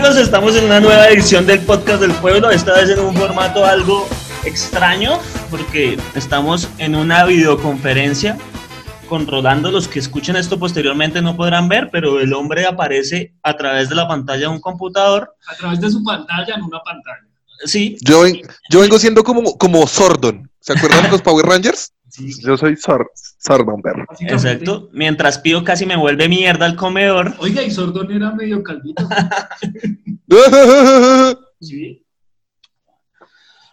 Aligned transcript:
Amigos, 0.00 0.16
estamos 0.16 0.56
en 0.56 0.64
una 0.64 0.80
nueva 0.80 1.10
edición 1.10 1.44
del 1.44 1.60
podcast 1.60 2.00
del 2.00 2.12
pueblo, 2.12 2.50
esta 2.50 2.72
vez 2.72 2.88
en 2.88 3.00
un 3.00 3.14
formato 3.14 3.66
algo 3.66 4.08
extraño 4.46 5.18
porque 5.50 5.98
estamos 6.14 6.70
en 6.78 6.94
una 6.94 7.26
videoconferencia 7.26 8.38
con 9.10 9.26
Rolando. 9.26 9.70
Los 9.70 9.88
que 9.88 9.98
escuchen 9.98 10.36
esto 10.36 10.58
posteriormente 10.58 11.20
no 11.20 11.36
podrán 11.36 11.68
ver, 11.68 11.90
pero 11.92 12.18
el 12.18 12.32
hombre 12.32 12.64
aparece 12.64 13.34
a 13.42 13.58
través 13.58 13.90
de 13.90 13.94
la 13.94 14.08
pantalla 14.08 14.40
de 14.40 14.48
un 14.48 14.60
computador. 14.62 15.36
A 15.46 15.54
través 15.56 15.82
de 15.82 15.90
su 15.90 16.02
pantalla 16.02 16.54
en 16.54 16.62
una 16.62 16.80
pantalla. 16.80 17.28
Sí. 17.66 17.98
Yo, 18.00 18.24
yo 18.70 18.80
vengo 18.80 18.98
siendo 18.98 19.22
como, 19.22 19.58
como 19.58 19.86
Sordon. 19.86 20.50
¿Se 20.60 20.72
acuerdan 20.72 21.02
de 21.02 21.10
los 21.10 21.20
Power 21.20 21.44
Rangers? 21.44 21.92
Yo 22.42 22.56
soy 22.56 22.74
Sor 22.76 23.06
Sordon, 23.40 23.80
perro. 23.80 24.04
Exacto. 24.20 24.90
Mientras 24.92 25.38
Pío 25.38 25.64
casi 25.64 25.86
me 25.86 25.96
vuelve 25.96 26.28
mierda 26.28 26.66
al 26.66 26.76
comedor. 26.76 27.34
Oiga, 27.38 27.62
y 27.62 27.70
Sordon 27.70 28.12
era 28.12 28.32
medio 28.32 28.62
calvito. 28.62 29.08
sí. 31.60 32.04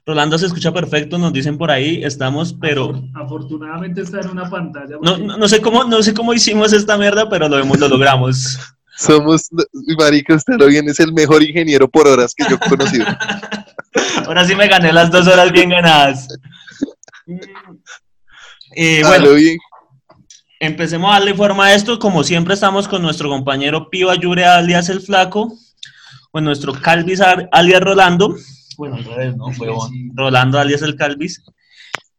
Rolando 0.06 0.38
se 0.38 0.46
escucha 0.46 0.72
perfecto, 0.72 1.18
nos 1.18 1.34
dicen 1.34 1.58
por 1.58 1.70
ahí, 1.70 2.02
estamos, 2.02 2.54
pero... 2.54 3.04
Afortunadamente 3.14 4.02
está 4.02 4.22
en 4.22 4.30
una 4.30 4.50
pantalla. 4.50 4.96
No, 5.02 5.18
no, 5.18 5.38
no 5.38 5.48
sé 5.50 5.60
cómo, 5.60 5.84
no 5.84 6.02
sé 6.02 6.14
cómo 6.14 6.34
hicimos 6.34 6.72
esta 6.72 6.98
mierda, 6.98 7.30
pero 7.30 7.50
lo, 7.50 7.60
hemos, 7.60 7.78
lo 7.78 7.90
logramos. 7.90 8.58
Somos, 8.98 9.50
marica, 10.00 10.36
usted 10.36 10.54
lo 10.58 10.68
bien, 10.68 10.88
es 10.88 11.02
el 11.02 11.12
mejor 11.12 11.44
ingeniero 11.44 11.90
por 11.90 12.08
horas 12.08 12.34
que 12.34 12.46
yo 12.50 12.56
he 12.56 12.70
conocido. 12.70 13.06
Ahora 14.26 14.46
sí 14.46 14.56
me 14.56 14.70
gané 14.70 14.94
las 14.94 15.12
dos 15.12 15.28
horas 15.28 15.52
bien 15.52 15.70
ganadas. 15.70 16.30
Eh, 18.72 19.02
bueno, 19.04 19.34
bien. 19.34 19.58
empecemos 20.60 21.10
a 21.10 21.14
darle 21.14 21.34
forma 21.34 21.66
a 21.66 21.74
esto. 21.74 22.00
Como 22.00 22.24
siempre 22.24 22.54
estamos 22.54 22.88
con 22.88 23.02
nuestro 23.02 23.30
compañero 23.30 23.90
Pío 23.90 24.10
Ayure 24.10 24.46
alias 24.46 24.90
El 24.90 25.02
Flaco, 25.02 25.54
con 26.32 26.44
nuestro 26.44 26.74
Calvis 26.74 27.22
alias 27.22 27.82
Rolando. 27.82 28.36
Bueno, 28.78 28.96
al 28.96 29.06
revés, 29.06 29.36
¿no? 29.36 29.48
Rolando 30.14 30.60
alias 30.60 30.82
El 30.82 30.96
Calvis. 30.96 31.44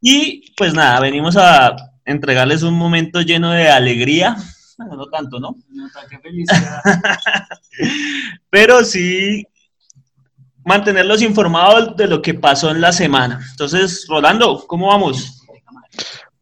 Y 0.01 0.53
pues 0.57 0.75
nada, 0.75 1.01
venimos 1.01 1.37
a 1.37 1.75
entregarles 2.05 2.63
un 2.63 2.75
momento 2.75 3.21
lleno 3.21 3.51
de 3.51 3.69
alegría. 3.69 4.37
Bueno, 4.77 4.97
no 4.97 5.07
tanto, 5.07 5.41
¿no? 5.41 5.57
No, 5.71 5.89
qué 6.09 6.19
felicidad. 6.19 6.83
Pero 8.51 8.85
sí 8.85 9.45
mantenerlos 10.65 11.23
informados 11.23 11.97
de 11.97 12.07
lo 12.07 12.21
que 12.21 12.35
pasó 12.35 12.71
en 12.71 12.81
la 12.81 12.93
semana. 12.93 13.41
Entonces, 13.53 14.07
Rolando, 14.07 14.67
¿cómo 14.67 14.89
vamos? 14.89 15.47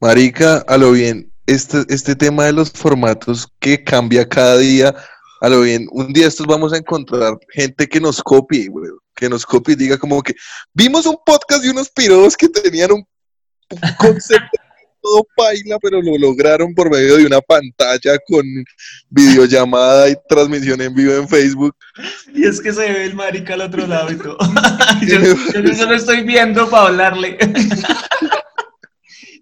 Marica, 0.01 0.59
a 0.69 0.77
lo 0.77 0.93
bien, 0.93 1.33
este, 1.47 1.85
este 1.89 2.15
tema 2.15 2.45
de 2.45 2.53
los 2.53 2.71
formatos 2.71 3.49
que 3.61 3.83
cambia 3.83 4.29
cada 4.29 4.59
día, 4.59 4.95
a 5.41 5.49
lo 5.49 5.63
bien, 5.63 5.87
un 5.91 6.13
día 6.13 6.27
estos 6.27 6.47
vamos 6.47 6.73
a 6.73 6.77
encontrar 6.77 7.35
gente 7.51 7.87
que 7.87 8.01
nos 8.01 8.23
copie, 8.23 8.69
que 9.15 9.29
nos 9.29 9.47
copie 9.47 9.75
y 9.75 9.77
diga 9.77 9.97
como 9.97 10.23
que 10.23 10.35
vimos 10.75 11.07
un 11.07 11.17
podcast 11.25 11.63
de 11.63 11.71
unos 11.71 11.89
piros 11.91 12.37
que 12.37 12.49
tenían 12.49 12.93
un, 12.93 13.07
concepto 13.99 14.51
todo 15.03 15.27
paila, 15.37 15.79
pero 15.81 16.03
lo 16.03 16.19
lograron 16.19 16.75
por 16.75 16.91
medio 16.91 17.17
de 17.17 17.27
una 17.27 17.41
pantalla 17.41 18.19
con 18.27 18.45
videollamada 19.09 20.11
y 20.11 20.17
transmisión 20.29 20.81
en 20.81 20.95
vivo 20.95 21.15
en 21.15 21.29
Facebook. 21.29 21.77
Y 22.35 22.45
es 22.45 22.61
que 22.61 22.73
se 22.73 22.81
ve 22.81 23.05
el 23.05 23.15
marica 23.15 23.55
al 23.55 23.61
otro 23.63 23.87
lado 23.87 24.11
y 24.11 24.17
todo. 24.17 24.37
yo, 25.07 25.63
yo 25.63 25.75
solo 25.75 25.95
estoy 25.95 26.23
viendo 26.23 26.69
para 26.69 26.89
hablarle. 26.89 27.39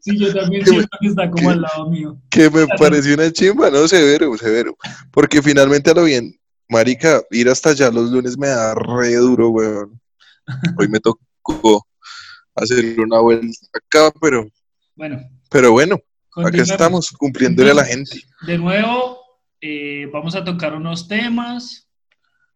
Sí, 0.05 0.19
yo 0.19 0.35
también 0.35 0.67
siento 0.67 0.99
que 1.01 1.07
está 1.09 1.31
como 1.31 1.49
al 1.49 1.63
lado 1.63 1.89
mío. 1.89 2.21
Que 2.29 2.51
me 2.51 2.67
pareció 2.67 3.15
una 3.15 3.33
chimba, 3.33 3.71
¿no? 3.71 3.89
Severo, 3.89 4.37
severo. 4.37 4.77
Porque 5.11 5.41
finalmente 5.41 5.91
a 5.91 5.95
lo 5.95 6.05
bien, 6.05 6.39
marica, 6.69 7.23
ir 7.31 7.49
hasta 7.49 7.71
allá 7.71 7.91
los 7.91 8.11
lunes 8.11 8.37
me 8.37 8.49
da 8.49 8.75
re 8.75 9.15
duro, 9.15 9.49
weón. 9.49 9.99
Hoy 10.79 10.89
me 10.89 11.01
tocó 11.01 11.87
hacer 12.55 13.01
una 13.01 13.21
vuelta 13.21 13.67
acá, 13.73 14.13
pero... 14.21 14.47
Bueno. 14.95 15.23
Pero 15.49 15.73
bueno, 15.73 15.99
acá 16.37 16.61
estamos 16.61 17.11
cumpliéndole 17.11 17.71
a 17.71 17.75
la 17.75 17.85
gente. 17.87 18.21
De 18.47 18.59
nuevo, 18.59 19.21
eh, 19.63 20.07
vamos 20.13 20.35
a 20.35 20.45
tocar 20.45 20.75
unos 20.75 21.09
temas. 21.09 21.89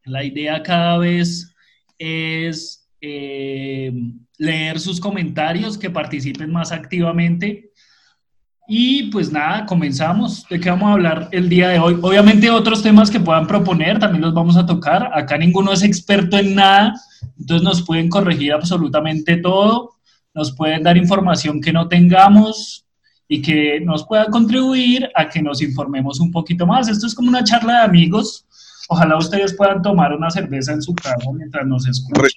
La 0.05 0.23
idea 0.23 0.63
cada 0.63 0.99
vez 0.99 1.55
es 1.97 2.78
eh, 3.01 3.93
leer 4.39 4.81
sus 4.81 5.01
comentarios, 5.01 5.79
que 5.79 5.91
participen 5.91 6.51
más 6.51 6.73
activamente. 6.73 7.73
Y 8.71 9.05
pues 9.11 9.33
nada, 9.33 9.65
comenzamos. 9.65 10.47
¿De 10.49 10.61
qué 10.61 10.69
vamos 10.69 10.91
a 10.91 10.93
hablar 10.93 11.29
el 11.33 11.49
día 11.49 11.71
de 11.71 11.79
hoy? 11.79 11.99
Obviamente 12.03 12.51
otros 12.51 12.83
temas 12.83 13.11
que 13.11 13.19
puedan 13.19 13.47
proponer 13.47 13.99
también 13.99 14.23
los 14.23 14.35
vamos 14.35 14.57
a 14.57 14.67
tocar. 14.67 15.11
Acá 15.15 15.39
ninguno 15.39 15.73
es 15.73 15.83
experto 15.83 16.37
en 16.37 16.55
nada, 16.55 16.93
entonces 17.39 17.65
nos 17.65 17.83
pueden 17.83 18.11
corregir 18.11 18.53
absolutamente 18.53 19.39
todo, 19.39 19.95
nos 20.35 20.53
pueden 20.53 20.83
dar 20.83 20.99
información 20.99 21.63
que 21.63 21.73
no 21.73 21.89
tengamos 21.89 22.85
y 23.27 23.41
que 23.41 23.81
nos 23.81 24.07
pueda 24.07 24.27
contribuir 24.27 25.09
a 25.15 25.29
que 25.31 25.41
nos 25.41 25.63
informemos 25.63 26.21
un 26.21 26.31
poquito 26.31 26.67
más. 26.67 26.89
Esto 26.89 27.07
es 27.07 27.15
como 27.15 27.31
una 27.31 27.45
charla 27.45 27.79
de 27.79 27.85
amigos. 27.85 28.45
Ojalá 28.91 29.17
ustedes 29.17 29.55
puedan 29.55 29.81
tomar 29.81 30.15
una 30.15 30.31
cerveza 30.31 30.73
en 30.73 30.83
su 30.83 30.95
casa 30.95 31.25
mientras 31.33 31.67
nos 31.67 31.87
escuchan 31.89 32.31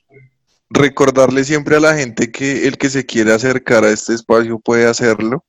recordarle 0.72 1.44
siempre 1.44 1.76
a 1.76 1.80
la 1.80 1.96
gente 1.96 2.32
que 2.32 2.68
el 2.68 2.78
que 2.78 2.90
se 2.90 3.06
quiere 3.06 3.34
acercar 3.34 3.84
a 3.84 3.90
este 3.90 4.14
espacio 4.14 4.60
puede 4.60 4.88
hacerlo, 4.88 5.44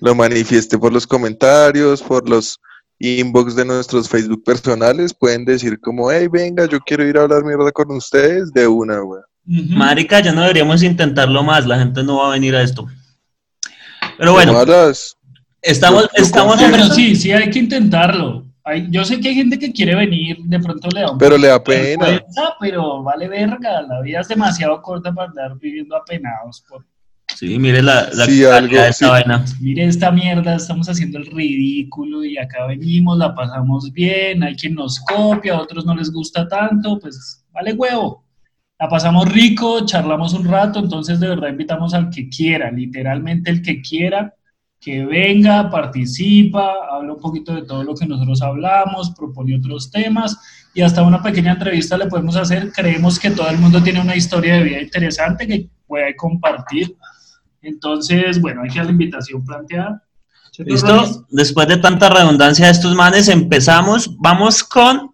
lo 0.00 0.14
manifieste 0.14 0.78
por 0.78 0.92
los 0.92 1.06
comentarios, 1.06 2.02
por 2.02 2.28
los 2.28 2.58
inbox 2.98 3.56
de 3.56 3.64
nuestros 3.64 4.08
Facebook 4.08 4.44
personales, 4.44 5.12
pueden 5.12 5.44
decir 5.44 5.80
como, 5.80 6.10
hey, 6.10 6.28
venga, 6.30 6.66
yo 6.66 6.78
quiero 6.80 7.06
ir 7.06 7.18
a 7.18 7.22
hablar 7.22 7.44
mierda 7.44 7.72
con 7.72 7.90
ustedes 7.90 8.52
de 8.52 8.66
una, 8.66 9.00
güey. 9.00 9.22
Marica, 9.44 10.20
ya 10.20 10.32
no 10.32 10.42
deberíamos 10.42 10.84
intentarlo 10.84 11.42
más, 11.42 11.66
la 11.66 11.78
gente 11.78 12.04
no 12.04 12.18
va 12.18 12.28
a 12.28 12.32
venir 12.32 12.54
a 12.54 12.62
esto. 12.62 12.86
Pero 14.16 14.32
bueno, 14.32 14.52
estamos, 15.62 16.08
estamos, 16.14 16.56
pero 16.70 16.86
sí, 16.90 17.16
sí 17.16 17.32
hay 17.32 17.50
que 17.50 17.58
intentarlo 17.58 18.51
yo 18.90 19.04
sé 19.04 19.20
que 19.20 19.28
hay 19.28 19.34
gente 19.34 19.58
que 19.58 19.72
quiere 19.72 19.94
venir, 19.94 20.38
de 20.44 20.60
pronto 20.60 20.88
le 20.94 21.00
da 21.00 21.10
un 21.10 21.18
Pero 21.18 21.36
le 21.36 21.48
da 21.48 21.62
pena. 21.62 22.22
pero 22.60 23.02
vale 23.02 23.28
verga, 23.28 23.82
la 23.82 24.00
vida 24.00 24.20
es 24.20 24.28
demasiado 24.28 24.80
corta 24.82 25.12
para 25.12 25.28
andar 25.28 25.58
viviendo 25.58 25.96
apenados. 25.96 26.64
Por... 26.68 26.84
Sí, 27.34 27.58
mire 27.58 27.82
la, 27.82 28.08
la 28.12 28.26
de 28.26 28.88
esta 28.88 29.10
vaina. 29.10 29.44
Mire 29.60 29.84
esta 29.84 30.12
mierda, 30.12 30.54
estamos 30.54 30.88
haciendo 30.88 31.18
el 31.18 31.26
ridículo 31.26 32.24
y 32.24 32.38
acá 32.38 32.66
venimos, 32.66 33.18
la 33.18 33.34
pasamos 33.34 33.92
bien, 33.92 34.42
hay 34.44 34.54
quien 34.54 34.74
nos 34.74 35.00
copia, 35.00 35.54
a 35.54 35.60
otros 35.60 35.84
no 35.84 35.94
les 35.96 36.12
gusta 36.12 36.46
tanto, 36.46 36.98
pues 37.00 37.44
vale 37.50 37.72
huevo. 37.72 38.24
La 38.78 38.88
pasamos 38.88 39.30
rico, 39.32 39.84
charlamos 39.86 40.34
un 40.34 40.44
rato, 40.44 40.78
entonces 40.78 41.18
de 41.20 41.28
verdad 41.28 41.48
invitamos 41.48 41.94
al 41.94 42.10
que 42.10 42.28
quiera, 42.28 42.70
literalmente 42.70 43.50
el 43.50 43.62
que 43.62 43.80
quiera 43.80 44.34
que 44.82 45.06
venga, 45.06 45.70
participa, 45.70 46.72
habla 46.90 47.12
un 47.12 47.20
poquito 47.20 47.54
de 47.54 47.62
todo 47.62 47.84
lo 47.84 47.94
que 47.94 48.04
nosotros 48.04 48.42
hablamos, 48.42 49.12
propone 49.12 49.56
otros 49.56 49.92
temas 49.92 50.36
y 50.74 50.82
hasta 50.82 51.04
una 51.04 51.22
pequeña 51.22 51.52
entrevista 51.52 51.96
le 51.96 52.08
podemos 52.08 52.34
hacer. 52.34 52.72
Creemos 52.72 53.20
que 53.20 53.30
todo 53.30 53.48
el 53.48 53.58
mundo 53.58 53.80
tiene 53.80 54.00
una 54.00 54.16
historia 54.16 54.54
de 54.54 54.64
vida 54.64 54.80
interesante 54.82 55.46
que 55.46 55.68
puede 55.86 56.16
compartir. 56.16 56.96
Entonces, 57.62 58.40
bueno, 58.40 58.62
hay 58.62 58.70
que 58.70 58.82
la 58.82 58.90
invitación 58.90 59.44
planteada. 59.44 60.02
Listo, 60.58 61.26
después 61.30 61.68
de 61.68 61.76
tanta 61.76 62.08
redundancia 62.10 62.66
de 62.66 62.72
estos 62.72 62.94
manes, 62.96 63.28
empezamos. 63.28 64.16
Vamos 64.18 64.64
con 64.64 65.11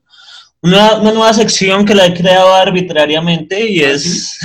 una, 0.62 0.98
nueva 0.98 1.32
sección 1.32 1.84
que 1.84 1.94
la 1.94 2.06
he 2.06 2.14
creado 2.14 2.52
arbitrariamente 2.54 3.68
y 3.68 3.80
es, 3.80 4.38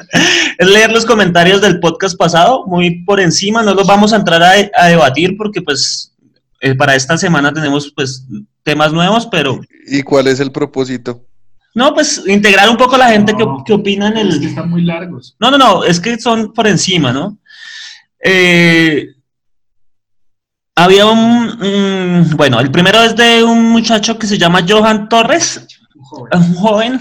es 0.58 0.68
leer 0.68 0.90
los 0.92 1.04
comentarios 1.04 1.60
del 1.60 1.80
podcast 1.80 2.16
pasado, 2.16 2.64
muy 2.66 3.02
por 3.04 3.20
encima, 3.20 3.62
no 3.62 3.74
los 3.74 3.86
vamos 3.86 4.12
a 4.12 4.16
entrar 4.16 4.42
a, 4.42 4.86
debatir 4.86 5.36
porque 5.36 5.60
pues 5.62 6.14
eh, 6.60 6.74
para 6.74 6.94
esta 6.94 7.16
semana 7.18 7.52
tenemos 7.52 7.92
pues 7.94 8.26
temas 8.62 8.92
nuevos, 8.92 9.26
pero... 9.26 9.60
¿Y 9.86 10.02
cuál 10.02 10.28
es 10.28 10.40
el 10.40 10.52
propósito? 10.52 11.26
No, 11.74 11.94
pues 11.94 12.22
integrar 12.26 12.68
un 12.68 12.76
poco 12.76 12.96
a 12.96 12.98
la 12.98 13.10
gente 13.10 13.32
que, 13.34 13.44
que, 13.64 13.72
opina 13.72 14.08
en 14.08 14.16
el... 14.16 14.28
Es 14.30 14.38
que 14.38 14.46
están 14.46 14.68
muy 14.68 14.82
largos. 14.82 15.36
No, 15.38 15.50
no, 15.50 15.58
no, 15.58 15.84
es 15.84 16.00
que 16.00 16.18
son 16.18 16.52
por 16.52 16.66
encima, 16.66 17.12
¿no? 17.12 17.38
Eh, 18.22 19.14
había 20.74 21.06
un, 21.06 22.30
bueno, 22.36 22.60
el 22.60 22.70
primero 22.70 23.02
es 23.02 23.16
de 23.16 23.42
un 23.42 23.70
muchacho 23.70 24.18
que 24.18 24.26
se 24.26 24.38
llama 24.38 24.64
Johan 24.66 25.08
Torres, 25.08 25.66
un 26.32 26.54
joven, 26.54 27.00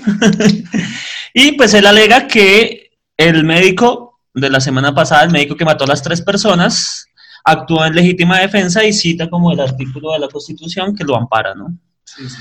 y 1.34 1.54
pues 1.54 1.74
él 1.74 1.86
alega 1.86 2.28
que 2.28 2.92
el 3.18 3.44
médico 3.44 4.20
de 4.34 4.50
la 4.50 4.60
semana 4.60 4.94
pasada, 4.94 5.24
el 5.24 5.32
médico 5.32 5.56
que 5.56 5.66
mató 5.66 5.84
a 5.84 5.88
las 5.88 6.04
tres 6.04 6.22
personas, 6.22 7.08
actuó 7.44 7.86
en 7.86 7.96
legítima 7.96 8.40
defensa 8.40 8.84
y 8.84 8.94
cita 8.94 9.30
como 9.30 9.52
el 9.52 9.60
artículo 9.60 10.14
de 10.14 10.20
la 10.20 10.28
Constitución 10.28 10.96
que 10.96 11.04
lo 11.04 11.16
ampara, 11.16 11.56
¿no? 11.56 11.78
Sí, 12.04 12.28
sí. 12.28 12.38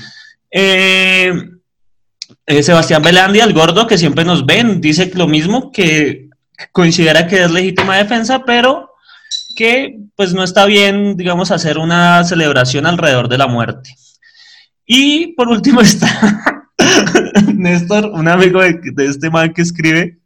Eh, 0.51 1.33
eh, 2.45 2.63
Sebastián 2.63 3.01
Belandi, 3.01 3.39
el 3.39 3.53
gordo 3.53 3.87
que 3.87 3.97
siempre 3.97 4.25
nos 4.25 4.45
ven, 4.45 4.81
dice 4.81 5.11
lo 5.15 5.27
mismo, 5.27 5.71
que 5.71 6.29
considera 6.71 7.27
que 7.27 7.43
es 7.43 7.51
legítima 7.51 7.97
defensa, 7.97 8.43
pero 8.45 8.88
que 9.59 9.99
pues 10.15 10.33
no 10.33 10.45
está 10.45 10.65
bien, 10.65 11.17
digamos, 11.17 11.51
hacer 11.51 11.79
una 11.79 12.23
celebración 12.23 12.85
alrededor 12.85 13.27
de 13.27 13.37
la 13.37 13.47
muerte. 13.47 13.93
Y 14.85 15.33
por 15.33 15.49
último 15.49 15.81
está 15.81 16.63
Néstor, 17.53 18.05
un 18.05 18.29
amigo 18.29 18.61
de, 18.61 18.79
de 18.81 19.05
este 19.05 19.29
man 19.29 19.51
que 19.53 19.63
escribe 19.63 20.17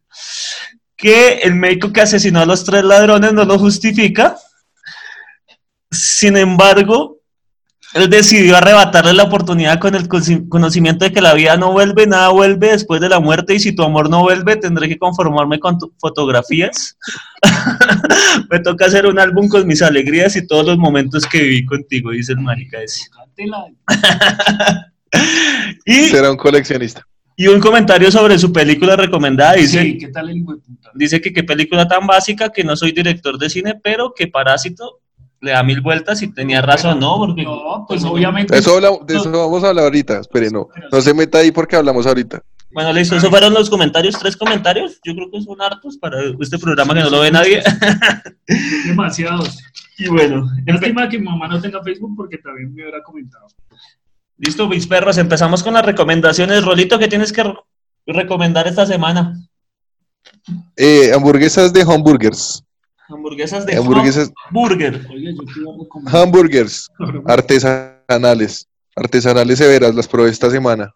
que 0.95 1.39
el 1.39 1.55
médico 1.55 1.91
que 1.91 2.01
asesinó 2.01 2.41
a 2.41 2.45
los 2.45 2.63
tres 2.63 2.83
ladrones 2.83 3.33
no 3.33 3.43
lo 3.43 3.57
justifica. 3.57 4.37
Sin 5.89 6.37
embargo, 6.37 7.17
él 7.93 8.09
decidió 8.09 8.57
arrebatarle 8.57 9.13
la 9.13 9.23
oportunidad 9.23 9.79
con 9.79 9.93
el 9.95 10.07
conocimiento 10.49 11.05
de 11.05 11.11
que 11.11 11.21
la 11.21 11.33
vida 11.33 11.57
no 11.57 11.71
vuelve, 11.71 12.07
nada 12.07 12.29
vuelve 12.29 12.71
después 12.71 12.99
de 13.01 13.09
la 13.09 13.19
muerte 13.19 13.53
y 13.55 13.59
si 13.59 13.75
tu 13.75 13.83
amor 13.83 14.09
no 14.09 14.21
vuelve 14.21 14.55
tendré 14.55 14.87
que 14.89 14.97
conformarme 14.97 15.59
con 15.59 15.77
tu- 15.77 15.93
fotografías. 15.99 16.97
Me 18.49 18.59
toca 18.59 18.85
hacer 18.85 19.05
un 19.05 19.19
álbum 19.19 19.47
con 19.47 19.67
mis 19.67 19.81
alegrías 19.81 20.35
y 20.35 20.45
todos 20.47 20.65
los 20.65 20.77
momentos 20.77 21.25
que 21.25 21.39
viví 21.43 21.65
contigo, 21.65 22.11
dice 22.11 22.31
el 22.33 22.39
marica 22.39 22.81
ese. 22.81 23.01
Cátela. 23.09 23.65
Y, 25.85 26.05
Será 26.05 26.31
un 26.31 26.37
coleccionista. 26.37 27.05
y 27.35 27.47
un 27.47 27.59
comentario 27.59 28.09
sobre 28.11 28.39
su 28.39 28.51
película 28.51 28.95
recomendada, 28.95 29.53
dice... 29.53 29.81
Sí, 29.81 29.97
¿qué 29.99 30.07
tal 30.07 30.29
el? 30.29 30.43
Dice 30.95 31.21
que 31.21 31.31
qué 31.31 31.43
película 31.43 31.87
tan 31.87 32.07
básica, 32.07 32.49
que 32.49 32.63
no 32.63 32.75
soy 32.75 32.91
director 32.93 33.37
de 33.37 33.49
cine, 33.49 33.75
pero 33.83 34.13
que 34.15 34.27
Parásito 34.27 35.01
le 35.43 35.51
da 35.51 35.61
mil 35.61 35.81
vueltas 35.81 36.21
y 36.21 36.29
tenía 36.33 36.61
razón, 36.61 36.99
¿no? 36.99 37.17
Porque 37.17 37.43
No, 37.43 37.85
pues 37.87 38.03
obviamente. 38.05 38.53
De 38.53 38.59
eso, 38.61 38.75
habla- 38.75 38.97
de 39.05 39.15
eso 39.17 39.29
vamos 39.31 39.63
a 39.63 39.69
hablar 39.69 39.83
ahorita. 39.85 40.19
Espere, 40.21 40.49
no. 40.49 40.69
No 40.91 41.01
se 41.01 41.13
meta 41.13 41.39
ahí 41.39 41.51
porque 41.51 41.75
hablamos 41.75 42.07
ahorita. 42.07 42.41
Bueno, 42.71 42.91
listo, 42.93 43.15
esos 43.15 43.29
fueron 43.29 43.53
los 43.53 43.69
comentarios, 43.69 44.17
tres 44.17 44.35
comentarios. 44.37 44.99
Yo 45.03 45.13
creo 45.13 45.29
que 45.29 45.41
son 45.41 45.61
hartos 45.61 45.97
para 45.97 46.17
este 46.39 46.57
programa 46.57 46.93
que 46.95 47.01
no 47.01 47.09
lo 47.09 47.19
ve 47.19 47.29
nadie. 47.29 47.61
Demasiados. 48.85 49.59
y 49.97 50.07
bueno, 50.07 50.47
Lástima 50.65 51.07
que 51.09 51.19
mi 51.19 51.25
mamá 51.25 51.47
no 51.47 51.61
tenga 51.61 51.83
Facebook 51.83 52.13
porque 52.15 52.37
también 52.37 52.73
me 52.73 52.81
hubiera 52.81 53.03
comentado. 53.03 53.47
listo, 54.37 54.67
mis 54.67 54.87
perros, 54.87 55.17
empezamos 55.17 55.61
con 55.61 55.73
las 55.73 55.85
recomendaciones. 55.85 56.63
Rolito, 56.65 56.97
¿qué 56.97 57.07
tienes 57.07 57.31
que 57.31 57.43
re- 57.43 57.53
recomendar 58.07 58.67
esta 58.67 58.85
semana? 58.85 59.35
Eh, 60.75 61.11
hamburguesas 61.13 61.71
de 61.73 61.81
hamburgers. 61.81 62.63
Hamburguesas 63.13 63.65
de 63.65 63.75
Hamburguesas, 63.77 64.31
Burger. 64.51 65.05
Oiga, 65.09 65.31
yo 65.31 65.43
te 65.53 65.59
iba 65.59 65.71
a 65.73 65.77
recomendar. 65.83 66.15
hamburgers 66.21 66.89
artesanales. 67.27 68.67
Artesanales 68.95 69.57
severas, 69.57 69.95
las 69.95 70.07
probé 70.07 70.29
esta 70.29 70.49
semana. 70.51 70.93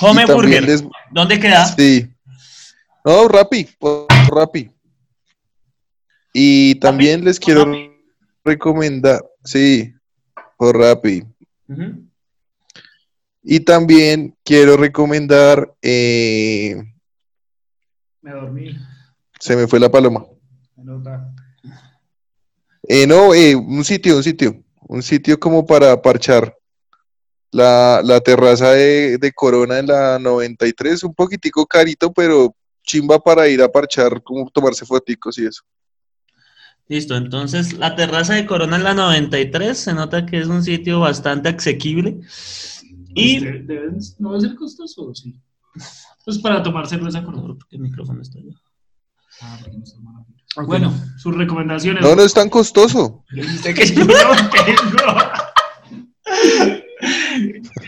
Home 0.00 0.26
Burger. 0.26 0.62
les- 0.64 0.84
¿Dónde 1.12 1.38
queda? 1.38 1.66
Sí. 1.66 2.08
No, 3.04 3.28
Rappi, 3.28 3.68
Rappi. 4.28 4.70
Y 6.32 6.74
también 6.76 7.24
les 7.24 7.38
quiero 7.38 7.64
Rappi. 7.64 7.90
recomendar, 8.44 9.24
sí, 9.44 9.94
por 10.58 10.76
Rappi. 10.76 11.22
Y 13.42 13.60
también 13.60 14.36
quiero 14.44 14.76
recomendar, 14.76 15.72
eh, 15.80 16.82
Me 18.22 18.32
dormí. 18.32 18.76
se 19.38 19.54
me 19.54 19.68
fue 19.68 19.78
la 19.78 19.88
paloma. 19.88 20.26
Eh, 22.88 23.06
no, 23.06 23.34
eh, 23.34 23.54
un 23.54 23.84
sitio, 23.84 24.16
un 24.16 24.22
sitio, 24.22 24.62
un 24.88 25.02
sitio 25.02 25.38
como 25.38 25.66
para 25.66 26.00
parchar. 26.00 26.54
La, 27.52 28.00
la 28.04 28.20
terraza 28.20 28.72
de, 28.72 29.18
de 29.18 29.32
Corona 29.32 29.78
en 29.78 29.86
la 29.86 30.18
93, 30.18 31.04
un 31.04 31.14
poquitico 31.14 31.64
carito, 31.64 32.12
pero 32.12 32.54
chimba 32.82 33.18
para 33.18 33.48
ir 33.48 33.62
a 33.62 33.70
parchar, 33.70 34.22
como 34.22 34.50
tomarse 34.50 34.84
foticos 34.84 35.38
y 35.38 35.46
eso. 35.46 35.62
Listo, 36.88 37.16
entonces 37.16 37.72
la 37.72 37.96
terraza 37.96 38.34
de 38.34 38.46
Corona 38.46 38.76
en 38.76 38.84
la 38.84 38.94
93 38.94 39.76
se 39.76 39.92
nota 39.92 40.24
que 40.24 40.38
es 40.38 40.46
un 40.46 40.62
sitio 40.62 41.00
bastante 41.00 41.48
asequible. 41.48 42.20
Y... 43.08 43.40
Pues 43.40 44.20
no 44.20 44.32
debe 44.32 44.48
ser 44.48 44.56
costoso, 44.56 45.14
sí. 45.14 45.40
Pues 46.24 46.38
para 46.38 46.62
tomar 46.62 46.86
cerveza 46.86 47.24
con 47.24 47.36
otro. 47.36 47.56
¿Por 47.56 47.68
qué 47.68 47.76
el 47.76 47.82
micrófono 47.82 48.22
está 48.22 48.38
allá? 48.38 48.54
Ah, 49.40 49.58
porque 49.60 49.78
no 49.78 49.84
está 49.84 49.98
mal. 50.00 50.24
Bueno, 50.64 50.94
sus 51.18 51.36
recomendaciones. 51.36 52.02
No, 52.02 52.14
no 52.14 52.22
es 52.22 52.32
tan 52.32 52.48
costoso. 52.48 53.24
Dijiste 53.30 53.74
que 53.74 53.86
yo 53.86 54.04
no 54.04 54.14
tengo. 54.14 55.12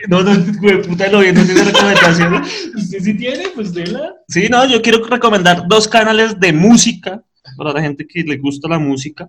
No, 0.08 0.22
no, 0.22 0.32
güey, 0.60 0.82
puta, 0.82 1.08
lo 1.08 1.20
bien, 1.20 1.34
no 1.34 1.44
tiene 1.44 1.64
recomendaciones. 1.64 2.70
Usted 2.74 3.00
sí 3.00 3.14
tiene, 3.14 3.48
pues 3.54 3.72
déla. 3.72 4.14
Sí, 4.28 4.48
no, 4.50 4.66
yo 4.66 4.82
quiero 4.82 5.04
recomendar 5.04 5.66
dos 5.66 5.88
canales 5.88 6.38
de 6.38 6.52
música 6.52 7.22
para 7.56 7.72
la 7.72 7.80
gente 7.80 8.06
que 8.06 8.22
le 8.22 8.36
gusta 8.36 8.68
la 8.68 8.78
música, 8.78 9.28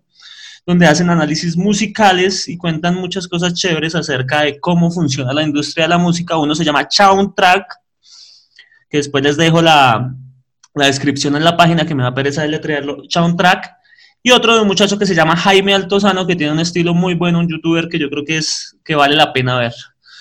donde 0.65 0.85
hacen 0.85 1.09
análisis 1.09 1.55
musicales 1.55 2.47
y 2.47 2.57
cuentan 2.57 2.95
muchas 2.95 3.27
cosas 3.27 3.53
chéveres 3.53 3.95
acerca 3.95 4.41
de 4.41 4.59
cómo 4.59 4.91
funciona 4.91 5.33
la 5.33 5.43
industria 5.43 5.85
de 5.85 5.89
la 5.89 5.97
música. 5.97 6.37
Uno 6.37 6.53
se 6.53 6.65
llama 6.65 6.87
Soundtrack, 6.89 7.65
que 8.89 8.97
después 8.97 9.23
les 9.23 9.37
dejo 9.37 9.61
la, 9.61 10.13
la 10.79 10.87
descripción 10.87 11.35
en 11.35 11.43
la 11.43 11.57
página 11.57 11.85
que 11.85 11.95
me 11.95 12.03
da 12.03 12.13
pereza 12.13 12.41
deletrearlo, 12.41 13.03
Soundtrack. 13.09 13.77
Y 14.21 14.31
otro 14.31 14.55
de 14.55 14.61
un 14.61 14.67
muchacho 14.67 14.99
que 14.99 15.05
se 15.05 15.15
llama 15.15 15.35
Jaime 15.35 15.73
Altozano, 15.73 16.27
que 16.27 16.35
tiene 16.35 16.51
un 16.51 16.59
estilo 16.59 16.93
muy 16.93 17.13
bueno, 17.13 17.39
un 17.39 17.47
youtuber 17.47 17.87
que 17.87 17.99
yo 17.99 18.09
creo 18.09 18.25
que 18.25 18.37
es 18.37 18.77
que 18.83 18.95
vale 18.95 19.15
la 19.15 19.31
pena 19.31 19.57
ver. 19.57 19.73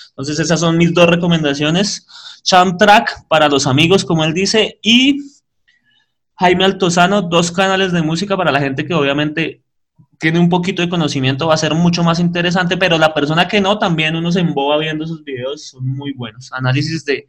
Entonces 0.09 0.39
esas 0.39 0.59
son 0.59 0.77
mis 0.77 0.93
dos 0.93 1.09
recomendaciones. 1.09 2.05
Soundtrack 2.43 3.27
para 3.27 3.49
los 3.49 3.67
amigos, 3.67 4.05
como 4.05 4.23
él 4.23 4.33
dice, 4.33 4.79
y 4.81 5.17
Jaime 6.37 6.65
Altozano, 6.65 7.21
dos 7.21 7.51
canales 7.51 7.91
de 7.91 8.01
música 8.01 8.37
para 8.37 8.51
la 8.51 8.59
gente 8.59 8.85
que 8.85 8.93
obviamente 8.93 9.63
tiene 10.19 10.39
un 10.39 10.49
poquito 10.49 10.81
de 10.81 10.89
conocimiento, 10.89 11.47
va 11.47 11.53
a 11.53 11.57
ser 11.57 11.73
mucho 11.73 12.03
más 12.03 12.19
interesante, 12.19 12.77
pero 12.77 12.97
la 12.97 13.13
persona 13.13 13.47
que 13.47 13.61
no, 13.61 13.79
también 13.79 14.15
uno 14.15 14.31
se 14.31 14.41
emboba 14.41 14.77
viendo 14.77 15.07
sus 15.07 15.23
videos, 15.23 15.67
son 15.67 15.87
muy 15.87 16.13
buenos. 16.13 16.51
Análisis 16.51 17.05
de 17.05 17.27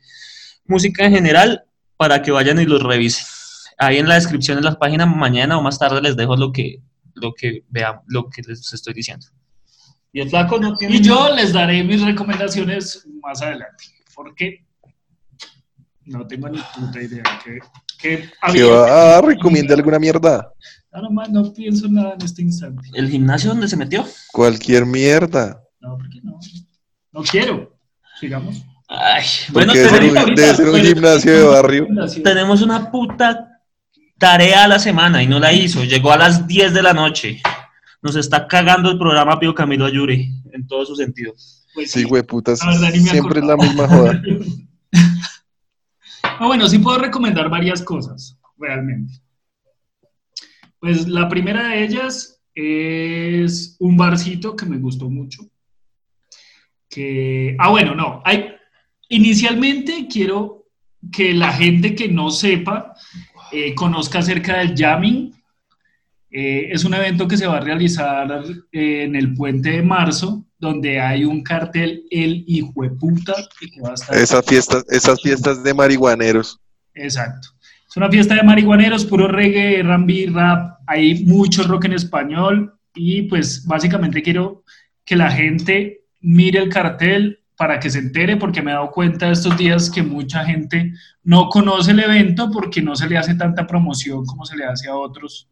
música 0.67 1.05
en 1.05 1.12
general 1.12 1.65
para 2.00 2.23
que 2.23 2.31
vayan 2.31 2.58
y 2.58 2.64
los 2.64 2.82
revisen. 2.82 3.26
Ahí 3.76 3.99
en 3.99 4.08
la 4.08 4.14
descripción 4.14 4.56
de 4.56 4.62
la 4.62 4.79
página, 4.79 5.05
mañana 5.05 5.58
o 5.58 5.62
más 5.62 5.79
tarde 5.79 6.00
les 6.00 6.17
dejo 6.17 6.35
lo 6.35 6.50
que, 6.50 6.81
lo 7.12 7.35
que 7.35 7.62
vean, 7.69 8.00
lo 8.06 8.31
que 8.31 8.41
les 8.41 8.73
estoy 8.73 8.94
diciendo. 8.94 9.26
Y 10.11 10.20
el 10.20 10.31
flaco 10.31 10.58
no 10.58 10.75
tiene... 10.76 10.97
Y 10.97 11.02
yo 11.02 11.29
les 11.35 11.52
daré 11.52 11.85
mis 11.85 12.00
recomendaciones 12.00 13.06
más 13.23 13.43
adelante. 13.43 13.85
Porque 14.14 14.64
no 16.06 16.27
tengo 16.27 16.48
ni 16.48 16.58
puta 16.74 17.03
idea. 17.03 17.22
Que, 17.44 17.58
que 17.98 18.31
Que 18.51 18.63
va 18.63 19.19
a 19.19 19.20
recomienda 19.20 19.74
alguna 19.74 19.98
mierda. 19.98 20.51
No, 20.94 21.03
nomás 21.03 21.29
no 21.29 21.53
pienso 21.53 21.86
nada 21.86 22.15
en 22.15 22.22
este 22.22 22.41
instante. 22.41 22.89
¿El 22.94 23.10
gimnasio 23.10 23.51
donde 23.51 23.69
se 23.69 23.77
metió? 23.77 24.06
Cualquier 24.32 24.86
mierda. 24.86 25.63
No, 25.81 25.98
porque 25.98 26.19
no. 26.22 26.39
No 27.13 27.22
quiero. 27.24 27.79
Sigamos. 28.19 28.65
Ay, 28.93 29.25
bueno, 29.53 29.73
debe 29.73 29.89
ser, 29.89 30.01
tenemos, 30.01 30.25
un, 30.25 30.35
debe 30.35 30.55
ser 30.55 30.69
un 30.69 30.81
gimnasio 30.81 31.32
de 31.32 31.44
barrio. 31.44 31.87
tenemos 32.25 32.61
una 32.61 32.91
puta 32.91 33.61
tarea 34.19 34.65
a 34.65 34.69
la 34.69 34.81
semana 34.81 35.23
y 35.23 35.29
no 35.29 35.39
la 35.39 35.53
hizo. 35.53 35.85
Llegó 35.85 36.11
a 36.11 36.17
las 36.17 36.49
10 36.49 36.75
de 36.75 36.82
la 36.82 36.93
noche. 36.93 37.41
Nos 38.03 38.17
está 38.17 38.49
cagando 38.49 38.91
el 38.91 38.99
programa 38.99 39.39
Pío 39.39 39.55
Camilo 39.55 39.87
Ayure 39.87 40.29
en 40.53 40.67
todos 40.67 40.89
sus 40.89 40.99
sentidos. 40.99 41.69
Pues 41.73 41.93
Sí, 41.93 42.03
güey, 42.03 42.25
putas. 42.25 42.59
Siempre 42.59 43.39
es 43.39 43.47
la 43.47 43.56
misma 43.56 43.89
joda. 43.89 44.20
No, 46.39 46.47
bueno, 46.47 46.67
sí 46.70 46.79
puedo 46.79 46.97
recomendar 46.97 47.51
varias 47.51 47.82
cosas, 47.82 48.39
realmente. 48.56 49.13
Pues 50.79 51.06
la 51.06 51.29
primera 51.29 51.69
de 51.69 51.85
ellas 51.85 52.41
es 52.55 53.77
un 53.79 53.99
barcito 53.99 54.56
que 54.56 54.65
me 54.65 54.79
gustó 54.79 55.11
mucho. 55.11 55.43
Que, 56.89 57.56
ah, 57.59 57.69
bueno, 57.69 57.94
no. 57.94 58.23
Hay, 58.25 58.55
inicialmente 59.10 60.06
quiero 60.10 60.64
que 61.12 61.34
la 61.34 61.52
gente 61.52 61.94
que 61.94 62.08
no 62.08 62.31
sepa 62.31 62.94
eh, 63.52 63.74
conozca 63.74 64.20
acerca 64.20 64.58
del 64.58 64.74
jamming. 64.76 65.34
Eh, 66.31 66.69
es 66.72 66.84
un 66.84 66.94
evento 66.94 67.26
que 67.26 67.36
se 67.36 67.46
va 67.46 67.56
a 67.56 67.60
realizar 67.60 68.44
eh, 68.70 69.02
en 69.05 69.17
el 69.17 69.34
puente 69.34 69.70
de 69.72 69.82
marzo, 69.82 70.44
donde 70.58 71.00
hay 71.00 71.24
un 71.24 71.43
cartel 71.43 72.05
El 72.10 72.44
Hijo 72.46 72.72
de 72.82 72.90
Puta. 72.90 73.34
que 73.58 73.81
va 73.81 73.90
a 73.90 73.94
estar- 73.94 74.17
Esas 74.17 74.46
fiestas, 74.46 74.84
esas 74.88 75.20
fiestas 75.20 75.62
de 75.64 75.74
marihuaneros. 75.74 76.60
Exacto. 76.94 77.48
Es 77.88 77.96
una 77.96 78.08
fiesta 78.08 78.36
de 78.36 78.44
marihuaneros, 78.44 79.05
puro 79.05 79.26
reggae, 79.26 79.81
R&B, 79.81 80.29
rap. 80.32 80.79
Hay 80.86 81.24
mucho 81.24 81.64
rock 81.64 81.86
en 81.86 81.94
español 81.94 82.74
y 82.94 83.22
pues 83.22 83.67
básicamente 83.67 84.22
quiero 84.22 84.62
que 85.05 85.17
la 85.17 85.31
gente 85.32 86.02
mire 86.20 86.60
el 86.60 86.69
cartel 86.69 87.40
para 87.60 87.79
que 87.79 87.90
se 87.90 87.98
entere 87.98 88.38
porque 88.38 88.62
me 88.62 88.70
he 88.70 88.74
dado 88.74 88.90
cuenta 88.90 89.31
estos 89.31 89.55
días 89.58 89.90
que 89.90 90.02
mucha 90.02 90.46
gente 90.46 90.94
no 91.22 91.50
conoce 91.50 91.90
el 91.90 92.00
evento 92.00 92.50
porque 92.50 92.81
no 92.81 92.96
se 92.96 93.06
le 93.06 93.19
hace 93.19 93.34
tanta 93.34 93.67
promoción 93.67 94.24
como 94.24 94.46
se 94.46 94.56
le 94.56 94.64
hace 94.64 94.88
a 94.88 94.96
otros, 94.96 95.46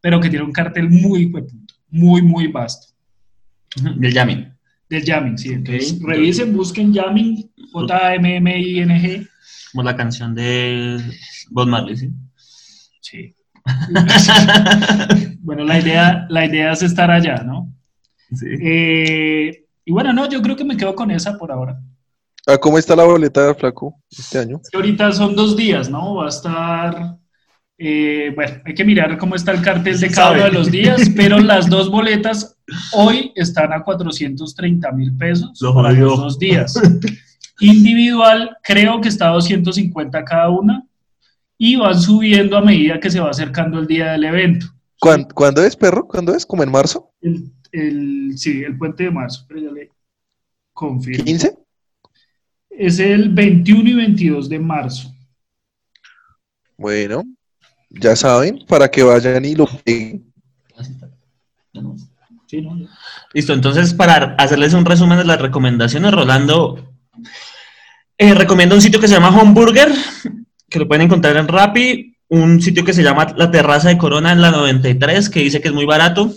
pero 0.00 0.18
que 0.18 0.30
tiene 0.30 0.46
un 0.46 0.52
cartel 0.52 0.88
muy 0.88 1.30
muy, 1.90 2.22
muy 2.22 2.46
vasto. 2.46 2.94
Del 3.76 4.14
Yamin. 4.14 4.50
Del 4.88 5.04
jamming, 5.04 5.36
sí. 5.36 5.52
Entonces, 5.52 6.00
revisen, 6.02 6.56
busquen 6.56 6.94
jamming, 6.94 7.52
J-M-M-I-N-G. 7.72 9.28
Como 9.72 9.82
la 9.82 9.94
canción 9.94 10.34
de 10.34 10.98
Bob 11.50 11.68
Marley, 11.68 11.94
¿sí? 11.94 12.10
Sí. 13.02 13.36
bueno, 15.40 15.64
la 15.64 15.78
idea, 15.78 16.26
la 16.30 16.46
idea 16.46 16.72
es 16.72 16.82
estar 16.82 17.10
allá, 17.10 17.42
¿no? 17.42 17.70
Sí. 18.32 18.46
Eh, 18.62 19.66
y 19.84 19.92
bueno, 19.92 20.12
no, 20.12 20.28
yo 20.28 20.40
creo 20.42 20.56
que 20.56 20.64
me 20.64 20.76
quedo 20.76 20.94
con 20.94 21.10
esa 21.10 21.36
por 21.38 21.50
ahora. 21.52 21.80
¿A 22.46 22.56
cómo 22.58 22.78
está 22.78 22.96
la 22.96 23.04
boleta, 23.04 23.54
Flaco, 23.54 23.94
este 24.10 24.38
año? 24.38 24.60
ahorita 24.74 25.12
son 25.12 25.34
dos 25.36 25.56
días, 25.56 25.88
¿no? 25.90 26.14
Va 26.16 26.26
a 26.26 26.28
estar... 26.28 27.16
eh, 27.78 28.32
bueno, 28.34 28.62
hay 28.64 28.74
que 28.74 28.84
mirar 28.84 29.16
cómo 29.18 29.34
está 29.34 29.52
el 29.52 29.62
cartel 29.62 29.98
de 30.00 30.10
cada 30.10 30.32
uno 30.32 30.44
de 30.44 30.52
los 30.52 30.70
días, 30.70 31.00
pero 31.16 31.38
las 31.38 31.68
dos 31.68 31.90
boletas 31.90 32.56
hoy 32.94 33.32
están 33.36 33.72
a 33.72 33.82
430 33.82 34.90
mil 34.92 35.16
pesos 35.16 35.58
Lo 35.60 35.74
para 35.74 35.92
los 35.92 36.18
dos 36.18 36.38
días. 36.38 36.74
Individual, 37.60 38.56
creo 38.62 39.00
que 39.00 39.08
está 39.08 39.28
a 39.28 39.32
250 39.34 40.24
cada 40.24 40.48
una 40.48 40.84
y 41.58 41.76
van 41.76 42.00
subiendo 42.00 42.56
a 42.56 42.62
medida 42.62 42.98
que 43.00 43.10
se 43.10 43.20
va 43.20 43.30
acercando 43.30 43.78
el 43.78 43.86
día 43.86 44.12
del 44.12 44.24
evento. 44.24 44.66
¿Cuán- 44.98 45.24
¿Cuándo 45.34 45.62
es, 45.62 45.76
perro? 45.76 46.06
¿Cuándo 46.08 46.34
es? 46.34 46.46
¿Como 46.46 46.62
en 46.62 46.70
marzo? 46.70 47.10
El, 47.20 47.52
el- 47.72 48.32
sí, 48.36 48.62
el 48.62 48.76
puente 48.76 49.04
de 49.04 49.10
marzo, 49.10 49.44
pero 49.48 49.60
ya 49.60 49.70
le 49.70 49.90
confirmo. 50.72 51.24
¿15? 51.24 51.56
Es 52.70 52.98
el 52.98 53.28
21 53.30 53.88
y 53.90 53.94
22 53.94 54.48
de 54.48 54.58
marzo. 54.58 55.12
Bueno, 56.76 57.24
ya 57.90 58.16
saben, 58.16 58.64
para 58.66 58.90
que 58.90 59.02
vayan 59.02 59.44
y 59.44 59.54
lo 59.54 59.66
peguen. 59.84 60.32
Sí, 62.46 62.62
¿no? 62.62 62.76
Listo, 63.32 63.52
entonces 63.52 63.94
para 63.94 64.34
hacerles 64.36 64.74
un 64.74 64.84
resumen 64.84 65.18
de 65.18 65.24
las 65.24 65.40
recomendaciones, 65.40 66.10
Rolando 66.12 66.92
eh, 68.18 68.34
recomienda 68.34 68.74
un 68.74 68.80
sitio 68.82 68.98
que 69.00 69.06
se 69.06 69.14
llama 69.14 69.28
Homeburger, 69.28 69.88
que 70.68 70.78
lo 70.80 70.88
pueden 70.88 71.02
encontrar 71.06 71.36
en 71.36 71.46
Rappi, 71.46 72.16
un 72.28 72.60
sitio 72.60 72.84
que 72.84 72.92
se 72.92 73.02
llama 73.04 73.32
La 73.36 73.50
Terraza 73.50 73.88
de 73.88 73.98
Corona 73.98 74.32
en 74.32 74.40
la 74.42 74.50
93, 74.50 75.28
que 75.30 75.40
dice 75.40 75.60
que 75.60 75.68
es 75.68 75.74
muy 75.74 75.84
barato. 75.86 76.32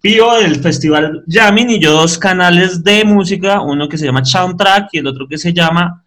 Pío 0.00 0.34
del 0.34 0.60
Festival 0.60 1.24
Jamming 1.26 1.70
y 1.70 1.80
yo 1.80 1.92
dos 1.92 2.18
canales 2.18 2.82
de 2.84 3.04
música, 3.04 3.60
uno 3.60 3.88
que 3.88 3.98
se 3.98 4.06
llama 4.06 4.24
Soundtrack 4.24 4.90
y 4.92 4.98
el 4.98 5.06
otro 5.06 5.26
que 5.28 5.38
se 5.38 5.52
llama, 5.52 6.04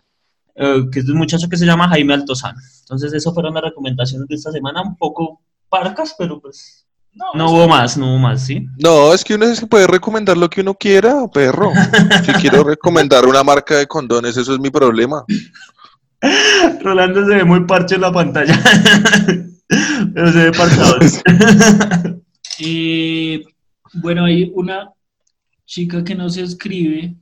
eh, 0.56 0.86
que 0.92 1.00
es 1.00 1.06
de 1.06 1.12
un 1.12 1.18
muchacho 1.18 1.50
que 1.50 1.58
se 1.58 1.66
llama 1.66 1.90
Jaime 1.90 2.14
Altozano. 2.14 2.60
Entonces, 2.82 3.14
eso 3.14 3.34
fueron 3.34 3.54
las 3.54 3.64
recomendaciones 3.64 4.28
de 4.28 4.36
esta 4.36 4.52
semana, 4.52 4.82
un 4.82 4.96
poco 4.96 5.42
parcas, 5.70 6.16
pero 6.18 6.40
pues 6.40 6.86
no 7.36 7.52
hubo 7.52 7.68
más, 7.68 7.98
no 7.98 8.12
hubo 8.12 8.20
más, 8.20 8.46
¿sí? 8.46 8.68
No, 8.78 9.14
es 9.14 9.24
que 9.24 9.36
uno 9.36 9.54
se 9.54 9.68
puede 9.68 9.88
recomendar 9.88 10.38
lo 10.38 10.50
que 10.50 10.62
uno 10.62 10.74
quiera, 10.76 11.28
perro. 11.34 11.72
Si 12.26 12.32
quiero 12.34 12.64
recomendar 12.64 13.26
una 13.26 13.44
marca 13.44 13.76
de 13.76 13.88
condones, 13.88 14.38
eso 14.38 14.54
es 14.54 14.60
mi 14.60 14.70
problema. 14.70 15.24
Rolando 16.82 17.26
se 17.26 17.36
ve 17.36 17.44
muy 17.44 17.66
parche 17.66 17.96
en 17.96 18.02
la 18.02 18.12
pantalla. 18.12 18.60
Pero 20.14 20.32
se 20.32 20.44
ve 20.44 20.52
parchado. 20.52 20.98
Eh, 22.60 23.44
bueno, 23.94 24.26
hay 24.26 24.52
una 24.54 24.92
chica 25.66 26.04
que 26.04 26.16
nos 26.16 26.38
escribe, 26.38 27.16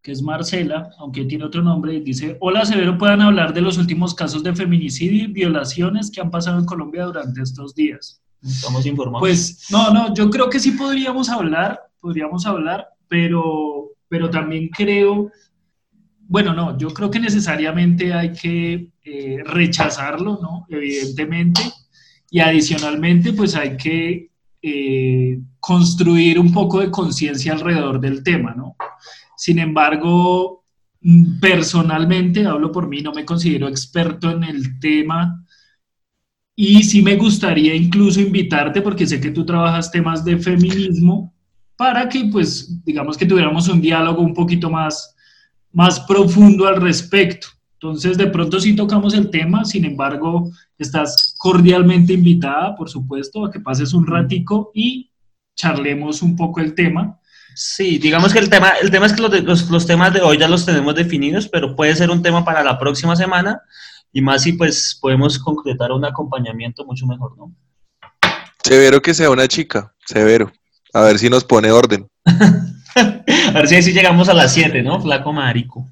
que 0.00 0.12
es 0.12 0.22
Marcela, 0.22 0.90
aunque 0.98 1.24
tiene 1.24 1.44
otro 1.44 1.62
nombre, 1.62 2.00
dice, 2.00 2.36
hola 2.40 2.64
Severo, 2.64 2.98
puedan 2.98 3.20
hablar 3.20 3.54
de 3.54 3.60
los 3.60 3.78
últimos 3.78 4.14
casos 4.14 4.42
de 4.42 4.54
feminicidio 4.54 5.24
y 5.24 5.32
violaciones 5.32 6.10
que 6.10 6.20
han 6.20 6.30
pasado 6.30 6.58
en 6.58 6.66
Colombia 6.66 7.04
durante 7.04 7.42
estos 7.42 7.74
días. 7.74 8.20
Estamos 8.42 8.84
informados. 8.86 9.20
Pues 9.20 9.66
no, 9.70 9.92
no, 9.92 10.14
yo 10.14 10.28
creo 10.30 10.50
que 10.50 10.58
sí 10.58 10.72
podríamos 10.72 11.28
hablar, 11.28 11.80
podríamos 12.00 12.44
hablar, 12.46 12.88
pero, 13.06 13.90
pero 14.08 14.28
también 14.30 14.68
creo, 14.68 15.30
bueno, 16.20 16.52
no, 16.52 16.76
yo 16.76 16.92
creo 16.92 17.10
que 17.10 17.20
necesariamente 17.20 18.12
hay 18.12 18.32
que 18.32 18.88
eh, 19.04 19.42
rechazarlo, 19.44 20.40
¿no? 20.42 20.66
Evidentemente, 20.68 21.60
y 22.30 22.40
adicionalmente, 22.40 23.32
pues 23.32 23.54
hay 23.54 23.76
que 23.76 24.30
eh, 24.62 25.38
construir 25.62 26.40
un 26.40 26.52
poco 26.52 26.80
de 26.80 26.90
conciencia 26.90 27.52
alrededor 27.52 28.00
del 28.00 28.24
tema, 28.24 28.52
¿no? 28.52 28.74
Sin 29.36 29.60
embargo, 29.60 30.64
mm, 31.00 31.38
personalmente, 31.38 32.44
hablo 32.44 32.72
por 32.72 32.88
mí, 32.88 33.00
no 33.00 33.12
me 33.12 33.24
considero 33.24 33.68
experto 33.68 34.32
en 34.32 34.42
el 34.42 34.80
tema 34.80 35.46
y 36.56 36.82
sí 36.82 37.00
me 37.00 37.14
gustaría 37.14 37.76
incluso 37.76 38.20
invitarte, 38.20 38.82
porque 38.82 39.06
sé 39.06 39.20
que 39.20 39.30
tú 39.30 39.46
trabajas 39.46 39.92
temas 39.92 40.24
de 40.24 40.36
feminismo, 40.36 41.32
para 41.76 42.08
que, 42.08 42.24
pues, 42.24 42.84
digamos 42.84 43.16
que 43.16 43.26
tuviéramos 43.26 43.68
un 43.68 43.80
diálogo 43.80 44.20
un 44.20 44.34
poquito 44.34 44.68
más, 44.68 45.14
más 45.72 46.00
profundo 46.00 46.66
al 46.66 46.80
respecto. 46.80 47.46
Entonces, 47.74 48.18
de 48.18 48.26
pronto 48.26 48.58
sí 48.58 48.74
tocamos 48.74 49.14
el 49.14 49.30
tema, 49.30 49.64
sin 49.64 49.84
embargo, 49.84 50.50
estás 50.76 51.36
cordialmente 51.38 52.14
invitada, 52.14 52.74
por 52.74 52.90
supuesto, 52.90 53.44
a 53.44 53.50
que 53.52 53.60
pases 53.60 53.94
un 53.94 54.08
ratico 54.08 54.72
y 54.74 55.11
charlemos 55.54 56.22
un 56.22 56.36
poco 56.36 56.60
el 56.60 56.74
tema. 56.74 57.18
Sí, 57.54 57.98
digamos 57.98 58.32
que 58.32 58.38
el 58.38 58.48
tema, 58.48 58.70
el 58.80 58.90
tema 58.90 59.06
es 59.06 59.12
que 59.12 59.20
los, 59.22 59.30
de- 59.30 59.42
los, 59.42 59.68
los 59.70 59.86
temas 59.86 60.12
de 60.14 60.20
hoy 60.22 60.38
ya 60.38 60.48
los 60.48 60.64
tenemos 60.64 60.94
definidos, 60.94 61.48
pero 61.48 61.76
puede 61.76 61.94
ser 61.94 62.10
un 62.10 62.22
tema 62.22 62.44
para 62.44 62.62
la 62.64 62.78
próxima 62.78 63.14
semana 63.14 63.60
y 64.12 64.20
más 64.22 64.42
si 64.42 64.54
pues 64.54 64.98
podemos 65.00 65.38
concretar 65.38 65.92
un 65.92 66.04
acompañamiento 66.04 66.84
mucho 66.86 67.06
mejor, 67.06 67.36
¿no? 67.36 67.52
Severo 68.64 69.02
que 69.02 69.12
sea 69.12 69.28
una 69.30 69.48
chica, 69.48 69.92
severo. 70.06 70.50
A 70.94 71.02
ver 71.02 71.18
si 71.18 71.28
nos 71.28 71.44
pone 71.44 71.70
orden. 71.70 72.06
A 72.94 73.52
ver 73.54 73.68
si 73.68 73.76
así 73.76 73.92
llegamos 73.92 74.28
a 74.28 74.34
las 74.34 74.52
7, 74.52 74.82
¿no? 74.82 75.00
Flaco 75.00 75.32
marico. 75.32 75.86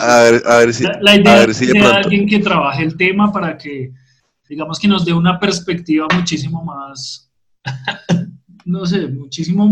A 0.00 0.16
ver, 0.22 0.42
a 0.44 0.56
ver 0.58 0.74
si, 0.74 0.82
La, 0.82 0.98
la 1.00 1.10
a 1.12 1.16
idea 1.16 1.36
ver 1.38 1.54
si 1.54 1.66
de 1.66 1.72
pronto. 1.74 1.94
alguien 1.98 2.26
que 2.26 2.40
trabaje 2.40 2.82
el 2.82 2.96
tema 2.96 3.32
para 3.32 3.56
que, 3.56 3.92
digamos, 4.48 4.78
que 4.80 4.88
nos 4.88 5.04
dé 5.04 5.12
una 5.12 5.38
perspectiva 5.38 6.06
muchísimo 6.12 6.64
más, 6.64 7.30
no 8.64 8.86
sé, 8.86 9.08
muchísimo 9.08 9.68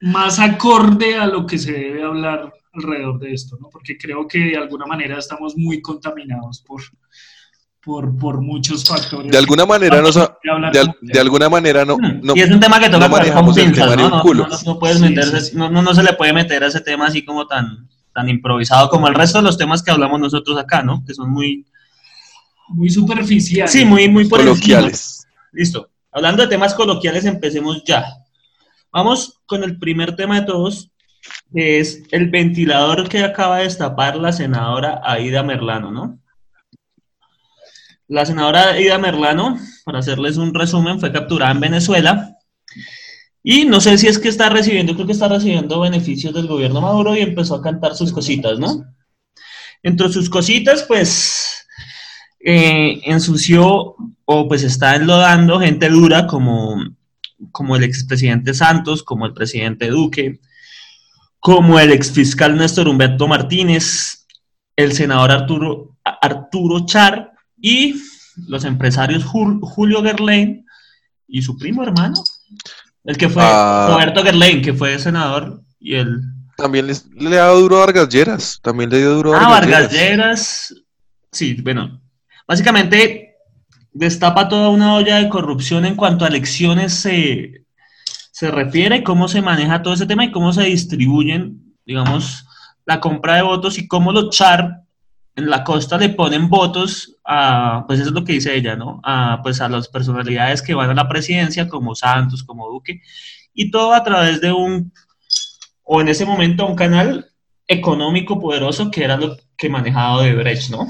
más 0.00 0.38
acorde 0.38 1.16
a 1.16 1.26
lo 1.26 1.46
que 1.46 1.58
se 1.58 1.72
debe 1.72 2.02
hablar 2.04 2.52
alrededor 2.72 3.18
de 3.20 3.32
esto, 3.32 3.56
¿no? 3.60 3.68
Porque 3.70 3.96
creo 3.96 4.26
que 4.26 4.38
de 4.38 4.56
alguna 4.56 4.86
manera 4.86 5.18
estamos 5.18 5.56
muy 5.56 5.80
contaminados 5.80 6.60
por, 6.60 6.82
por, 7.82 8.16
por 8.18 8.40
muchos 8.40 8.84
factores. 8.84 9.30
De 9.30 9.38
alguna 9.38 9.64
manera 9.66 10.00
no 10.02 10.10
De 10.10 10.80
al- 10.80 10.94
alguna 11.20 11.48
manera 11.48 11.84
no, 11.84 11.96
Mm, 11.96 12.20
no 12.22 12.36
y 12.36 12.40
es 12.40 12.50
un 12.50 12.58
tema 12.60 12.80
que 12.80 12.88
toca 12.88 13.06
no 13.08 13.14
con 13.44 13.54
pinzas, 13.54 13.96
¿no? 13.96 14.08
No, 14.08 14.22
culo. 14.22 14.46
no, 14.48 14.56
no 14.66 14.78
puedes 14.78 14.98
Sí, 14.98 15.04
meterse, 15.04 15.40
sí, 15.40 15.50
sí. 15.52 15.56
No, 15.56 15.70
no, 15.70 15.94
se 15.94 16.02
le 16.02 16.14
puede 16.14 16.32
meter 16.32 16.64
a 16.64 16.66
ese 16.66 16.80
tema 16.80 17.06
así 17.06 17.24
como 17.24 17.46
tan, 17.46 17.88
tan 18.12 18.28
improvisado 18.28 18.88
como 18.88 19.06
el 19.08 19.14
resto 19.14 19.38
de 19.38 19.44
los 19.44 19.56
temas 19.58 19.82
que 19.82 19.90
hablamos 19.92 20.18
nosotros 20.20 20.58
acá, 20.58 20.82
¿no? 20.82 21.04
Que 21.06 21.14
son 21.14 21.30
muy, 21.30 21.64
muy 22.68 22.90
superficial. 22.90 23.68
sí, 23.68 23.84
muy, 23.84 24.08
muy 24.08 24.24
por 24.24 24.40
encima. 24.40 24.54
coloquiales. 24.56 25.26
Listo. 25.52 25.90
Hablando 26.10 26.42
de 26.42 26.48
temas 26.48 26.74
coloquiales, 26.74 27.24
empecemos 27.24 27.82
ya. 27.84 28.04
Vamos 28.94 29.40
con 29.46 29.64
el 29.64 29.76
primer 29.80 30.14
tema 30.14 30.38
de 30.38 30.46
todos, 30.46 30.92
que 31.52 31.80
es 31.80 32.04
el 32.12 32.30
ventilador 32.30 33.08
que 33.08 33.24
acaba 33.24 33.58
de 33.58 33.64
destapar 33.64 34.14
la 34.14 34.30
senadora 34.30 35.00
Aida 35.02 35.42
Merlano, 35.42 35.90
¿no? 35.90 36.20
La 38.06 38.24
senadora 38.24 38.68
Aida 38.68 38.96
Merlano, 38.98 39.58
para 39.84 39.98
hacerles 39.98 40.36
un 40.36 40.54
resumen, 40.54 41.00
fue 41.00 41.10
capturada 41.10 41.50
en 41.50 41.58
Venezuela 41.58 42.36
y 43.42 43.64
no 43.64 43.80
sé 43.80 43.98
si 43.98 44.06
es 44.06 44.16
que 44.16 44.28
está 44.28 44.48
recibiendo, 44.48 44.94
creo 44.94 45.06
que 45.06 45.12
está 45.12 45.26
recibiendo 45.26 45.80
beneficios 45.80 46.32
del 46.32 46.46
gobierno 46.46 46.80
Maduro 46.80 47.16
y 47.16 47.20
empezó 47.20 47.56
a 47.56 47.62
cantar 47.62 47.96
sus 47.96 48.12
cositas, 48.12 48.60
¿no? 48.60 48.84
Entre 49.82 50.08
sus 50.08 50.30
cositas, 50.30 50.84
pues 50.84 51.66
eh, 52.44 53.00
ensució 53.06 53.96
o 54.24 54.46
pues 54.46 54.62
está 54.62 54.94
enlodando 54.94 55.58
gente 55.58 55.88
dura 55.88 56.28
como, 56.28 56.76
como 57.50 57.76
el 57.76 57.84
expresidente 57.84 58.54
Santos, 58.54 59.02
como 59.02 59.26
el 59.26 59.34
presidente 59.34 59.88
Duque, 59.88 60.40
como 61.40 61.78
el 61.78 61.92
exfiscal 61.92 62.56
Néstor 62.56 62.88
Humberto 62.88 63.28
Martínez, 63.28 64.26
el 64.76 64.92
senador 64.92 65.30
Arturo, 65.30 65.96
Arturo 66.04 66.86
Char 66.86 67.32
y 67.60 67.94
los 68.48 68.64
empresarios 68.64 69.24
Jul- 69.24 69.60
Julio 69.62 70.02
Gerlain 70.02 70.64
y 71.28 71.42
su 71.42 71.56
primo 71.56 71.82
hermano, 71.82 72.22
el 73.04 73.16
que 73.16 73.28
fue 73.28 73.42
Ah. 73.44 73.88
Roberto 73.90 74.22
Gerlain, 74.22 74.62
que 74.62 74.72
fue 74.74 74.98
senador 74.98 75.62
y 75.78 75.94
el... 75.94 76.20
También 76.56 76.86
les- 76.86 77.06
le 77.14 77.38
ha 77.38 77.44
dado 77.44 77.60
duro 77.60 77.76
a 77.78 77.86
Vargas 77.86 78.08
Lleras. 78.08 78.60
También 78.62 78.88
le 78.90 78.98
dio 78.98 79.14
duro 79.14 79.34
a 79.34 79.38
Ah, 79.38 79.48
Vargas 79.48 79.70
Vargas 79.70 79.92
Lleras. 79.92 80.10
Lleras. 80.70 80.74
Sí, 81.32 81.54
bueno. 81.62 82.00
Básicamente 82.46 83.23
destapa 83.94 84.48
toda 84.48 84.68
una 84.68 84.94
olla 84.94 85.16
de 85.16 85.28
corrupción 85.28 85.86
en 85.86 85.94
cuanto 85.94 86.24
a 86.24 86.28
elecciones 86.28 86.92
se, 86.92 87.64
se 88.32 88.50
refiere, 88.50 89.04
cómo 89.04 89.28
se 89.28 89.40
maneja 89.40 89.82
todo 89.82 89.94
ese 89.94 90.06
tema 90.06 90.24
y 90.24 90.32
cómo 90.32 90.52
se 90.52 90.64
distribuyen, 90.64 91.74
digamos, 91.86 92.44
la 92.84 93.00
compra 93.00 93.36
de 93.36 93.42
votos 93.42 93.78
y 93.78 93.86
cómo 93.86 94.12
los 94.12 94.36
char 94.36 94.82
en 95.36 95.48
la 95.48 95.64
costa 95.64 95.96
le 95.96 96.10
ponen 96.10 96.48
votos 96.48 97.16
a, 97.24 97.84
pues 97.86 98.00
eso 98.00 98.10
es 98.10 98.14
lo 98.14 98.24
que 98.24 98.34
dice 98.34 98.54
ella, 98.54 98.76
¿no? 98.76 99.00
A, 99.04 99.40
pues 99.42 99.60
a 99.60 99.68
las 99.68 99.88
personalidades 99.88 100.60
que 100.60 100.74
van 100.74 100.90
a 100.90 100.94
la 100.94 101.08
presidencia, 101.08 101.68
como 101.68 101.94
Santos, 101.94 102.42
como 102.42 102.68
Duque, 102.68 103.00
y 103.52 103.70
todo 103.70 103.94
a 103.94 104.02
través 104.02 104.40
de 104.40 104.52
un, 104.52 104.92
o 105.82 106.00
en 106.00 106.08
ese 106.08 106.24
momento 106.24 106.66
un 106.66 106.76
canal 106.76 107.30
económico 107.66 108.40
poderoso 108.40 108.90
que 108.90 109.04
era 109.04 109.16
lo 109.16 109.36
que 109.56 109.68
manejaba 109.68 110.16
Odebrecht, 110.16 110.70
¿no? 110.70 110.86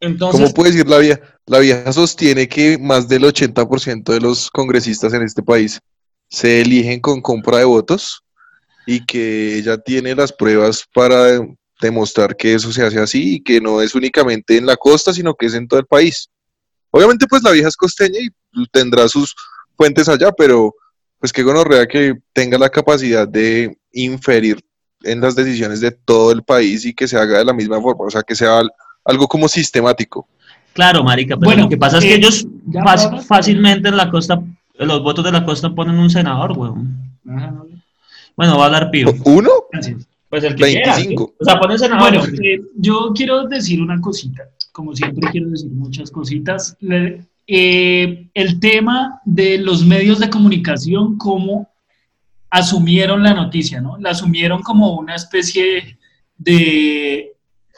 Entonces, 0.00 0.40
¿Cómo 0.40 0.54
puede 0.54 0.72
decir 0.72 0.88
la 0.88 0.98
vieja? 0.98 1.20
La 1.50 1.58
vieja 1.58 1.92
sostiene 1.92 2.46
que 2.46 2.78
más 2.78 3.08
del 3.08 3.24
80% 3.24 4.12
de 4.12 4.20
los 4.20 4.52
congresistas 4.52 5.12
en 5.14 5.22
este 5.22 5.42
país 5.42 5.80
se 6.28 6.60
eligen 6.60 7.00
con 7.00 7.20
compra 7.20 7.58
de 7.58 7.64
votos 7.64 8.22
y 8.86 9.04
que 9.04 9.56
ella 9.56 9.76
tiene 9.76 10.14
las 10.14 10.32
pruebas 10.32 10.84
para 10.94 11.44
demostrar 11.80 12.36
que 12.36 12.54
eso 12.54 12.72
se 12.72 12.84
hace 12.84 13.00
así 13.00 13.34
y 13.34 13.42
que 13.42 13.60
no 13.60 13.82
es 13.82 13.96
únicamente 13.96 14.58
en 14.58 14.64
la 14.64 14.76
costa, 14.76 15.12
sino 15.12 15.34
que 15.34 15.46
es 15.46 15.54
en 15.54 15.66
todo 15.66 15.80
el 15.80 15.86
país. 15.86 16.30
Obviamente, 16.92 17.26
pues 17.28 17.42
la 17.42 17.50
vieja 17.50 17.66
es 17.66 17.76
costeña 17.76 18.20
y 18.20 18.68
tendrá 18.68 19.08
sus 19.08 19.34
fuentes 19.76 20.08
allá, 20.08 20.30
pero 20.30 20.72
pues 21.18 21.32
qué 21.32 21.42
gonorrea 21.42 21.88
que 21.88 22.14
tenga 22.32 22.58
la 22.58 22.70
capacidad 22.70 23.26
de 23.26 23.76
inferir 23.90 24.64
en 25.02 25.20
las 25.20 25.34
decisiones 25.34 25.80
de 25.80 25.90
todo 25.90 26.30
el 26.30 26.44
país 26.44 26.84
y 26.84 26.94
que 26.94 27.08
se 27.08 27.16
haga 27.18 27.38
de 27.38 27.44
la 27.44 27.52
misma 27.52 27.82
forma, 27.82 28.04
o 28.04 28.10
sea, 28.10 28.22
que 28.22 28.36
sea 28.36 28.62
algo 29.04 29.26
como 29.26 29.48
sistemático. 29.48 30.28
Claro, 30.72 31.02
marica, 31.04 31.36
pero 31.36 31.46
Bueno, 31.48 31.62
lo 31.64 31.68
que 31.68 31.76
pasa 31.76 31.98
es 31.98 32.04
que 32.04 32.14
eh, 32.14 32.16
ellos 32.16 32.46
fácil- 32.84 33.20
fácilmente 33.22 33.88
en 33.88 33.96
la 33.96 34.10
costa, 34.10 34.40
en 34.74 34.88
los 34.88 35.02
votos 35.02 35.24
de 35.24 35.32
la 35.32 35.44
costa 35.44 35.70
ponen 35.74 35.98
un 35.98 36.10
senador, 36.10 36.52
weón. 36.56 36.96
Bueno, 38.36 38.58
va 38.58 38.66
a 38.66 38.70
dar 38.70 38.90
pío. 38.90 39.12
¿Uno? 39.24 39.50
Gracias. 39.72 40.06
Pues 40.28 40.44
el 40.44 40.54
que 40.54 40.62
quiera, 40.64 40.94
25. 40.94 41.26
¿sí? 41.26 41.34
O 41.40 41.44
sea, 41.44 41.58
ponen 41.58 41.78
senador. 41.78 42.10
Bueno, 42.16 42.24
eh, 42.42 42.60
yo 42.76 43.12
quiero 43.14 43.44
decir 43.48 43.82
una 43.82 44.00
cosita, 44.00 44.44
como 44.72 44.94
siempre 44.94 45.28
quiero 45.30 45.48
decir 45.50 45.70
muchas 45.72 46.10
cositas. 46.10 46.76
Le- 46.80 47.26
eh, 47.52 48.28
el 48.32 48.60
tema 48.60 49.20
de 49.24 49.58
los 49.58 49.84
medios 49.84 50.20
de 50.20 50.30
comunicación, 50.30 51.18
cómo 51.18 51.68
asumieron 52.48 53.22
la 53.24 53.34
noticia, 53.34 53.80
¿no? 53.80 53.98
La 53.98 54.10
asumieron 54.10 54.62
como 54.62 54.92
una 54.96 55.16
especie 55.16 55.98
de 56.38 57.32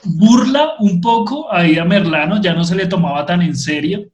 burla 0.04 0.74
un 0.78 1.00
poco 1.00 1.52
a 1.52 1.66
Ida 1.66 1.84
Merlano, 1.84 2.40
ya 2.40 2.54
no 2.54 2.64
se 2.64 2.74
le 2.74 2.86
tomaba 2.86 3.24
tan 3.26 3.42
en 3.42 3.56
serio. 3.56 4.08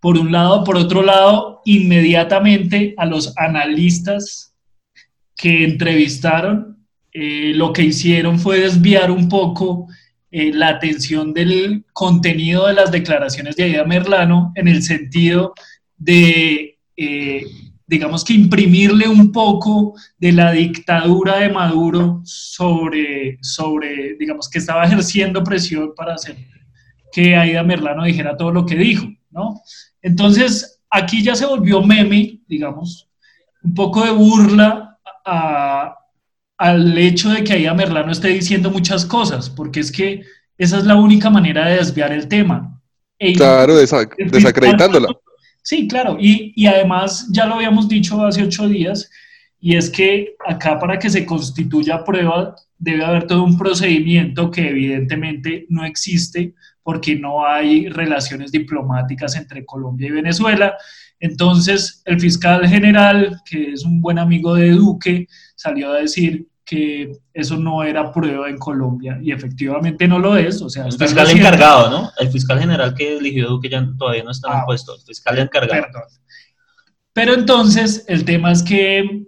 Por 0.00 0.18
un 0.18 0.32
lado, 0.32 0.64
por 0.64 0.76
otro 0.76 1.02
lado, 1.02 1.62
inmediatamente 1.64 2.94
a 2.96 3.06
los 3.06 3.36
analistas 3.36 4.54
que 5.36 5.64
entrevistaron 5.64 6.72
eh, 7.12 7.52
lo 7.54 7.72
que 7.72 7.82
hicieron 7.82 8.38
fue 8.38 8.60
desviar 8.60 9.10
un 9.10 9.28
poco 9.28 9.86
eh, 10.30 10.50
la 10.52 10.68
atención 10.68 11.34
del 11.34 11.84
contenido 11.92 12.66
de 12.66 12.72
las 12.72 12.90
declaraciones 12.90 13.54
de 13.56 13.64
Aida 13.64 13.84
Merlano 13.84 14.50
en 14.54 14.66
el 14.66 14.82
sentido 14.82 15.52
de, 15.98 16.78
eh, 16.96 17.44
digamos 17.92 18.24
que 18.24 18.32
imprimirle 18.32 19.06
un 19.06 19.30
poco 19.30 19.94
de 20.18 20.32
la 20.32 20.50
dictadura 20.50 21.36
de 21.40 21.50
Maduro 21.50 22.22
sobre, 22.24 23.36
sobre, 23.42 24.16
digamos 24.18 24.48
que 24.48 24.58
estaba 24.58 24.84
ejerciendo 24.84 25.44
presión 25.44 25.92
para 25.94 26.14
hacer 26.14 26.36
que 27.12 27.36
Aida 27.36 27.62
Merlano 27.62 28.04
dijera 28.04 28.34
todo 28.34 28.50
lo 28.50 28.64
que 28.64 28.76
dijo, 28.76 29.06
¿no? 29.30 29.60
Entonces, 30.00 30.80
aquí 30.88 31.22
ya 31.22 31.34
se 31.34 31.44
volvió 31.44 31.82
meme, 31.82 32.40
digamos, 32.48 33.10
un 33.62 33.74
poco 33.74 34.02
de 34.06 34.10
burla 34.10 34.98
a, 35.26 35.94
al 36.56 36.96
hecho 36.96 37.28
de 37.28 37.44
que 37.44 37.52
Aida 37.52 37.74
Merlano 37.74 38.10
esté 38.10 38.28
diciendo 38.28 38.70
muchas 38.70 39.04
cosas, 39.04 39.50
porque 39.50 39.80
es 39.80 39.92
que 39.92 40.22
esa 40.56 40.78
es 40.78 40.84
la 40.86 40.94
única 40.96 41.28
manera 41.28 41.68
de 41.68 41.76
desviar 41.76 42.10
el 42.12 42.26
tema. 42.26 42.80
E- 43.18 43.34
Claro, 43.34 43.74
desa- 43.78 44.08
desacreditándola. 44.30 45.08
Sí, 45.62 45.86
claro, 45.86 46.16
y, 46.20 46.52
y 46.56 46.66
además 46.66 47.28
ya 47.30 47.46
lo 47.46 47.54
habíamos 47.54 47.88
dicho 47.88 48.24
hace 48.24 48.42
ocho 48.42 48.68
días, 48.68 49.08
y 49.60 49.76
es 49.76 49.88
que 49.88 50.34
acá 50.44 50.78
para 50.78 50.98
que 50.98 51.08
se 51.08 51.24
constituya 51.24 52.04
prueba 52.04 52.56
debe 52.78 53.04
haber 53.04 53.28
todo 53.28 53.44
un 53.44 53.56
procedimiento 53.56 54.50
que 54.50 54.70
evidentemente 54.70 55.66
no 55.68 55.84
existe 55.84 56.52
porque 56.82 57.14
no 57.14 57.46
hay 57.46 57.88
relaciones 57.88 58.50
diplomáticas 58.50 59.36
entre 59.36 59.64
Colombia 59.64 60.08
y 60.08 60.12
Venezuela. 60.12 60.74
Entonces, 61.20 62.02
el 62.06 62.18
fiscal 62.18 62.66
general, 62.66 63.40
que 63.48 63.70
es 63.70 63.84
un 63.84 64.00
buen 64.00 64.18
amigo 64.18 64.56
de 64.56 64.70
Duque, 64.70 65.28
salió 65.54 65.92
a 65.92 66.00
decir 66.00 66.48
que 66.64 67.12
eso 67.34 67.56
no 67.56 67.82
era 67.82 68.12
prueba 68.12 68.48
en 68.48 68.56
Colombia 68.58 69.18
y 69.20 69.32
efectivamente 69.32 70.06
no 70.06 70.18
lo 70.18 70.36
es. 70.36 70.62
O 70.62 70.68
sea, 70.68 70.86
El 70.86 70.92
fiscal 70.92 71.30
encargado, 71.30 71.90
¿no? 71.90 72.10
El 72.18 72.30
fiscal 72.30 72.58
general 72.60 72.94
que 72.94 73.16
eligió 73.16 73.48
Duque 73.48 73.68
ya 73.68 73.86
todavía 73.98 74.22
no 74.24 74.30
está 74.30 74.48
en 74.48 74.54
Ah, 74.54 74.58
el 74.60 74.64
puesto. 74.66 74.94
El 74.94 75.02
fiscal 75.02 75.38
encargado. 75.38 75.82
Perdón. 75.82 76.02
Pero 77.12 77.34
entonces 77.34 78.04
el 78.08 78.24
tema 78.24 78.52
es 78.52 78.62
que 78.62 79.24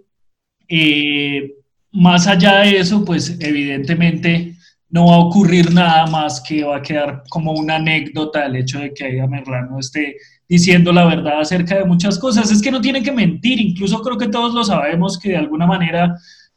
eh, 0.67 1.53
más 1.91 2.27
allá 2.27 2.59
de 2.59 2.79
eso, 2.79 3.05
pues 3.05 3.37
evidentemente 3.39 4.55
no 4.89 5.07
va 5.07 5.15
a 5.15 5.19
ocurrir 5.19 5.73
nada 5.73 6.07
más 6.07 6.41
que 6.41 6.63
va 6.63 6.77
a 6.77 6.81
quedar 6.81 7.23
como 7.29 7.51
una 7.51 7.75
anécdota 7.75 8.45
el 8.45 8.55
hecho 8.55 8.79
de 8.79 8.93
que 8.93 9.05
Aida 9.05 9.27
Merlano 9.27 9.79
esté 9.79 10.15
diciendo 10.47 10.93
la 10.93 11.05
verdad 11.05 11.41
acerca 11.41 11.77
de 11.77 11.85
muchas 11.85 12.17
cosas. 12.17 12.51
Es 12.51 12.61
que 12.61 12.71
no 12.71 12.81
tiene 12.81 13.03
que 13.03 13.11
mentir, 13.11 13.59
incluso 13.59 14.01
creo 14.01 14.17
que 14.17 14.29
todos 14.29 14.53
lo 14.53 14.63
sabemos 14.63 15.19
que 15.19 15.29
de 15.29 15.37
alguna 15.37 15.65
manera 15.67 16.15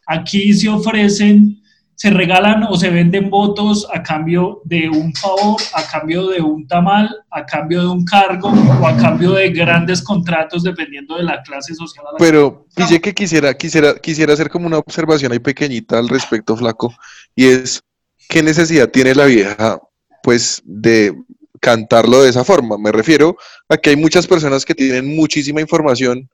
aquí 0.08 0.54
se 0.54 0.68
ofrecen, 0.68 1.62
se 1.94 2.10
regalan 2.10 2.64
o 2.64 2.76
se 2.76 2.88
venden 2.90 3.28
votos 3.28 3.86
a 3.92 4.02
cambio 4.02 4.62
de 4.64 4.88
un 4.88 5.12
favor, 5.14 5.60
a 5.74 5.86
cambio 5.86 6.28
de 6.28 6.40
un 6.40 6.66
tamal, 6.66 7.14
a 7.30 7.44
cambio 7.44 7.82
de 7.82 7.88
un 7.88 8.04
cargo 8.04 8.48
o 8.48 8.86
a 8.86 8.96
cambio 8.96 9.32
de 9.32 9.50
grandes 9.50 10.00
contratos 10.00 10.62
dependiendo 10.62 11.16
de 11.16 11.24
la 11.24 11.42
clase 11.42 11.74
social. 11.74 12.06
a 12.06 12.12
la 12.12 12.18
que 12.18 12.24
Pero 12.24 12.66
pille 12.74 13.00
que 13.00 13.12
quisiera, 13.12 13.52
quisiera, 13.54 13.94
quisiera 13.96 14.32
hacer 14.32 14.48
como 14.48 14.66
una 14.66 14.78
observación 14.78 15.32
ahí 15.32 15.40
pequeñita 15.40 15.98
al 15.98 16.08
respecto, 16.08 16.56
flaco, 16.56 16.94
y 17.36 17.46
es 17.46 17.82
qué 18.28 18.42
necesidad 18.42 18.88
tiene 18.88 19.14
la 19.14 19.26
vieja, 19.26 19.80
pues, 20.22 20.62
de 20.64 21.14
cantarlo 21.60 22.22
de 22.22 22.30
esa 22.30 22.44
forma. 22.44 22.78
Me 22.78 22.92
refiero 22.92 23.36
a 23.68 23.76
que 23.76 23.90
hay 23.90 23.96
muchas 23.96 24.26
personas 24.26 24.64
que 24.64 24.74
tienen 24.74 25.16
muchísima 25.16 25.60
información 25.60 26.30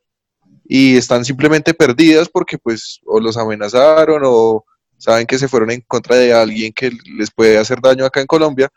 y 0.65 0.97
están 0.97 1.25
simplemente 1.25 1.75
perdidas 1.75 2.29
porque, 2.29 2.59
pues, 2.59 3.01
o 3.05 3.21
los 3.21 3.37
amenazaron 3.37 4.23
o 4.25 4.65
saben 4.97 5.27
que 5.27 5.39
se 5.39 5.49
fueron 5.49 5.71
en 5.71 5.83
contra 5.83 6.17
de 6.17 6.33
alguien 6.33 6.73
que 6.73 6.91
les 7.17 7.31
puede 7.31 7.59
hacer 7.59 7.81
daño 7.81 8.05
acá 8.05 8.21
en 8.21 8.27
Colombia, 8.27 8.71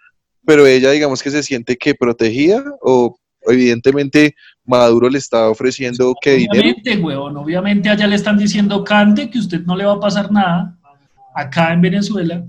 pero 0.46 0.66
ella, 0.66 0.92
digamos 0.92 1.24
que 1.24 1.32
se 1.32 1.44
siente 1.44 1.78
que 1.78 1.96
protegida 1.96 2.64
o 2.82 3.18
evidentemente 3.42 4.36
Maduro 4.66 5.10
le 5.10 5.18
está 5.18 5.50
ofreciendo 5.50 6.14
que 6.22 6.34
dinero. 6.34 6.62
Obviamente, 6.62 6.98
huevón, 6.98 7.38
obviamente 7.38 7.90
allá 7.90 8.08
le 8.08 8.16
están 8.16 8.38
diciendo 8.38 8.84
cante 8.84 9.30
que 9.30 9.40
usted 9.40 9.62
no 9.62 9.76
le 9.76 9.86
va 9.86 9.94
a 9.94 10.00
pasar 10.00 10.32
nada 10.32 10.78
acá 11.34 11.72
en 11.72 11.82
Venezuela, 11.82 12.44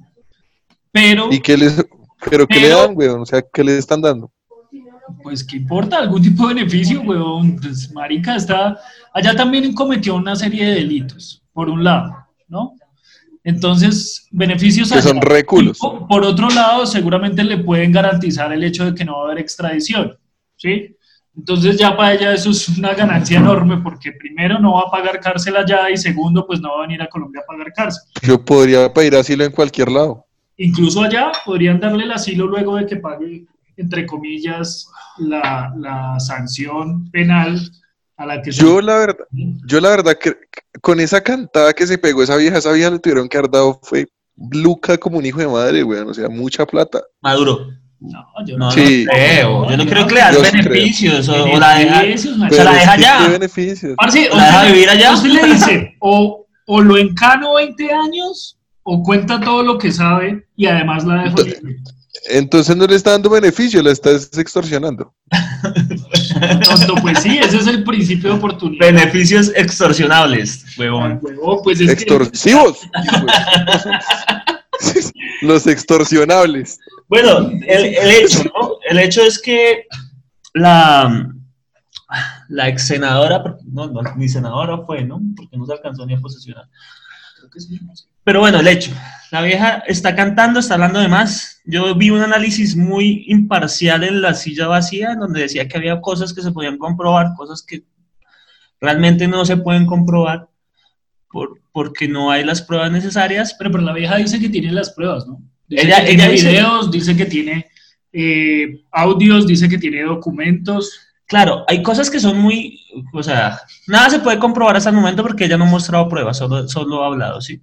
pero 0.91 1.33
¿Y 1.33 1.41
qué 1.41 1.57
les, 1.57 1.85
pero 2.31 2.47
qué 2.47 2.59
le 2.59 2.69
dan, 2.69 2.97
weón? 2.97 3.21
O 3.21 3.27
sea, 3.27 3.43
¿qué 3.43 3.63
le 3.63 3.79
están 3.79 4.01
dando? 4.01 4.33
Pues 5.23 5.45
qué 5.45 5.57
importa, 5.57 5.99
algún 5.99 6.23
tipo 6.23 6.47
de 6.49 6.55
beneficio, 6.55 7.01
huevón, 7.03 7.57
pues 7.57 7.91
marica 7.93 8.37
está, 8.37 8.79
allá 9.13 9.35
también 9.35 9.73
cometió 9.75 10.15
una 10.17 10.35
serie 10.37 10.67
de 10.67 10.75
delitos, 10.77 11.43
por 11.53 11.69
un 11.69 11.85
lado, 11.85 12.17
¿no? 12.49 12.75
Entonces, 13.45 14.27
beneficios 14.31 14.91
Que 14.93 15.01
son 15.01 15.21
re 15.21 15.45
culos. 15.45 15.79
Y 15.79 15.81
po- 15.81 16.07
Por 16.07 16.25
otro 16.25 16.49
lado, 16.51 16.87
seguramente 16.87 17.43
le 17.45 17.59
pueden 17.59 17.93
garantizar 17.93 18.53
el 18.53 18.63
hecho 18.65 18.85
de 18.85 18.95
que 18.95 19.05
no 19.05 19.15
va 19.17 19.21
a 19.23 19.25
haber 19.27 19.39
extradición, 19.39 20.17
¿sí? 20.57 20.95
Entonces 21.37 21.77
ya 21.79 21.97
para 21.97 22.15
ella 22.15 22.35
eso 22.35 22.51
es 22.51 22.69
una 22.69 22.95
ganancia 22.95 23.39
enorme 23.39 23.77
porque 23.79 24.11
primero 24.13 24.59
no 24.59 24.73
va 24.75 24.83
a 24.89 24.91
pagar 24.91 25.21
cárcel 25.21 25.57
allá 25.57 25.89
y 25.89 25.97
segundo 25.97 26.45
pues 26.45 26.61
no 26.61 26.71
va 26.71 26.79
a 26.79 26.87
venir 26.89 27.01
a 27.01 27.07
Colombia 27.07 27.43
a 27.43 27.47
pagar 27.47 27.73
cárcel. 27.73 28.03
Yo 28.23 28.45
podría 28.45 28.93
pedir 28.93 29.15
asilo 29.15 29.45
en 29.45 29.53
cualquier 29.53 29.89
lado. 29.93 30.25
Incluso 30.57 31.01
allá 31.01 31.31
podrían 31.45 31.79
darle 31.79 32.03
el 32.03 32.11
asilo 32.11 32.49
luego 32.49 32.75
de 32.75 32.87
que 32.87 32.97
pague, 32.97 33.47
entre 33.79 34.05
comillas, 34.07 34.87
la, 35.19 35.73
la 35.79 36.21
sanción 36.21 37.11
penal 37.11 37.59
a 38.17 38.27
la 38.27 38.43
que 38.43 38.53
se- 38.53 38.61
Yo 38.61 38.81
la 38.81 38.99
verdad, 38.99 39.25
yo 39.67 39.81
la 39.81 39.89
verdad 39.91 40.19
que 40.21 40.35
con 40.81 41.01
esa 41.01 41.21
cantada 41.23 41.73
que 41.73 41.87
se 41.87 41.99
pegó 41.99 42.23
esa 42.23 42.37
vieja, 42.37 42.59
esa 42.59 42.73
vieja 42.73 42.91
le 42.91 42.99
tuvieron 42.99 43.29
que 43.29 43.39
haber 43.39 43.51
dado 43.51 43.81
fue 43.83 44.07
Luca 44.53 44.99
como 44.99 45.19
un 45.19 45.27
hijo 45.27 45.41
de 45.41 45.49
madre, 45.49 45.83
weón. 45.83 46.09
O 46.11 46.15
sea, 46.15 46.29
mucha 46.29 46.65
plata. 46.67 47.01
Maduro. 47.21 47.67
No, 48.01 48.25
yo 48.47 48.57
No, 48.57 48.71
Sí. 48.71 49.05
no 49.07 49.13
creo. 49.13 49.71
Yo 49.71 49.77
no 49.77 49.87
creo 49.87 50.07
que 50.07 50.15
le 50.15 50.21
das 50.21 50.37
sí 50.37 50.43
creo. 50.53 50.63
beneficios 50.71 51.29
o, 51.29 51.45
o 51.45 51.59
la 51.59 51.75
deja. 51.79 52.03
Beneficios, 52.03 52.37
se 52.51 52.65
la 52.65 52.73
deja 52.73 52.93
allá. 52.93 53.19
¿Qué 53.25 53.33
beneficios? 53.33 53.95
Parce, 53.97 54.29
¿La 54.33 54.47
deja 54.47 54.65
vivir 54.67 54.89
allá? 54.91 55.13
Usted 55.15 55.29
le 55.31 55.43
dice, 55.55 55.97
o, 55.99 56.47
o 56.67 56.81
lo 56.81 56.97
encano 56.99 57.55
20 57.55 57.93
años, 57.93 58.57
o 58.85 59.03
cuenta 59.03 59.41
todo 59.41 59.65
lo 59.65 59.77
que 59.79 59.91
sabe 59.91 60.47
y 60.57 60.67
además 60.67 61.05
la 61.05 61.25
dejo 61.25 61.43
libre. 61.43 61.77
Entonces 62.31 62.75
no 62.77 62.87
le 62.87 62.97
está 62.97 63.13
dando 63.13 63.31
beneficio, 63.31 63.83
la 63.83 63.93
está 63.93 64.11
extorsionando. 64.13 65.15
Tonto, 66.65 66.95
pues 67.03 67.21
sí, 67.23 67.39
ese 67.39 67.59
es 67.59 67.67
el 67.67 67.85
principio 67.85 68.31
de 68.33 68.39
oportunidad. 68.39 68.87
Beneficios 68.87 69.53
extorsionables, 69.55 70.65
huevón. 70.79 71.19
huevón, 71.23 71.59
pues 71.63 71.81
es 71.81 71.87
que- 71.87 71.93
Extorsivos. 71.95 72.79
Los 75.43 75.67
extorsionables. 75.67 76.79
Bueno, 77.09 77.51
el, 77.67 77.85
el 77.97 78.11
hecho, 78.11 78.45
¿no? 78.45 78.73
El 78.89 78.99
hecho 78.99 79.23
es 79.23 79.41
que 79.41 79.85
la, 80.55 81.29
la 82.49 82.69
ex 82.69 82.87
senadora, 82.87 83.57
no, 83.65 83.89
no, 83.89 84.01
ni 84.17 84.29
senadora 84.29 84.79
fue, 84.87 85.05
¿no? 85.05 85.21
Porque 85.37 85.57
no 85.57 85.67
se 85.67 85.73
alcanzó 85.73 86.07
ni 86.07 86.15
a 86.15 86.21
posesionar. 86.21 86.65
Creo 87.39 87.51
que 87.51 87.61
sí, 87.61 87.79
no 87.85 87.95
sé. 87.97 88.05
Pero 88.25 88.41
bueno, 88.41 88.61
el 88.61 88.69
hecho. 88.69 88.93
La 89.31 89.43
vieja 89.43 89.83
está 89.87 90.15
cantando, 90.17 90.59
está 90.61 90.75
hablando 90.75 91.01
de 91.01 91.09
más. 91.09 91.61
Yo 91.65 91.95
vi 91.95 92.11
un 92.11 92.23
análisis 92.23 92.75
muy 92.77 93.25
imparcial 93.29 94.05
en 94.05 94.23
la 94.23 94.33
silla 94.35 94.67
vacía, 94.69 95.13
en 95.13 95.19
donde 95.21 95.41
decía 95.43 95.69
que 95.69 95.77
había 95.77 96.01
cosas 96.01 96.33
que 96.33 96.41
se 96.43 96.51
podían 96.53 96.79
comprobar, 96.79 97.35
cosas 97.37 97.63
que 97.63 97.83
realmente 98.81 99.29
no 99.29 99.45
se 99.45 99.57
pueden 99.59 99.85
comprobar 99.87 100.49
por, 101.31 101.61
porque 101.73 102.09
no 102.09 102.31
hay 102.31 102.43
las 102.45 102.63
pruebas 102.63 102.91
necesarias. 102.91 103.55
Pero, 103.59 103.71
pero 103.71 103.85
la 103.85 103.93
vieja 103.93 104.17
dice 104.17 104.41
que 104.41 104.49
tiene 104.49 104.73
las 104.73 104.91
pruebas, 104.91 105.27
¿no? 105.27 105.43
Dice 105.67 105.87
Ella- 105.87 105.97
que 105.97 106.11
ella 106.13 106.17
tiene 106.23 106.33
dice- 106.33 106.49
videos, 106.51 106.91
dice 106.91 107.17
que 107.17 107.27
tiene 107.27 107.67
eh, 108.13 108.81
audios, 108.91 109.47
dice 109.47 109.69
que 109.69 109.77
tiene 109.79 110.03
documentos. 110.05 111.01
Claro, 111.29 111.67
hay 111.69 111.83
cosas 111.83 112.11
que 112.11 112.21
son 112.21 112.39
muy, 112.39 112.81
o 113.13 113.23
sea, 113.23 113.61
nada 113.87 114.09
se 114.09 114.21
puede 114.21 114.39
comprobar 114.39 114.77
hasta 114.77 114.89
el 114.89 114.97
momento 114.97 115.23
porque 115.23 115.45
ella 115.45 115.59
no 115.59 115.65
ha 115.65 115.69
mostrado 115.69 116.09
pruebas, 116.09 116.39
solo, 116.39 116.67
solo 116.69 117.05
ha 117.05 117.09
hablado, 117.09 117.43
¿sí? 117.43 117.63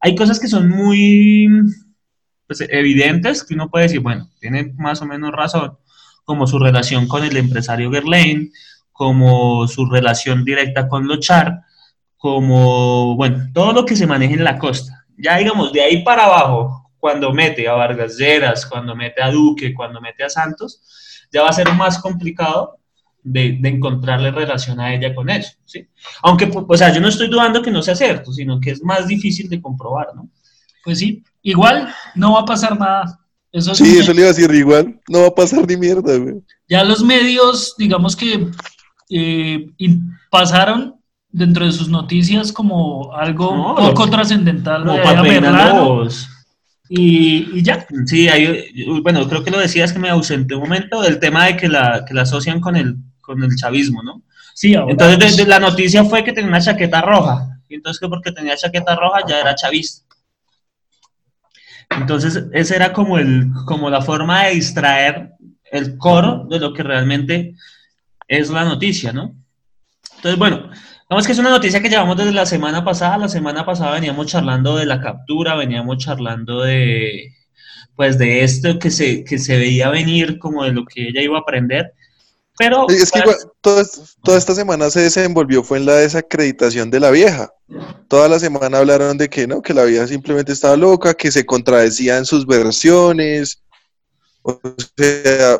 Hay 0.00 0.14
cosas 0.14 0.40
que 0.40 0.48
son 0.48 0.70
muy 0.70 1.46
pues, 2.46 2.62
evidentes 2.70 3.44
que 3.44 3.52
uno 3.52 3.68
puede 3.68 3.84
decir, 3.84 4.00
bueno, 4.00 4.30
tiene 4.40 4.72
más 4.78 5.02
o 5.02 5.04
menos 5.04 5.30
razón, 5.30 5.76
como 6.24 6.46
su 6.46 6.58
relación 6.58 7.06
con 7.06 7.22
el 7.22 7.36
empresario 7.36 7.92
Gerlain, 7.92 8.50
como 8.92 9.68
su 9.68 9.84
relación 9.84 10.42
directa 10.42 10.88
con 10.88 11.06
Lochar, 11.06 11.60
como, 12.16 13.14
bueno, 13.16 13.50
todo 13.52 13.74
lo 13.74 13.84
que 13.84 13.94
se 13.94 14.06
maneja 14.06 14.32
en 14.32 14.44
la 14.44 14.58
costa. 14.58 15.04
Ya 15.18 15.36
digamos, 15.36 15.70
de 15.74 15.82
ahí 15.82 16.02
para 16.02 16.24
abajo, 16.24 16.90
cuando 16.98 17.30
mete 17.34 17.68
a 17.68 17.74
Vargas 17.74 18.16
Lleras, 18.16 18.64
cuando 18.64 18.96
mete 18.96 19.22
a 19.22 19.30
Duque, 19.30 19.74
cuando 19.74 20.00
mete 20.00 20.24
a 20.24 20.30
Santos, 20.30 20.80
ya 21.30 21.42
va 21.42 21.50
a 21.50 21.52
ser 21.52 21.70
más 21.74 21.98
complicado 21.98 22.78
de, 23.22 23.58
de 23.60 23.68
encontrarle 23.68 24.30
relación 24.30 24.80
a 24.80 24.94
ella 24.94 25.14
con 25.14 25.30
eso, 25.30 25.52
¿sí? 25.64 25.86
Aunque, 26.22 26.50
o 26.52 26.76
sea, 26.76 26.92
yo 26.92 27.00
no 27.00 27.08
estoy 27.08 27.28
dudando 27.28 27.62
que 27.62 27.70
no 27.70 27.82
sea 27.82 27.94
cierto, 27.94 28.32
sino 28.32 28.60
que 28.60 28.70
es 28.70 28.82
más 28.82 29.06
difícil 29.06 29.48
de 29.48 29.60
comprobar, 29.60 30.08
¿no? 30.14 30.28
Pues 30.84 30.98
sí, 30.98 31.22
igual 31.42 31.88
no 32.14 32.32
va 32.34 32.40
a 32.40 32.44
pasar 32.44 32.78
nada. 32.78 33.18
Eso 33.52 33.72
es 33.72 33.78
Sí, 33.78 33.98
eso 33.98 34.12
le 34.12 34.20
iba 34.20 34.30
a 34.30 34.32
decir 34.32 34.50
igual. 34.52 35.00
No 35.08 35.20
va 35.20 35.28
a 35.28 35.34
pasar 35.34 35.66
ni 35.66 35.76
mierda, 35.76 36.16
güey. 36.16 36.36
Ya 36.68 36.82
los 36.82 37.04
medios, 37.04 37.74
digamos 37.76 38.16
que 38.16 38.48
eh, 39.10 39.66
pasaron 40.30 40.96
dentro 41.28 41.64
de 41.64 41.72
sus 41.72 41.88
noticias 41.88 42.52
como 42.52 43.14
algo 43.14 43.54
No, 43.54 43.74
poco 43.76 44.10
trascendental 44.10 44.84
Como 44.84 45.22
de 45.22 46.08
y, 46.94 47.58
y 47.58 47.62
ya. 47.62 47.86
Sí, 48.04 48.28
hay, 48.28 48.66
bueno, 49.02 49.26
creo 49.26 49.42
que 49.42 49.50
lo 49.50 49.58
decías 49.58 49.94
que 49.94 49.98
me 49.98 50.10
ausenté 50.10 50.54
un 50.54 50.62
momento 50.62 51.00
del 51.00 51.18
tema 51.18 51.46
de 51.46 51.56
que 51.56 51.66
la, 51.66 52.04
que 52.06 52.12
la 52.12 52.22
asocian 52.22 52.60
con 52.60 52.76
el, 52.76 52.96
con 53.22 53.42
el 53.42 53.56
chavismo, 53.56 54.02
¿no? 54.02 54.22
Sí, 54.54 54.74
ahora 54.74 54.92
Entonces, 54.92 55.48
la 55.48 55.58
noticia 55.58 56.04
fue 56.04 56.22
que 56.22 56.32
tenía 56.32 56.50
una 56.50 56.60
chaqueta 56.60 57.00
roja. 57.00 57.58
Y 57.68 57.76
entonces, 57.76 57.98
que 57.98 58.08
porque 58.08 58.32
tenía 58.32 58.56
chaqueta 58.56 58.94
roja 58.94 59.20
ya 59.26 59.40
era 59.40 59.54
chavista. 59.54 60.04
Entonces, 61.90 62.44
esa 62.52 62.76
era 62.76 62.92
como, 62.92 63.18
el, 63.18 63.50
como 63.64 63.88
la 63.88 64.02
forma 64.02 64.44
de 64.44 64.54
distraer 64.54 65.32
el 65.70 65.96
coro 65.96 66.46
de 66.50 66.58
lo 66.58 66.72
que 66.74 66.82
realmente 66.82 67.54
es 68.28 68.50
la 68.50 68.64
noticia, 68.64 69.12
¿no? 69.12 69.34
Entonces, 70.16 70.38
bueno, 70.38 70.70
digamos 71.08 71.26
que 71.26 71.32
es 71.32 71.38
una 71.38 71.50
noticia 71.50 71.80
que 71.80 71.88
llevamos 71.88 72.16
desde 72.16 72.32
la 72.32 72.46
semana 72.46 72.84
pasada. 72.84 73.18
La 73.18 73.28
semana 73.28 73.64
pasada 73.64 73.92
veníamos 73.92 74.26
charlando 74.26 74.76
de 74.76 74.86
la 74.86 75.00
captura, 75.00 75.54
veníamos 75.54 75.98
charlando 75.98 76.62
de, 76.62 77.34
pues, 77.96 78.18
de 78.18 78.44
esto 78.44 78.78
que 78.78 78.90
se, 78.90 79.24
que 79.24 79.38
se 79.38 79.56
veía 79.56 79.88
venir, 79.90 80.38
como 80.38 80.64
de 80.64 80.72
lo 80.72 80.84
que 80.84 81.08
ella 81.08 81.22
iba 81.22 81.38
a 81.38 81.40
aprender. 81.40 81.94
Pero, 82.58 82.86
Es 82.88 83.10
que 83.10 83.20
igual, 83.20 83.36
toda, 83.60 83.84
toda 84.22 84.38
esta 84.38 84.54
semana 84.54 84.90
se 84.90 85.00
desenvolvió 85.00 85.62
fue 85.62 85.78
en 85.78 85.86
la 85.86 85.96
desacreditación 85.96 86.90
de 86.90 87.00
la 87.00 87.10
vieja. 87.10 87.52
Toda 88.08 88.28
la 88.28 88.38
semana 88.38 88.78
hablaron 88.78 89.16
de 89.16 89.28
que 89.28 89.46
no, 89.46 89.62
que 89.62 89.72
la 89.72 89.84
vieja 89.84 90.06
simplemente 90.06 90.52
estaba 90.52 90.76
loca, 90.76 91.14
que 91.14 91.32
se 91.32 91.46
contradecía 91.46 92.18
en 92.18 92.26
sus 92.26 92.46
versiones. 92.46 93.62
O 94.42 94.60
sea, 94.96 95.58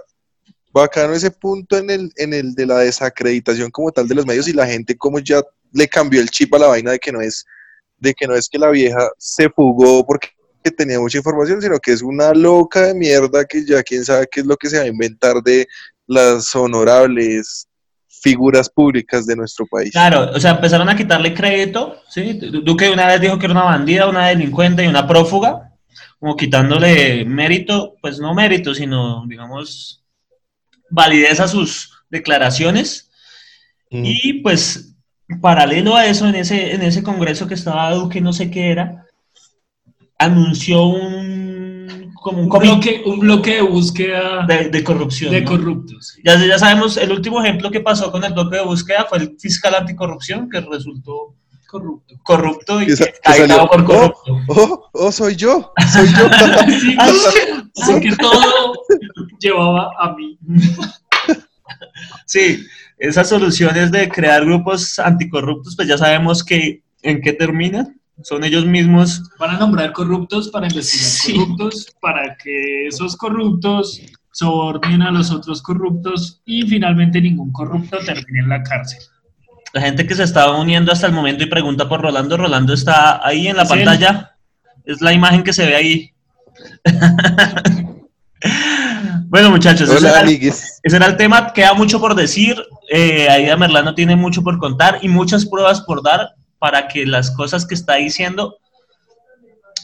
bacano 0.73 1.15
ese 1.15 1.31
punto 1.31 1.77
en 1.77 1.91
el, 1.91 2.13
en 2.17 2.35
el 2.35 2.55
de 2.55 2.67
la 2.67 2.79
desacreditación 2.79 3.71
como 3.71 3.93
tal 3.93 4.09
de 4.09 4.15
los 4.15 4.27
medios 4.27 4.49
y 4.49 4.53
la 4.53 4.67
gente 4.67 4.97
como 4.97 5.19
ya 5.19 5.43
le 5.73 5.89
cambió 5.89 6.21
el 6.21 6.31
chip 6.31 6.53
a 6.55 6.59
la 6.59 6.67
vaina 6.69 6.93
de 6.93 6.99
que 6.99 7.13
no 7.13 7.21
es, 7.21 7.45
de 7.99 8.15
que 8.15 8.27
no 8.27 8.35
es 8.35 8.49
que 8.49 8.59
la 8.59 8.71
vieja 8.71 9.11
se 9.19 9.49
fugó 9.51 10.05
porque 10.05 10.29
tenía 10.71 11.01
mucha 11.01 11.19
información, 11.19 11.61
sino 11.61 11.79
que 11.79 11.93
es 11.93 12.03
una 12.03 12.33
loca 12.33 12.83
de 12.83 12.95
mierda 12.95 13.45
que 13.45 13.65
ya 13.65 13.83
quién 13.83 14.05
sabe 14.05 14.29
qué 14.31 14.41
es 14.41 14.47
lo 14.47 14.57
que 14.57 14.69
se 14.69 14.79
va 14.79 14.85
a 14.85 14.89
inventar 14.89 15.43
de 15.43 15.67
las 16.07 16.55
honorables 16.55 17.69
figuras 18.23 18.71
públicas 18.71 19.27
de 19.27 19.35
nuestro 19.35 19.67
país. 19.67 19.91
Claro, 19.91 20.31
o 20.33 20.39
sea, 20.39 20.53
empezaron 20.53 20.89
a 20.89 20.97
quitarle 20.97 21.35
crédito, 21.35 21.97
¿sí? 22.09 22.35
Duque 22.35 22.89
una 22.89 23.09
vez 23.09 23.21
dijo 23.21 23.39
que 23.39 23.47
era 23.47 23.55
una 23.55 23.65
bandida, 23.65 24.09
una 24.09 24.29
delincuente 24.29 24.85
y 24.85 24.87
una 24.87 25.09
prófuga, 25.09 25.73
como 26.21 26.37
quitándole 26.37 27.25
mérito, 27.25 27.97
pues 28.01 28.21
no 28.21 28.33
mérito, 28.33 28.75
sino, 28.75 29.25
digamos, 29.27 30.05
validez 30.89 31.41
a 31.41 31.49
sus 31.49 32.05
declaraciones. 32.11 33.11
Mm. 33.91 34.03
Y 34.05 34.33
pues, 34.35 34.95
paralelo 35.41 35.97
a 35.97 36.07
eso, 36.07 36.29
en 36.29 36.37
ese, 36.37 36.75
en 36.75 36.83
ese 36.83 37.03
congreso 37.03 37.49
que 37.49 37.55
estaba 37.55 37.93
Duque, 37.93 38.21
no 38.21 38.33
sé 38.33 38.53
qué 38.53 38.71
era, 38.71 39.02
anunció 40.25 40.85
un, 40.85 42.13
como 42.15 42.43
un 42.43 42.53
un 42.53 42.59
bloque, 42.59 43.03
un 43.05 43.21
bloque 43.21 43.55
de 43.57 43.63
búsqueda 43.63 44.47
de, 44.47 44.69
de 44.69 44.85
corrupción. 44.85 45.33
de 45.33 45.41
¿no? 45.43 45.51
corruptos. 45.51 46.19
Ya, 46.25 46.37
ya 46.45 46.59
sabemos, 46.59 46.97
el 46.97 47.13
último 47.13 47.43
ejemplo 47.43 47.71
que 47.71 47.81
pasó 47.81 48.11
con 48.13 48.25
el 48.25 48.33
bloque 48.33 48.57
de 48.57 48.65
búsqueda 48.65 49.07
fue 49.09 49.19
el 49.19 49.37
fiscal 49.39 49.75
anticorrupción, 49.75 50.49
que 50.49 50.61
resultó 50.61 51.35
Corrupto. 51.73 52.15
corrupto 52.23 52.83
y 52.83 52.87
Que 52.87 53.15
por 53.71 53.85
corrupto. 53.85 54.39
Oh, 54.49 54.91
oh, 54.93 55.11
soy 55.11 55.37
yo, 55.37 55.73
soy 55.91 56.07
yo. 56.09 56.29
Sí, 56.69 56.97
así 57.83 58.01
que 58.01 58.15
todo 58.17 58.75
llevaba 59.41 59.91
a 59.99 60.15
mí. 60.15 60.39
Sí, 62.27 62.67
esas 62.99 63.29
soluciones 63.29 63.91
de 63.91 64.09
crear 64.11 64.45
grupos 64.45 64.99
anticorruptos, 64.99 65.75
pues 65.75 65.89
ya 65.89 65.97
sabemos 65.97 66.45
que 66.45 66.83
en 67.03 67.23
qué 67.23 67.33
terminan. 67.33 67.99
Son 68.23 68.45
ellos 68.45 68.65
mismos. 68.67 69.23
Van 69.39 69.57
a 69.57 69.59
nombrar 69.59 69.93
corruptos 69.93 70.49
para 70.49 70.67
investigar 70.69 71.07
Sí. 71.07 71.35
corruptos, 71.35 71.87
para 72.01 72.37
que 72.37 72.87
esos 72.87 73.17
corruptos 73.17 74.01
subordinen 74.33 75.03
a 75.03 75.11
los 75.11 75.31
otros 75.31 75.61
corruptos 75.63 76.41
y 76.45 76.63
finalmente 76.63 77.21
ningún 77.21 77.53
corrupto 77.53 77.99
termine 78.05 78.41
en 78.41 78.49
la 78.49 78.63
cárcel. 78.63 79.01
La 79.75 79.81
gente 79.81 80.07
que 80.07 80.15
se 80.15 80.23
estaba 80.23 80.59
uniendo 80.61 80.93
hasta 80.93 81.07
el 81.07 81.13
momento 81.13 81.43
y 81.45 81.47
pregunta 81.47 81.89
por 81.89 82.01
Rolando. 82.03 82.37
Rolando 82.37 82.73
está 82.75 83.27
ahí 83.27 83.49
en 83.49 83.57
la 83.57 83.63
Es 83.63 83.71
él. 83.71 83.79
pantalla. 83.85 84.37
Es 84.85 85.01
la 85.01 85.13
imagen 85.13 85.43
que 85.43 85.53
se 85.53 85.67
ve 85.67 85.75
ahí. 85.77 86.11
bueno, 89.29 89.51
muchachos, 89.51 89.89
ese 89.89 89.99
Hola, 89.99 90.11
era, 90.11 90.21
amigues. 90.21 90.81
ese 90.83 90.97
era 90.97 91.07
el 91.07 91.17
tema. 91.17 91.53
Queda 91.53 91.75
mucho 91.75 92.01
por 92.01 92.15
decir. 92.15 92.57
Eh, 92.91 93.29
Aida 93.31 93.57
Merlano 93.57 93.95
tiene 93.95 94.17
mucho 94.17 94.43
por 94.43 94.59
contar 94.59 94.99
y 95.03 95.09
muchas 95.09 95.47
pruebas 95.47 95.81
por 95.83 96.03
dar 96.03 96.35
para 96.63 96.87
que 96.87 97.05
las 97.05 97.33
cosas 97.33 97.67
que 97.67 97.75
está 97.75 97.97
diciendo 97.97 98.57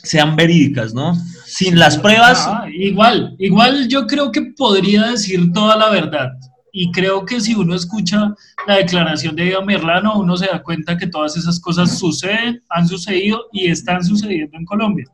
sean 0.05 0.37
verídicas, 0.37 0.95
¿no? 0.95 1.13
Sin 1.45 1.77
las 1.77 1.99
pruebas, 1.99 2.45
Ah, 2.47 2.69
igual, 2.73 3.35
igual 3.41 3.89
yo 3.89 4.07
creo 4.07 4.31
que 4.31 4.53
podría 4.57 5.09
decir 5.09 5.53
toda 5.53 5.75
la 5.77 5.91
verdad. 5.91 6.31
Y 6.73 6.93
creo 6.93 7.27
que 7.27 7.41
si 7.41 7.57
uno 7.57 7.75
escucha 7.75 8.33
la 8.69 8.77
declaración 8.77 9.35
de 9.35 9.47
Ida 9.47 9.61
Merlano, 9.61 10.21
uno 10.21 10.37
se 10.37 10.47
da 10.47 10.63
cuenta 10.63 10.97
que 10.97 11.09
todas 11.09 11.37
esas 11.37 11.59
cosas 11.59 11.99
suceden, 11.99 12.63
han 12.69 12.87
sucedido 12.87 13.47
y 13.53 13.67
están 13.67 14.05
sucediendo 14.05 14.57
en 14.57 14.65
Colombia. 14.65 15.07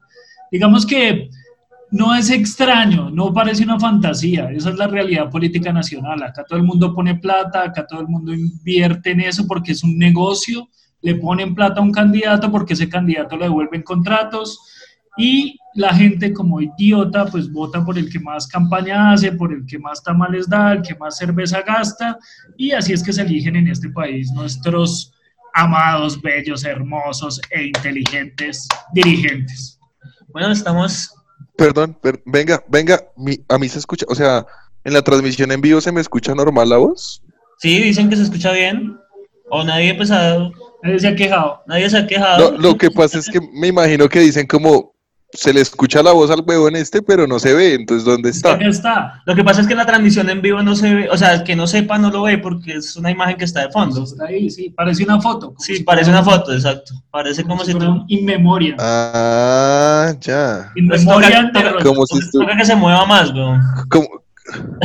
Digamos 0.52 0.84
que 0.84 1.30
no 1.90 2.14
es 2.14 2.28
extraño, 2.28 3.08
no 3.08 3.32
parece 3.32 3.64
una 3.64 3.80
fantasía, 3.80 4.50
esa 4.50 4.68
es 4.68 4.76
la 4.76 4.86
realidad 4.86 5.30
política 5.30 5.72
nacional. 5.72 6.22
Acá 6.22 6.44
todo 6.46 6.58
el 6.58 6.66
mundo 6.66 6.94
pone 6.94 7.14
plata, 7.14 7.62
acá 7.62 7.86
todo 7.86 8.02
el 8.02 8.08
mundo 8.08 8.34
invierte 8.34 9.12
en 9.12 9.20
eso 9.20 9.46
porque 9.46 9.72
es 9.72 9.82
un 9.82 9.96
negocio, 9.96 10.68
le 11.04 11.14
ponen 11.16 11.54
plata 11.54 11.80
a 11.80 11.82
un 11.84 11.92
candidato 11.92 12.50
porque 12.50 12.72
ese 12.74 12.88
candidato 12.88 13.36
le 13.36 13.44
devuelven 13.44 13.82
contratos 13.82 14.58
y 15.16 15.58
la 15.74 15.92
gente 15.94 16.32
como 16.32 16.60
idiota 16.60 17.26
pues 17.26 17.50
vota 17.52 17.84
por 17.84 17.96
el 17.98 18.10
que 18.10 18.18
más 18.18 18.46
campaña 18.48 19.12
hace, 19.12 19.30
por 19.32 19.52
el 19.52 19.64
que 19.66 19.78
más 19.78 20.02
tamales 20.02 20.48
da, 20.48 20.72
el 20.72 20.82
que 20.82 20.94
más 20.96 21.16
cerveza 21.18 21.62
gasta 21.62 22.18
y 22.56 22.72
así 22.72 22.92
es 22.92 23.02
que 23.02 23.12
se 23.12 23.22
eligen 23.22 23.54
en 23.56 23.68
este 23.68 23.88
país 23.90 24.30
nuestros 24.32 25.12
amados, 25.52 26.20
bellos, 26.20 26.64
hermosos 26.64 27.40
e 27.50 27.66
inteligentes 27.66 28.66
dirigentes. 28.92 29.78
bueno, 30.32 30.50
estamos 30.50 31.10
Perdón, 31.56 31.96
per- 32.02 32.20
venga, 32.26 32.64
venga, 32.68 33.00
mi- 33.16 33.38
a 33.48 33.58
mí 33.58 33.68
se 33.68 33.78
escucha, 33.78 34.04
o 34.08 34.14
sea, 34.16 34.44
en 34.82 34.92
la 34.92 35.02
transmisión 35.02 35.52
en 35.52 35.60
vivo 35.60 35.80
se 35.80 35.92
me 35.92 36.00
escucha 36.00 36.34
normal 36.34 36.68
la 36.68 36.78
voz. 36.78 37.22
Sí, 37.58 37.78
dicen 37.80 38.08
que 38.10 38.16
se 38.16 38.22
escucha 38.24 38.50
bien. 38.50 38.96
O 39.50 39.62
nadie, 39.64 39.94
pues, 39.94 40.10
ha- 40.10 40.50
Nadie 40.82 40.98
se 41.00 41.08
ha 41.08 41.16
quejado. 41.16 41.62
nadie 41.66 41.88
se 41.88 41.96
ha 41.98 42.06
quejado. 42.06 42.52
No, 42.52 42.58
lo 42.58 42.76
que 42.76 42.90
pasa 42.90 43.18
es 43.18 43.28
que 43.28 43.40
me 43.54 43.68
imagino 43.68 44.08
que 44.08 44.20
dicen 44.20 44.46
como 44.46 44.92
se 45.32 45.52
le 45.52 45.60
escucha 45.62 46.00
la 46.02 46.12
voz 46.12 46.30
al 46.30 46.42
huevón 46.46 46.76
este, 46.76 47.02
pero 47.02 47.26
no 47.26 47.40
se 47.40 47.52
ve, 47.54 47.74
entonces 47.74 48.04
¿dónde 48.04 48.30
está? 48.30 48.52
Acá 48.52 48.68
está. 48.68 49.22
Lo 49.26 49.34
que 49.34 49.42
pasa 49.42 49.62
es 49.62 49.66
que 49.66 49.74
la 49.74 49.84
transmisión 49.84 50.30
en 50.30 50.40
vivo 50.40 50.62
no 50.62 50.76
se 50.76 50.94
ve, 50.94 51.08
o 51.10 51.16
sea, 51.16 51.34
el 51.34 51.42
que 51.42 51.56
no 51.56 51.66
sepa 51.66 51.98
no 51.98 52.08
lo 52.10 52.22
ve 52.22 52.38
porque 52.38 52.74
es 52.76 52.94
una 52.96 53.10
imagen 53.10 53.36
que 53.36 53.44
está 53.44 53.62
de 53.66 53.72
fondo. 53.72 54.04
Está 54.04 54.26
ahí, 54.26 54.48
sí, 54.48 54.70
parece 54.70 55.02
una 55.02 55.20
foto. 55.20 55.54
Sí, 55.58 55.78
si 55.78 55.82
parece 55.82 56.10
una 56.10 56.22
foto, 56.22 56.52
exacto. 56.54 56.94
Parece 57.10 57.42
como 57.42 57.64
si 57.64 57.72
fuera 57.72 57.86
tú... 57.86 57.92
un 57.94 58.04
in 58.08 58.24
memoria. 58.24 58.76
Ah, 58.78 60.12
ya. 60.20 60.70
in 60.76 60.86
Pues 60.88 61.04
memoria 61.04 61.50
Como 61.82 62.06
si 62.06 62.18
estu- 62.18 62.40
Toca 62.40 62.56
que 62.56 62.64
se 62.64 62.76
mueva 62.76 63.04
más, 63.06 63.32
weón. 63.32 63.60
como, 63.90 64.06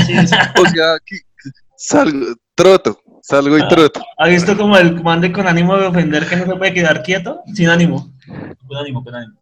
sí, 0.05 0.13
sí. 0.27 0.35
o 0.65 0.69
sea, 0.69 0.97
que 1.05 1.17
salgo, 1.77 2.25
troto, 2.55 2.99
salgo 3.21 3.58
y 3.58 3.67
troto. 3.67 4.01
¿Ha 4.17 4.27
visto 4.27 4.58
como 4.58 4.77
el 4.77 4.95
comando 4.95 5.32
con 5.32 5.47
ánimo 5.47 5.77
de 5.77 5.88
ofender 5.88 6.27
que 6.27 6.36
no 6.36 6.45
se 6.45 6.55
puede 6.55 6.73
quedar 6.73 7.03
quieto? 7.03 7.41
Sin 7.53 7.69
ánimo. 7.69 8.12
Con 8.67 8.77
ánimo, 8.77 9.03
con 9.03 9.15
ánimo. 9.15 9.36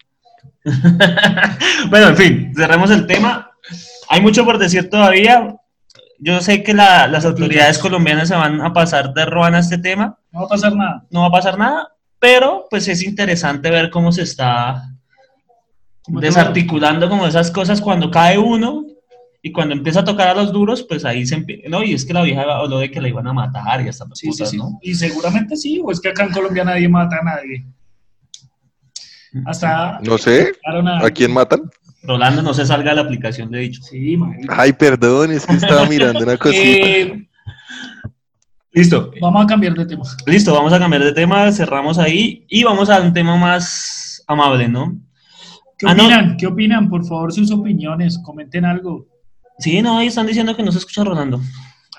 bueno, 1.89 2.09
en 2.09 2.17
fin, 2.17 2.53
cerremos 2.55 2.91
el 2.91 3.05
tema. 3.07 3.51
Hay 4.09 4.21
mucho 4.21 4.43
por 4.45 4.57
decir 4.57 4.89
todavía. 4.89 5.55
Yo 6.19 6.41
sé 6.41 6.63
que 6.63 6.73
la- 6.73 7.07
las 7.07 7.25
autoridades 7.25 7.77
colombianas 7.77 8.27
se 8.27 8.35
van 8.35 8.59
a 8.61 8.73
pasar 8.73 9.13
de 9.13 9.25
ruana 9.25 9.57
a 9.57 9.61
este 9.61 9.77
tema. 9.77 10.17
No 10.31 10.41
va 10.41 10.45
a 10.45 10.49
pasar 10.49 10.75
nada. 10.75 11.05
No 11.11 11.21
va 11.21 11.27
a 11.27 11.31
pasar 11.31 11.57
nada, 11.57 11.89
pero 12.19 12.65
pues 12.69 12.87
es 12.87 13.03
interesante 13.03 13.69
ver 13.69 13.89
cómo 13.91 14.11
se 14.11 14.23
está 14.23 14.83
¿Cómo 16.01 16.19
te 16.19 16.27
desarticulando 16.27 17.09
como 17.09 17.27
esas 17.27 17.51
cosas 17.51 17.81
cuando 17.81 18.09
cae 18.09 18.37
uno 18.37 18.85
y 19.41 19.51
cuando 19.51 19.75
empieza 19.75 19.99
a 20.01 20.03
tocar 20.03 20.27
a 20.29 20.33
los 20.33 20.51
duros, 20.51 20.83
pues 20.83 21.05
ahí 21.05 21.25
se 21.25 21.35
empieza. 21.35 21.69
No, 21.69 21.83
y 21.83 21.93
es 21.93 22.03
que 22.05 22.13
la 22.13 22.23
vieja 22.23 22.41
habló 22.41 22.79
de 22.79 22.89
que 22.91 22.99
la 23.01 23.07
iban 23.09 23.27
a 23.27 23.33
matar 23.33 23.81
y 23.81 23.87
hasta 23.89 24.05
las 24.05 24.17
Sí, 24.19 24.25
sí, 24.27 24.31
putas, 24.31 24.49
sí. 24.51 24.57
¿no? 24.57 24.79
Y 24.81 24.93
seguramente 24.95 25.55
sí, 25.55 25.79
o 25.83 25.91
es 25.91 25.99
que 26.01 26.09
acá 26.09 26.23
en 26.25 26.31
Colombia 26.31 26.63
nadie 26.63 26.89
mata 26.89 27.17
a 27.21 27.23
nadie. 27.23 27.65
Hasta 29.45 29.99
No 30.03 30.17
sé, 30.17 30.51
a... 30.65 31.05
¿a 31.05 31.11
quién 31.11 31.31
matan? 31.33 31.61
Rolando, 32.03 32.41
no 32.41 32.53
se 32.53 32.65
salga 32.65 32.91
de 32.91 32.95
la 32.95 33.01
aplicación 33.03 33.51
de 33.51 33.59
dicho. 33.59 33.81
Sí, 33.83 34.15
marica. 34.17 34.55
Ay, 34.57 34.73
perdón, 34.73 35.31
es 35.31 35.45
que 35.45 35.53
estaba 35.53 35.85
mirando 35.85 36.19
una 36.23 36.37
cosita. 36.37 36.87
Eh, 36.87 37.27
listo, 38.71 39.11
Vamos 39.21 39.43
a 39.43 39.47
cambiar 39.47 39.73
de 39.73 39.85
tema. 39.85 40.03
listo, 40.25 40.53
vamos 40.53 40.71
a 40.73 40.79
cambiar 40.79 41.03
de 41.03 41.11
tema, 41.13 41.51
cerramos 41.51 41.97
ahí 41.97 42.45
y 42.47 42.63
vamos 42.63 42.89
a 42.89 43.01
un 43.01 43.13
tema 43.13 43.35
más 43.35 44.23
amable, 44.27 44.67
¿no? 44.69 44.97
¿Qué 45.77 45.85
Ah, 45.87 45.93
no. 45.93 46.05
opinan? 46.05 46.37
¿Qué 46.37 46.47
opinan? 46.47 46.89
Por 46.89 47.05
favor, 47.05 47.31
sus 47.33 47.51
opiniones. 47.51 48.17
Comenten 48.23 48.65
algo. 48.65 49.05
Sí, 49.59 49.81
no, 49.81 49.97
ahí 49.97 50.07
están 50.07 50.27
diciendo 50.27 50.55
que 50.55 50.63
no 50.63 50.71
se 50.71 50.77
escucha 50.79 51.03
Rolando. 51.03 51.41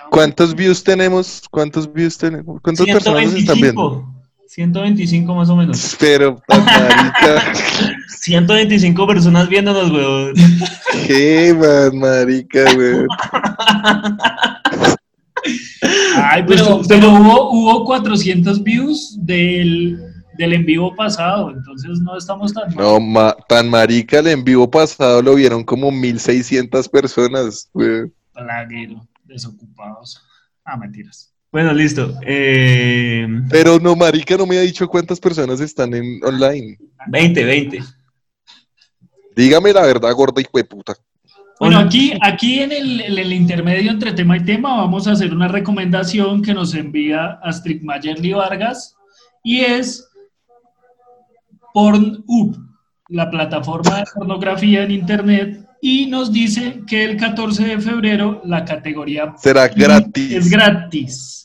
¿Cuántos 0.09 0.55
views 0.55 0.83
tenemos? 0.83 1.43
¿Cuántos 1.51 1.91
views 1.91 2.17
tenemos? 2.17 2.59
¿Cuántas 2.61 2.85
personas 2.85 3.25
nos 3.25 3.33
están 3.35 3.61
viendo? 3.61 4.13
125 4.47 5.35
más 5.35 5.49
o 5.49 5.55
menos. 5.55 5.95
Pero, 5.99 6.41
tan 6.47 6.65
marica, 6.65 7.53
125 8.21 9.07
personas 9.07 9.47
viéndonos, 9.47 9.91
weón. 9.91 10.33
qué 11.05 11.53
man, 11.53 11.99
marica, 11.99 12.73
güey. 12.73 13.05
Ay, 16.15 16.43
Pues 16.43 16.61
pero, 16.61 16.81
pero 16.87 17.09
hubo, 17.13 17.51
hubo 17.51 17.85
400 17.85 18.63
views 18.63 19.17
del, 19.21 19.99
del 20.39 20.53
en 20.53 20.65
vivo 20.65 20.95
pasado, 20.95 21.51
entonces 21.51 21.99
no 21.99 22.17
estamos 22.17 22.53
tan 22.53 22.73
mal. 22.73 22.77
No, 22.85 22.99
ma- 23.01 23.35
tan 23.49 23.69
marica, 23.69 24.19
el 24.19 24.27
en 24.27 24.43
vivo 24.43 24.71
pasado 24.71 25.21
lo 25.21 25.35
vieron 25.35 25.65
como 25.65 25.91
1600 25.91 26.87
personas, 26.87 27.69
güey. 27.73 28.09
Plaguero, 28.33 29.05
desocupados. 29.25 30.21
Ah, 30.63 30.77
mentiras. 30.77 31.33
Bueno, 31.51 31.73
listo. 31.73 32.13
Eh, 32.25 33.27
Pero 33.49 33.79
no, 33.79 33.95
marica, 33.97 34.37
no 34.37 34.45
me 34.45 34.57
ha 34.57 34.61
dicho 34.61 34.87
cuántas 34.87 35.19
personas 35.19 35.59
están 35.59 35.93
en 35.93 36.23
online. 36.23 36.77
20, 37.07 37.43
20. 37.43 37.79
Dígame 39.35 39.73
la 39.73 39.81
verdad, 39.81 40.13
gorda 40.13 40.41
y 40.41 40.45
de 40.53 40.63
puta. 40.63 40.93
Bueno, 41.59 41.79
aquí, 41.79 42.13
aquí 42.21 42.59
en, 42.61 42.71
el, 42.71 43.01
en 43.01 43.17
el 43.17 43.33
intermedio 43.33 43.91
entre 43.91 44.13
tema 44.13 44.37
y 44.37 44.45
tema 44.45 44.77
vamos 44.77 45.05
a 45.07 45.11
hacer 45.11 45.33
una 45.33 45.49
recomendación 45.49 46.41
que 46.41 46.53
nos 46.53 46.73
envía 46.73 47.37
Astrid 47.43 47.81
Mayerly 47.81 48.31
Vargas 48.31 48.95
y 49.43 49.59
es 49.61 50.08
Pornhub, 51.73 52.57
la 53.09 53.29
plataforma 53.29 53.97
de 53.99 54.03
pornografía 54.13 54.83
en 54.83 54.91
internet 54.91 55.65
y 55.81 56.07
nos 56.07 56.31
dice 56.31 56.81
que 56.87 57.03
el 57.05 57.17
14 57.17 57.63
de 57.65 57.79
febrero 57.79 58.41
la 58.45 58.65
categoría 58.65 59.33
Será 59.37 59.67
gratis. 59.69 60.31
es 60.31 60.49
gratis. 60.49 61.35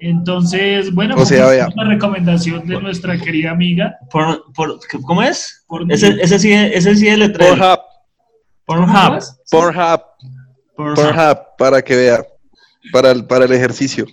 Entonces, 0.00 0.92
bueno, 0.92 1.14
O 1.16 1.24
sea, 1.24 1.38
vamos 1.44 1.50
a 1.52 1.54
vea. 1.54 1.64
hacer 1.66 1.74
una 1.78 1.88
recomendación 1.88 2.66
de 2.66 2.80
nuestra 2.80 3.16
querida 3.18 3.52
amiga. 3.52 3.96
Por, 4.10 4.52
por- 4.52 4.78
¿Cómo 5.04 5.22
es? 5.22 5.64
Pornhub. 5.68 5.92
Ese, 5.92 6.16
ese 6.20 6.38
sí, 6.40 6.52
ese 6.52 6.96
sí 6.96 7.06
es 7.08 7.14
el 7.20 7.32
Pornhub. 7.32 7.78
Pornhub, 8.66 9.22
Pornhub. 9.50 10.00
Pornhub, 10.76 11.38
para 11.56 11.82
que 11.82 11.96
vea. 11.96 12.24
Para 12.92 13.12
el, 13.12 13.24
para 13.26 13.44
el 13.44 13.52
ejercicio. 13.52 14.06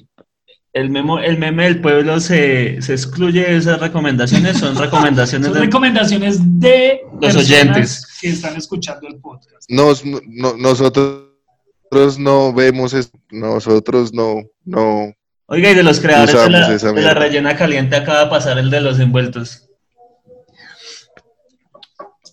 El, 0.72 0.90
memo, 0.92 1.18
el 1.20 1.38
meme 1.40 1.64
del 1.64 1.82
pueblo 1.82 2.20
se, 2.20 2.80
se 2.82 2.94
excluye 2.94 3.42
de 3.44 3.58
esas 3.58 3.80
recomendaciones. 3.80 4.58
Son 4.58 4.76
recomendaciones 4.78 5.48
Son 5.48 5.54
de... 5.56 5.62
recomendaciones 5.66 6.38
de 6.60 7.02
Los 7.22 7.36
oyentes. 7.36 8.06
que 8.22 8.30
están 8.30 8.56
escuchando 8.56 9.08
el 9.08 9.18
podcast. 9.18 9.70
Nos, 9.70 10.06
no- 10.06 10.20
no- 10.28 10.56
nosotros 10.58 11.26
no 12.20 12.54
vemos, 12.54 12.94
es- 12.94 13.12
nosotros 13.32 14.14
no, 14.14 14.44
no. 14.64 15.12
Oiga, 15.48 15.72
y 15.72 15.74
de 15.74 15.82
los 15.82 16.00
creadores 16.00 16.34
de 16.84 16.94
la, 16.94 17.02
de 17.02 17.14
rellena 17.16 17.56
caliente 17.56 17.96
acaba 17.96 18.26
de 18.26 18.30
pasar 18.30 18.60
el 18.60 18.70
de 18.70 18.82
los 18.82 19.00
envueltos. 19.00 19.66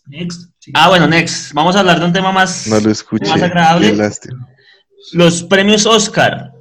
Next. 0.08 0.50
sí. 0.58 0.70
Ah, 0.74 0.88
bueno, 0.88 1.06
next. 1.08 1.52
Vamos 1.54 1.74
a 1.74 1.80
hablar 1.80 1.98
de 1.98 2.04
un 2.06 2.12
tema 2.12 2.30
más... 2.30 2.66
No 2.68 2.78
lo 2.78 2.90
escuché. 2.90 3.28
Más 3.30 3.42
agradable. 3.42 3.90
Qué 3.90 3.96
lástima. 3.96 4.46
Los 5.12 5.42
premios 5.42 5.86
Oscar. 5.86 6.52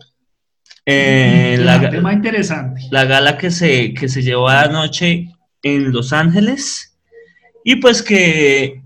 Eh, 0.86 1.58
la, 1.60 1.78
Un 1.78 1.90
tema 1.90 2.14
interesante. 2.14 2.82
la 2.92 3.06
gala 3.06 3.38
que 3.38 3.50
se, 3.52 3.94
que 3.94 4.08
se 4.08 4.22
llevó 4.22 4.50
anoche 4.50 5.30
en 5.64 5.92
Los 5.92 6.14
Ángeles 6.14 6.96
y 7.64 7.78
pues 7.78 8.04
que 8.04 8.82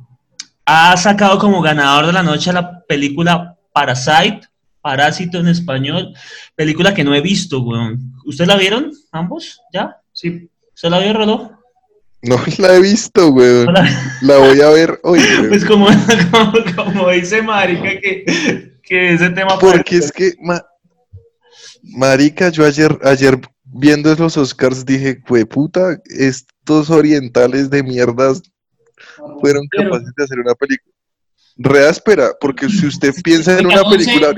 ha 0.66 0.96
sacado 0.96 1.38
como 1.40 1.62
ganador 1.62 2.06
de 2.06 2.14
la 2.14 2.24
noche 2.24 2.54
la 2.54 2.82
película 2.86 3.58
Parasite, 3.74 4.42
Parásito 4.82 5.40
en 5.40 5.50
español, 5.50 6.14
película 6.56 6.94
que 6.94 7.04
no 7.04 7.14
he 7.14 7.20
visto, 7.22 7.60
weón. 7.62 8.14
¿Ustedes 8.26 8.48
la 8.48 8.56
vieron 8.56 8.92
ambos? 9.12 9.60
¿Ya? 9.74 9.98
Sí. 10.14 10.50
¿Usted 10.74 10.90
la 10.90 11.00
vio, 11.00 11.12
Rolo? 11.14 11.52
No 12.22 12.38
la 12.60 12.76
he 12.76 12.82
visto, 12.82 13.32
güey. 13.32 13.66
La- 13.66 13.90
La 14.22 14.38
voy 14.38 14.62
a 14.62 14.70
ver 14.70 15.00
hoy. 15.04 15.20
güey. 15.38 15.50
Pues 15.50 15.66
como, 15.66 15.88
como, 16.32 16.54
como 16.94 17.10
dice 17.10 17.42
Marica 17.42 17.90
que, 18.00 18.72
que 18.84 19.14
ese 19.16 19.30
tema... 19.32 19.60
Porque 19.60 19.98
es 19.98 20.12
que, 20.14 20.32
ma- 20.42 20.64
marica, 21.96 22.50
yo 22.50 22.66
ayer, 22.66 22.98
ayer 23.04 23.40
viendo 23.64 24.14
los 24.16 24.38
Oscars 24.38 24.86
dije, 24.86 25.22
güey, 25.28 25.46
puta, 25.46 26.00
estos 26.06 26.90
orientales 26.90 27.70
de 27.70 27.84
mierdas 27.84 28.42
fueron 29.42 29.68
Pero- 29.72 29.90
capaces 29.92 30.14
de 30.16 30.24
hacer 30.24 30.40
una 30.40 30.56
película. 30.56 30.94
Reáspera, 31.62 32.30
porque 32.40 32.70
si 32.70 32.86
usted 32.88 33.14
piensa 33.24 33.60
en 33.60 33.66
una 33.66 33.84
película 33.84 34.34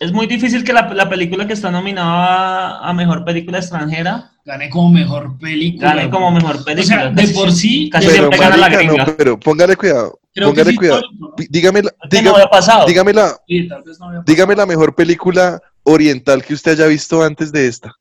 Es 0.00 0.12
muy 0.12 0.26
difícil 0.26 0.64
que 0.64 0.72
la, 0.72 0.92
la 0.92 1.08
película 1.08 1.46
que 1.46 1.52
está 1.52 1.70
nominada 1.70 2.78
a 2.80 2.92
Mejor 2.92 3.24
Película 3.24 3.58
Extranjera 3.58 4.32
Gané 4.44 4.70
como 4.70 4.90
mejor 4.90 5.36
película. 5.38 5.94
gane 5.94 6.08
como 6.10 6.30
Mejor 6.30 6.56
O 6.56 6.64
Película. 6.64 6.96
sea, 6.96 7.10
de 7.10 7.28
por 7.34 7.52
sí, 7.52 7.90
casi 7.90 8.06
Pero, 8.06 8.16
siempre 8.18 8.38
gana 8.38 8.56
la 8.56 8.68
gringa. 8.70 9.04
no, 9.04 9.16
pero 9.16 9.38
póngale 9.38 9.76
cuidado, 9.76 10.18
creo 10.34 10.48
póngale 10.48 10.74
cuidado. 10.74 11.02
Dígame 11.50 11.82
la, 11.82 11.90
no 12.00 12.86
dígame 12.86 13.12
la, 13.12 13.36
Sí, 13.46 13.68
no 13.68 14.22
dígame 14.24 14.56
la 14.56 14.64
mejor 14.66 14.94
película 14.94 15.60
oriental 15.82 16.44
que 16.44 16.54
usted 16.54 16.72
haya 16.72 16.86
visto 16.86 17.22
antes 17.22 17.52
de 17.52 17.66
esta. 17.66 17.94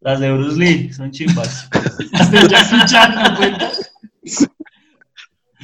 Las 0.00 0.20
de 0.20 0.32
Bruce 0.32 0.58
Lee 0.58 0.92
son 0.92 1.10
chimpas. 1.10 1.68
Las 2.12 2.30
de 2.30 2.48
Jackie 2.48 2.84
Chan, 2.86 3.14
¿no 3.14 3.36
cuenta? 3.36 3.70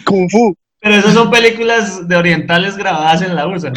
Kung 0.06 0.30
Fu. 0.30 0.56
Pero 0.80 0.94
esas 0.94 1.12
son 1.12 1.30
películas 1.30 2.08
de 2.08 2.16
orientales 2.16 2.76
grabadas 2.76 3.20
en 3.22 3.36
la 3.36 3.46
USA. 3.46 3.72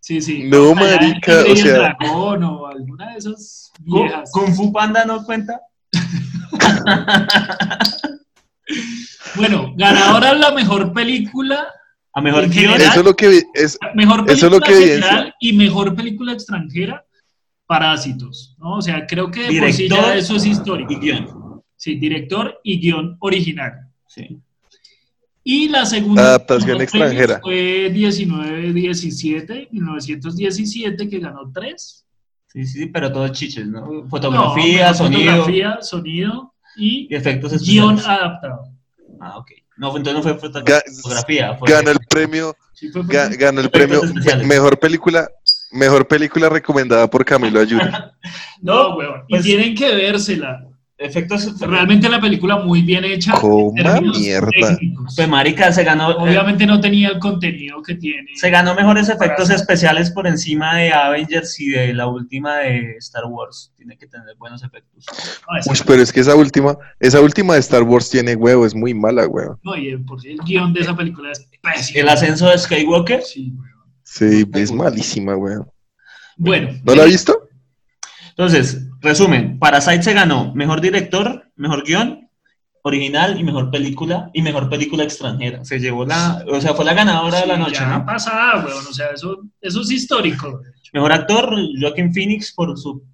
Sí, 0.00 0.20
sí. 0.20 0.44
No, 0.44 0.74
marica, 0.74 1.42
o 1.42 1.46
el 1.46 1.56
sea- 1.56 1.96
dragón 1.98 2.44
o 2.44 2.66
alguna 2.66 3.12
de 3.12 3.18
esas 3.18 3.72
viejas. 3.80 4.30
Kung 4.32 4.54
Fu 4.54 4.72
Panda 4.72 5.04
no 5.04 5.24
cuenta. 5.24 5.60
Bueno, 9.34 9.72
ganadora 9.76 10.34
la 10.34 10.52
mejor 10.52 10.92
película, 10.92 11.66
A 12.14 12.20
mejor 12.20 12.50
general, 12.52 12.80
Eso 12.80 13.00
es 13.00 13.04
lo 13.04 13.14
que 13.16 13.42
es, 13.54 13.78
mejor 13.94 14.24
Eso 14.30 14.46
es 14.46 14.52
lo 14.52 14.60
película 14.60 14.66
que 14.66 14.86
general 14.94 15.34
y 15.40 15.52
mejor 15.54 15.94
película 15.94 16.32
extranjera, 16.32 17.04
Parásitos, 17.66 18.54
¿no? 18.58 18.76
O 18.76 18.82
sea, 18.82 19.06
creo 19.06 19.30
que 19.30 19.48
de 19.50 19.58
por 19.60 19.72
sí 19.72 19.88
ya 19.88 20.14
eso 20.14 20.36
es 20.36 20.44
histórico. 20.44 20.92
y 20.92 20.96
guion. 20.96 21.62
Sí, 21.76 21.94
director 21.96 22.60
y 22.62 22.78
guion 22.80 23.16
original. 23.20 23.72
Sí. 24.06 24.38
Y 25.44 25.68
la 25.70 25.86
segunda 25.86 26.22
Adaptación 26.22 26.80
extranjera. 26.82 27.40
fue 27.42 27.88
1917, 27.92 29.68
1917, 29.72 31.08
que 31.08 31.18
ganó 31.18 31.50
tres. 31.52 32.04
Sí, 32.52 32.66
sí, 32.66 32.86
pero 32.86 33.10
todos 33.10 33.32
chiches, 33.32 33.66
¿no? 33.66 34.06
Fotografía, 34.08 34.88
No, 34.88 34.94
sonido 34.94 35.30
Fotografía, 35.32 35.78
sonido 35.80 36.54
y 36.76 37.08
y 37.10 37.14
efectos 37.14 37.62
guion 37.66 37.98
adaptado. 38.00 38.64
Ah, 39.20 39.38
ok. 39.38 39.50
No, 39.78 39.96
entonces 39.96 40.14
no 40.14 40.22
fue 40.22 40.50
Ga- 40.62 40.82
fotografía. 41.02 41.54
Fue 41.56 41.70
ganó 41.70 41.90
el 41.90 41.98
premio, 42.12 42.56
ganó 43.38 43.60
el 43.60 43.70
premio 43.70 44.00
me- 44.02 44.44
mejor 44.44 44.78
película, 44.78 45.28
mejor 45.72 46.06
película 46.06 46.48
recomendada 46.48 47.08
por 47.08 47.24
Camilo 47.24 47.60
Ayuri. 47.60 47.84
No, 48.60 48.96
weón. 48.96 49.22
pues- 49.28 49.40
y 49.40 49.44
tienen 49.48 49.74
que 49.74 49.92
vérsela. 49.94 50.64
efectos... 50.96 51.58
Realmente 51.58 52.08
la 52.08 52.20
película 52.20 52.58
muy 52.58 52.82
bien 52.82 53.04
hecha. 53.04 53.32
Coma 53.32 54.00
mierda. 54.00 54.48
técnicos. 54.50 55.14
Pues 55.16 55.28
marica, 55.28 55.72
se 55.72 55.82
ganó... 55.82 56.12
eh, 56.12 56.14
Obviamente 56.18 56.64
no 56.64 56.80
tenía 56.80 57.08
el 57.08 57.18
contenido 57.18 57.82
que 57.82 57.96
tiene. 57.96 58.28
Se 58.36 58.50
ganó 58.50 58.76
mejores 58.76 59.08
efectos 59.08 59.50
especiales 59.50 60.12
por 60.12 60.28
encima 60.28 60.76
de 60.76 60.92
Avengers 60.92 61.58
y 61.58 61.70
de 61.70 61.92
la 61.92 62.06
última 62.06 62.58
de 62.58 62.94
Star 62.98 63.24
Wars. 63.26 63.72
Tiene 63.76 63.98
que 63.98 64.06
tener 64.06 64.36
buenos 64.38 64.62
efectos. 64.62 65.04
No, 65.50 65.58
es- 65.58 65.66
Uy, 65.66 65.84
pero 65.84 66.00
es 66.02 66.12
que 66.12 66.20
esa 66.20 66.36
última, 66.36 66.78
esa 67.00 67.20
última 67.20 67.54
de 67.54 67.60
Star 67.60 67.82
Wars 67.82 68.08
tiene 68.08 68.36
huevo, 68.36 68.64
es 68.64 68.72
muy 68.76 68.94
mala, 68.94 69.26
weón. 69.26 69.58
no, 69.64 69.76
y 69.76 69.96
por 69.96 70.20
sí 70.22 70.30
el 70.30 70.38
guion 70.38 70.72
de 70.72 70.82
esa 70.82 70.94
película 70.94 71.32
es 71.32 71.40
pésimo. 71.62 72.00
El 72.00 72.08
ascenso 72.08 72.48
de 72.48 72.58
Skywalker. 72.58 73.22
Sí, 73.22 74.46
es 74.54 74.72
malísima, 74.72 75.36
weón. 75.36 75.66
Bueno, 76.36 76.70
¿No 76.84 76.94
la 76.94 77.02
has 77.04 77.08
visto? 77.08 77.48
Entonces, 78.30 78.86
resumen, 79.00 79.58
Parasite 79.58 80.02
se 80.02 80.12
ganó 80.14 80.54
mejor 80.54 80.80
director, 80.80 81.50
mejor 81.56 81.84
guion 81.84 82.28
original 82.84 83.38
y 83.38 83.44
mejor 83.44 83.70
película 83.70 84.30
y 84.32 84.42
mejor 84.42 84.68
película 84.68 85.04
extranjera. 85.04 85.64
Se 85.64 85.78
llevó 85.78 86.04
la, 86.04 86.44
o 86.48 86.60
sea, 86.60 86.74
fue 86.74 86.84
la 86.84 86.94
ganadora 86.94 87.40
de 87.40 87.46
la 87.46 87.56
noche, 87.56 87.74
ya 87.76 87.98
¿no? 87.98 88.04
pasada, 88.06 88.64
weón. 88.64 88.84
O 88.86 88.92
sea, 88.92 89.10
eso, 89.14 89.38
eso 89.60 89.80
es 89.82 89.90
histórico. 89.90 90.60
Mejor 90.92 91.12
actor, 91.12 91.54
Joaquin 91.80 92.12
Phoenix 92.12 92.52
por 92.52 92.76
su, 92.76 93.04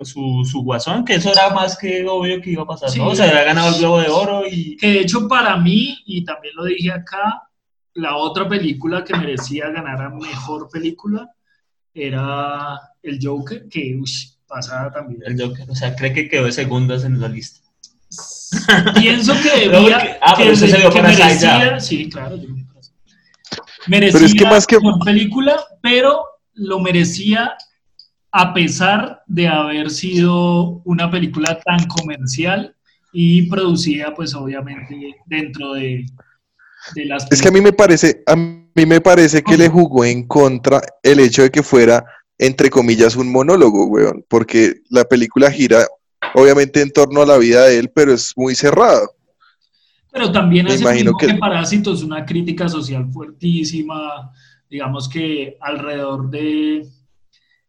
su, 0.00 0.46
su 0.50 0.62
guasón, 0.62 1.04
que 1.04 1.14
eso 1.16 1.32
era 1.32 1.50
más 1.50 1.76
que 1.76 2.06
obvio 2.06 2.40
que 2.40 2.50
iba 2.50 2.62
a 2.62 2.66
pasar, 2.66 2.88
Sí. 2.90 2.98
¿no? 2.98 3.08
O 3.08 3.14
sea, 3.16 3.28
había 3.28 3.44
ganado 3.44 3.74
el 3.74 3.80
Globo 3.80 4.00
de 4.00 4.08
Oro 4.08 4.42
y 4.48 4.76
Que 4.76 4.88
de 4.90 5.00
hecho, 5.00 5.26
para 5.26 5.56
mí, 5.56 5.98
y 6.06 6.24
también 6.24 6.54
lo 6.54 6.64
dije 6.64 6.92
acá, 6.92 7.42
la 7.96 8.16
otra 8.16 8.48
película 8.48 9.04
que 9.04 9.14
merecía 9.16 9.70
ganar 9.70 10.00
a 10.02 10.10
mejor 10.10 10.68
película 10.70 11.30
era 11.94 12.78
El 13.02 13.18
Joker, 13.22 13.68
que 13.68 13.96
uy, 14.00 14.10
pasada 14.46 14.92
también. 14.92 15.22
el 15.26 15.40
Joker, 15.40 15.68
o 15.70 15.74
sea, 15.74 15.94
cree 15.96 16.12
que 16.12 16.28
quedó 16.28 16.44
de 16.44 16.52
segundas 16.52 17.04
en 17.04 17.20
la 17.20 17.28
lista. 17.28 17.60
Pienso 18.94 19.32
que 19.42 19.60
debía, 19.68 19.98
porque- 19.98 20.16
ah, 20.22 20.34
pero 20.36 20.48
que, 20.48 20.54
usted 20.54 20.68
se 20.70 20.76
vio 20.78 20.90
que 20.90 20.98
Parasite 21.00 21.24
merecía, 21.24 21.70
ya. 21.70 21.80
sí, 21.80 22.08
claro, 22.08 22.36
yo 22.36 22.48
Parasite. 22.68 22.96
merecía 23.86 24.12
Pero 24.20 24.26
es 24.26 24.34
que 24.34 24.44
más 24.44 24.66
que- 24.66 24.76
mejor 24.78 25.04
película, 25.04 25.56
pero 25.82 26.24
lo 26.54 26.78
merecía 26.80 27.54
a 28.32 28.52
pesar 28.52 29.22
de 29.26 29.48
haber 29.48 29.90
sido 29.90 30.82
una 30.84 31.10
película 31.10 31.58
tan 31.64 31.86
comercial 31.86 32.74
y 33.12 33.48
producida, 33.48 34.12
pues 34.14 34.34
obviamente 34.34 35.16
dentro 35.24 35.72
de, 35.72 36.04
de 36.94 37.06
las 37.06 37.26
Es 37.30 37.40
que 37.42 37.48
a 37.48 37.52
mí 37.52 37.60
me 37.60 37.72
parece, 37.72 38.22
a 38.26 38.36
mí 38.36 38.86
me 38.86 39.00
parece 39.00 39.42
que 39.42 39.56
le 39.56 39.68
jugó 39.68 40.04
en 40.04 40.26
contra 40.26 40.80
el 41.02 41.20
hecho 41.20 41.42
de 41.42 41.50
que 41.50 41.62
fuera, 41.62 42.04
entre 42.38 42.70
comillas, 42.70 43.16
un 43.16 43.30
monólogo, 43.32 43.86
weón, 43.86 44.24
porque 44.28 44.82
la 44.90 45.04
película 45.04 45.50
gira, 45.50 45.86
obviamente, 46.34 46.80
en 46.82 46.90
torno 46.90 47.22
a 47.22 47.26
la 47.26 47.38
vida 47.38 47.64
de 47.66 47.78
él, 47.78 47.90
pero 47.94 48.12
es 48.12 48.32
muy 48.36 48.54
cerrado. 48.54 49.10
Pero 50.12 50.32
también 50.32 50.66
Me 50.66 50.72
hace 50.72 50.82
imagino 50.82 51.12
que... 51.18 51.26
que- 51.26 51.34
Parásitos 51.34 52.02
una 52.02 52.24
crítica 52.24 52.68
social 52.68 53.06
fuertísima, 53.12 54.32
digamos 54.70 55.08
que 55.08 55.56
alrededor 55.60 56.30
de, 56.30 56.86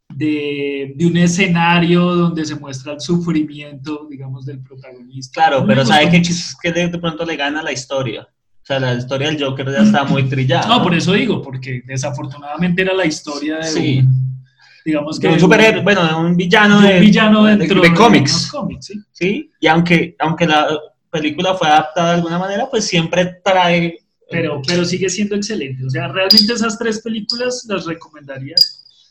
de, 0.10 0.93
de 0.95 1.06
un 1.06 1.17
escenario 1.17 2.01
donde 2.15 2.45
se 2.45 2.56
muestra 2.56 2.93
el 2.93 3.01
sufrimiento, 3.01 4.08
digamos, 4.10 4.45
del 4.45 4.62
protagonista. 4.62 5.34
Claro, 5.47 5.65
pero 5.67 5.86
¿sabe 5.86 6.10
que 6.10 6.71
de, 6.71 6.88
de 6.88 6.99
pronto 6.99 7.25
le 7.25 7.36
gana 7.36 7.62
la 7.62 7.71
historia? 7.71 8.27
O 8.67 8.73
sea, 8.73 8.82
la 8.82 8.95
historia 8.95 9.30
del 9.30 9.41
Joker 9.41 9.71
ya 9.71 9.77
está 9.82 10.03
muy 10.03 10.27
trillada. 10.27 10.67
No, 10.67 10.84
por 10.84 10.93
eso 10.93 11.13
digo, 11.13 11.41
porque 11.41 11.82
desafortunadamente 11.86 12.82
era 12.82 12.93
la 12.93 13.06
historia 13.06 13.60
de 13.60 13.63
Sí. 13.63 13.99
un, 13.99 14.43
digamos 14.84 15.17
que 15.17 15.27
De 15.27 15.34
un 15.36 15.39
superhéroe, 15.39 15.84
bueno, 15.84 16.06
de 16.06 16.13
un 16.15 16.36
villano 16.36 16.82
de 16.82 16.95
un 16.95 16.99
villano 16.99 17.45
de- 17.45 17.56
dentro 17.56 17.82
de 17.82 17.89
de 17.89 17.95
cómics. 17.95 18.51
¿sí? 18.82 18.93
Sí, 19.13 19.51
y 19.62 19.67
aunque, 19.67 20.17
aunque 20.19 20.45
la 20.47 20.67
película 21.10 21.56
fue 21.56 21.69
adaptada 21.69 22.10
de 22.10 22.15
alguna 22.15 22.38
manera, 22.39 22.67
pues 22.69 22.84
siempre 22.86 23.39
trae... 23.41 23.99
Pero, 24.30 24.62
pero 24.67 24.84
sigue 24.84 25.10
siendo 25.10 25.38
excelente. 25.38 25.86
O 25.86 25.89
sea, 25.89 26.10
realmente 26.10 26.51
esas 26.51 26.77
tres 26.77 26.99
películas 27.01 27.65
las 27.69 27.86
recomendaría. 27.86 28.56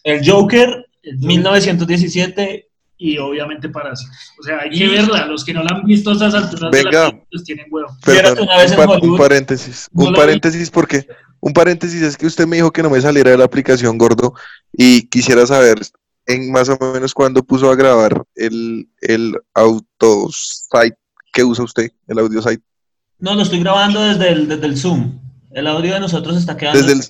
El 0.04 0.18
Joker, 0.18 0.68
El 1.02 1.14
Joker 1.14 1.26
1917, 1.28 2.65
y 2.98 3.18
obviamente 3.18 3.68
Parásitos. 3.68 4.14
O 4.40 4.42
sea, 4.42 4.60
hay 4.60 4.70
Y- 4.72 4.78
que 4.78 4.88
verla. 4.88 5.26
Los 5.26 5.44
que 5.44 5.52
no 5.52 5.62
la 5.62 5.76
han 5.76 5.84
visto 5.84 6.10
a 6.10 6.12
estas 6.14 6.34
alturas 6.34 6.70
de 6.70 6.82
la 6.84 6.90
Venga. 6.90 7.10
vida, 7.10 7.24
pues 7.30 7.44
tienen 7.44 7.66
huevo. 7.70 7.88
Perdón, 8.04 8.38
una 8.44 8.56
vez 8.58 8.72
un, 8.72 8.80
en 8.80 8.86
par- 8.88 9.00
un 9.02 9.16
paréntesis, 9.18 9.88
No 9.92 10.06
un 10.06 10.14
paréntesis 10.14 10.70
porque, 10.70 11.06
un 11.40 11.52
paréntesis 11.52 12.00
es 12.02 12.16
que 12.16 12.26
usted 12.26 12.46
me 12.46 12.56
dijo 12.56 12.72
que 12.72 12.82
no 12.82 12.90
me 12.90 13.00
saliera 13.00 13.30
de 13.30 13.38
la 13.38 13.44
aplicación 13.44 13.98
gordo 13.98 14.34
y 14.72 15.08
quisiera 15.08 15.46
saber 15.46 15.80
en 16.26 16.50
más 16.50 16.68
o 16.68 16.76
menos 16.92 17.12
cuándo 17.14 17.42
puso 17.44 17.70
a 17.70 17.76
grabar 17.76 18.24
el, 18.34 18.88
el 19.00 19.36
auto 19.54 20.28
site 20.32 20.96
que 21.32 21.44
usa 21.44 21.64
usted, 21.64 21.90
el 22.08 22.18
audio 22.18 22.40
site. 22.42 22.62
no, 23.18 23.34
lo 23.34 23.42
estoy 23.42 23.60
grabando 23.60 24.00
desde 24.02 24.30
el, 24.30 24.48
desde 24.48 24.66
el 24.66 24.76
Zoom. 24.76 25.20
El 25.52 25.66
audio 25.66 25.94
de 25.94 26.00
nosotros 26.00 26.36
está 26.36 26.56
quedando... 26.56 26.80
Desde 26.80 26.92
el- 26.94 27.02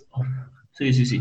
Sí, 0.72 0.92
sí, 0.92 1.06
sí. 1.06 1.20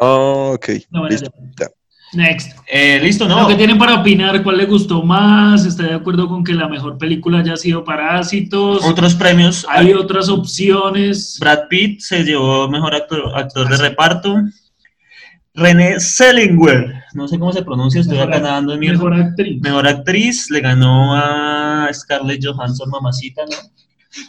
Ah, 0.00 0.52
ok, 0.54 0.68
No, 0.90 1.00
bueno, 1.00 1.12
listo. 1.12 1.30
ya. 1.60 1.68
Next. 2.12 2.52
Eh, 2.68 2.98
Listo, 3.02 3.26
Lo 3.28 3.42
¿no? 3.42 3.48
que 3.48 3.56
tienen 3.56 3.76
para 3.78 3.96
opinar, 4.00 4.42
¿cuál 4.42 4.58
le 4.58 4.64
gustó 4.66 5.02
más? 5.02 5.64
¿Está 5.66 5.82
de 5.82 5.94
acuerdo 5.94 6.28
con 6.28 6.44
que 6.44 6.54
la 6.54 6.68
mejor 6.68 6.96
película 6.98 7.40
haya 7.40 7.56
sido 7.56 7.84
Parásitos? 7.84 8.84
Otros 8.84 9.14
premios. 9.14 9.66
¿Hay 9.68 9.92
otras 9.92 10.28
opciones? 10.28 11.36
Brad 11.40 11.68
Pitt 11.68 12.00
se 12.00 12.22
llevó 12.24 12.68
mejor 12.68 12.94
actor, 12.94 13.32
actor 13.36 13.68
de 13.68 13.76
reparto. 13.76 14.36
René 15.54 15.98
Zellweger, 16.00 16.94
no 17.14 17.26
sé 17.28 17.38
cómo 17.38 17.50
se 17.52 17.62
pronuncia, 17.62 18.00
estoy 18.02 18.18
Mejor 18.18 18.28
acá 18.34 18.38
act- 18.40 18.42
nadando 18.44 18.74
en 18.74 18.80
mierda. 18.80 18.98
Mejor 18.98 19.14
actriz. 19.14 19.60
Mejor 19.62 19.88
actriz, 19.88 20.50
le 20.50 20.60
ganó 20.60 21.14
a 21.14 21.88
Scarlett 21.92 22.44
Johansson, 22.44 22.88
mamacita, 22.90 23.42
¿no? 23.46 23.56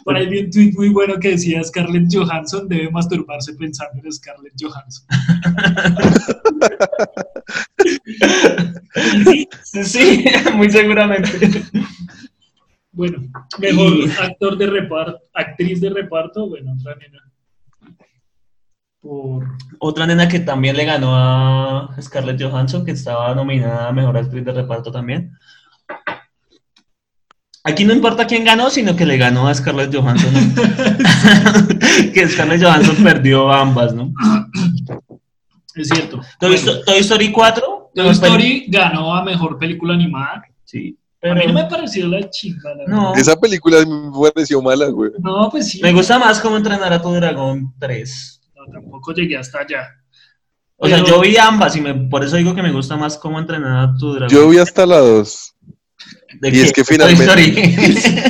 Por 0.04 0.16
ahí 0.16 0.26
vi 0.26 0.40
un 0.40 0.50
tweet 0.50 0.72
muy 0.74 0.88
bueno 0.90 1.18
que 1.18 1.30
decía 1.30 1.62
Scarlett 1.64 2.08
Johansson 2.12 2.68
debe 2.68 2.90
masturbarse 2.90 3.54
pensando 3.54 4.00
en 4.04 4.12
Scarlett 4.12 4.52
Johansson. 4.60 5.06
Sí, 9.84 10.24
muy 10.54 10.70
seguramente. 10.70 11.62
Bueno, 12.92 13.18
mejor 13.58 13.92
Y- 13.96 14.10
actor 14.20 14.56
de 14.58 14.66
reparto, 14.66 15.18
actriz 15.34 15.80
de 15.80 15.90
reparto, 15.90 16.48
bueno, 16.48 16.74
otra 16.78 16.96
nena. 16.96 17.22
Por 19.00 19.46
Otra 19.78 20.06
nena 20.06 20.26
que 20.28 20.40
también 20.40 20.76
le 20.76 20.84
ganó 20.84 21.14
a 21.14 21.94
Scarlett 22.00 22.42
Johansson, 22.42 22.84
que 22.84 22.90
estaba 22.92 23.32
nominada 23.34 23.88
a 23.88 23.92
Mejor 23.92 24.16
Actriz 24.16 24.44
de 24.44 24.52
Reparto 24.52 24.90
también. 24.90 25.30
Aquí 27.62 27.84
no 27.84 27.92
importa 27.92 28.26
quién 28.26 28.44
ganó, 28.44 28.70
sino 28.70 28.96
que 28.96 29.06
le 29.06 29.16
ganó 29.16 29.46
a 29.46 29.54
Scarlett 29.54 29.94
Johansson. 29.94 30.32
¿no? 30.34 30.52
que 32.12 32.28
Scarlett 32.28 32.62
Johansson 32.62 32.96
perdió 33.04 33.52
ambas, 33.52 33.94
¿no? 33.94 34.12
es 35.76 35.88
cierto. 35.88 36.20
Toy, 36.40 36.56
Bueno, 36.56 36.80
Toy 36.84 36.98
Story 36.98 37.30
4. 37.30 37.67
Toy 38.02 38.12
Story 38.12 38.64
ganó 38.68 39.14
a 39.14 39.24
mejor 39.24 39.58
película 39.58 39.94
animada. 39.94 40.42
Sí, 40.64 40.96
A 41.22 41.34
mí 41.34 41.40
pero 41.40 41.48
no 41.48 41.54
me 41.54 41.64
pareció 41.64 42.06
la 42.08 42.28
chimba, 42.30 42.74
la 42.74 42.84
No. 42.86 43.06
verdad. 43.10 43.18
Esa 43.20 43.36
película 43.40 43.78
me 43.86 44.30
pareció 44.32 44.60
mala, 44.62 44.86
güey. 44.88 45.10
No, 45.18 45.48
pues 45.50 45.68
sí. 45.68 45.80
me 45.82 45.92
gusta 45.92 46.18
más 46.18 46.40
cómo 46.40 46.56
entrenar 46.56 46.92
a 46.92 47.00
tu 47.02 47.10
dragón 47.12 47.72
3. 47.78 48.40
No, 48.54 48.72
tampoco 48.72 49.12
llegué 49.12 49.36
hasta 49.36 49.60
allá. 49.60 49.88
O 50.76 50.86
sea, 50.86 50.98
Pero- 51.02 51.08
yo 51.16 51.20
vi 51.22 51.36
ambas 51.36 51.74
y 51.74 51.80
me, 51.80 51.92
por 51.94 52.22
eso 52.24 52.36
digo 52.36 52.54
que 52.54 52.62
me 52.62 52.70
gusta 52.70 52.96
más 52.96 53.18
cómo 53.18 53.38
entrenar 53.38 53.88
a 53.88 53.94
tu 53.98 54.12
dragón. 54.14 54.28
Yo 54.28 54.48
vi 54.48 54.58
hasta 54.58 54.86
la 54.86 54.98
2, 54.98 55.54
¿De 56.40 56.48
y 56.50 56.52
qué? 56.52 56.62
es 56.62 56.72
que 56.72 56.82
¿De 56.82 56.86
Toy 56.98 57.16
finalmente- 57.16 57.24
Story? 57.24 58.28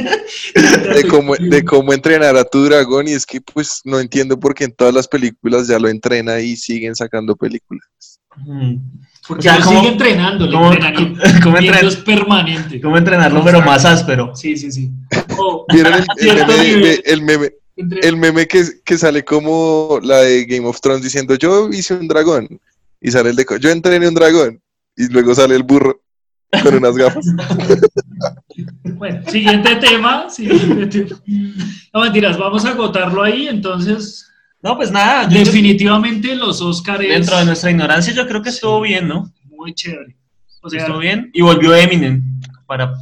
de 0.95 1.09
cómo, 1.09 1.35
de 1.39 1.65
cómo 1.65 1.93
entrenar 1.93 2.37
a 2.37 2.45
tu 2.45 2.65
dragón, 2.65 3.07
y 3.09 3.13
es 3.13 3.27
que 3.27 3.41
pues 3.43 3.81
no 3.85 4.01
entiendo 4.01 4.39
por 4.41 4.55
qué 4.55 4.65
en 4.65 4.73
todas 4.75 4.95
las 4.95 5.07
películas 5.09 5.69
ya 5.69 5.79
lo 5.79 5.89
entrena 5.89 6.41
y 6.41 6.57
siguen 6.57 6.95
sacando 6.95 7.37
películas. 7.37 8.18
Porque 9.27 9.41
O 9.49 9.51
sea, 9.53 9.59
lo 9.59 9.65
¿cómo- 9.67 9.81
sigue 9.81 9.93
entrenando, 9.93 10.45
el 10.47 10.53
cómo- 10.53 10.73
entrenamiento 10.73 11.23
cómo 11.43 11.57
entren- 11.59 11.87
es 11.89 11.97
permanente. 11.97 12.81
¿Cómo 12.81 12.97
entrenarlo, 12.97 13.45
pero 13.45 13.61
más 13.61 13.85
áspero? 13.85 14.35
Sí, 14.35 14.57
sí, 14.57 14.73
sí. 14.73 14.91
O- 15.39 15.67
¿Vieron 15.73 15.93
el, 15.95 16.29
el 16.29 16.47
meme, 16.47 16.87
de- 16.87 17.03
el 17.05 17.23
meme, 17.23 17.51
el 17.77 18.17
meme 18.17 18.47
que, 18.47 18.65
que 18.85 18.97
sale 18.99 19.25
como 19.25 20.01
la 20.03 20.19
de 20.23 20.45
Game 20.47 20.67
of 20.67 20.81
Thrones 20.81 21.03
diciendo 21.03 21.35
yo 21.35 21.69
hice 21.71 21.95
un 21.95 22.09
dragón? 22.09 22.49
Y 23.01 23.11
sale 23.11 23.31
el 23.31 23.37
de 23.37 23.47
yo 23.61 23.71
entrené 23.71 24.09
un 24.09 24.15
dragón. 24.15 24.61
Y 24.97 25.07
luego 25.13 25.35
sale 25.35 25.55
el 25.55 25.63
burro 25.63 26.01
con 26.63 26.75
unas 26.75 26.97
gafas. 26.97 27.25
Bueno, 28.83 29.21
siguiente 29.31 29.77
tema. 29.77 30.29
siguiente 30.29 30.87
tema. 30.87 31.21
No 31.95 32.01
mentiras, 32.01 32.37
vamos 32.37 32.65
a 32.65 32.71
agotarlo 32.71 33.23
ahí. 33.23 33.47
Entonces, 33.47 34.28
No, 34.63 34.77
pues 34.77 34.91
nada, 34.91 35.27
definitivamente 35.27 36.35
los 36.35 36.61
Oscars 36.61 36.99
dentro 37.01 37.37
de 37.39 37.45
nuestra 37.45 37.71
ignorancia 37.71 38.13
yo 38.13 38.27
creo 38.27 38.43
que 38.43 38.49
estuvo 38.51 38.81
bien, 38.81 39.07
¿no? 39.09 39.33
muy 39.57 39.73
chévere. 39.75 40.17
O 40.63 40.69
sea, 40.71 40.81
Estuvo 40.83 40.99
bien. 40.99 41.31
Y 41.33 41.41
volvió 41.43 41.75
Eminem 41.75 42.23
para 42.67 42.93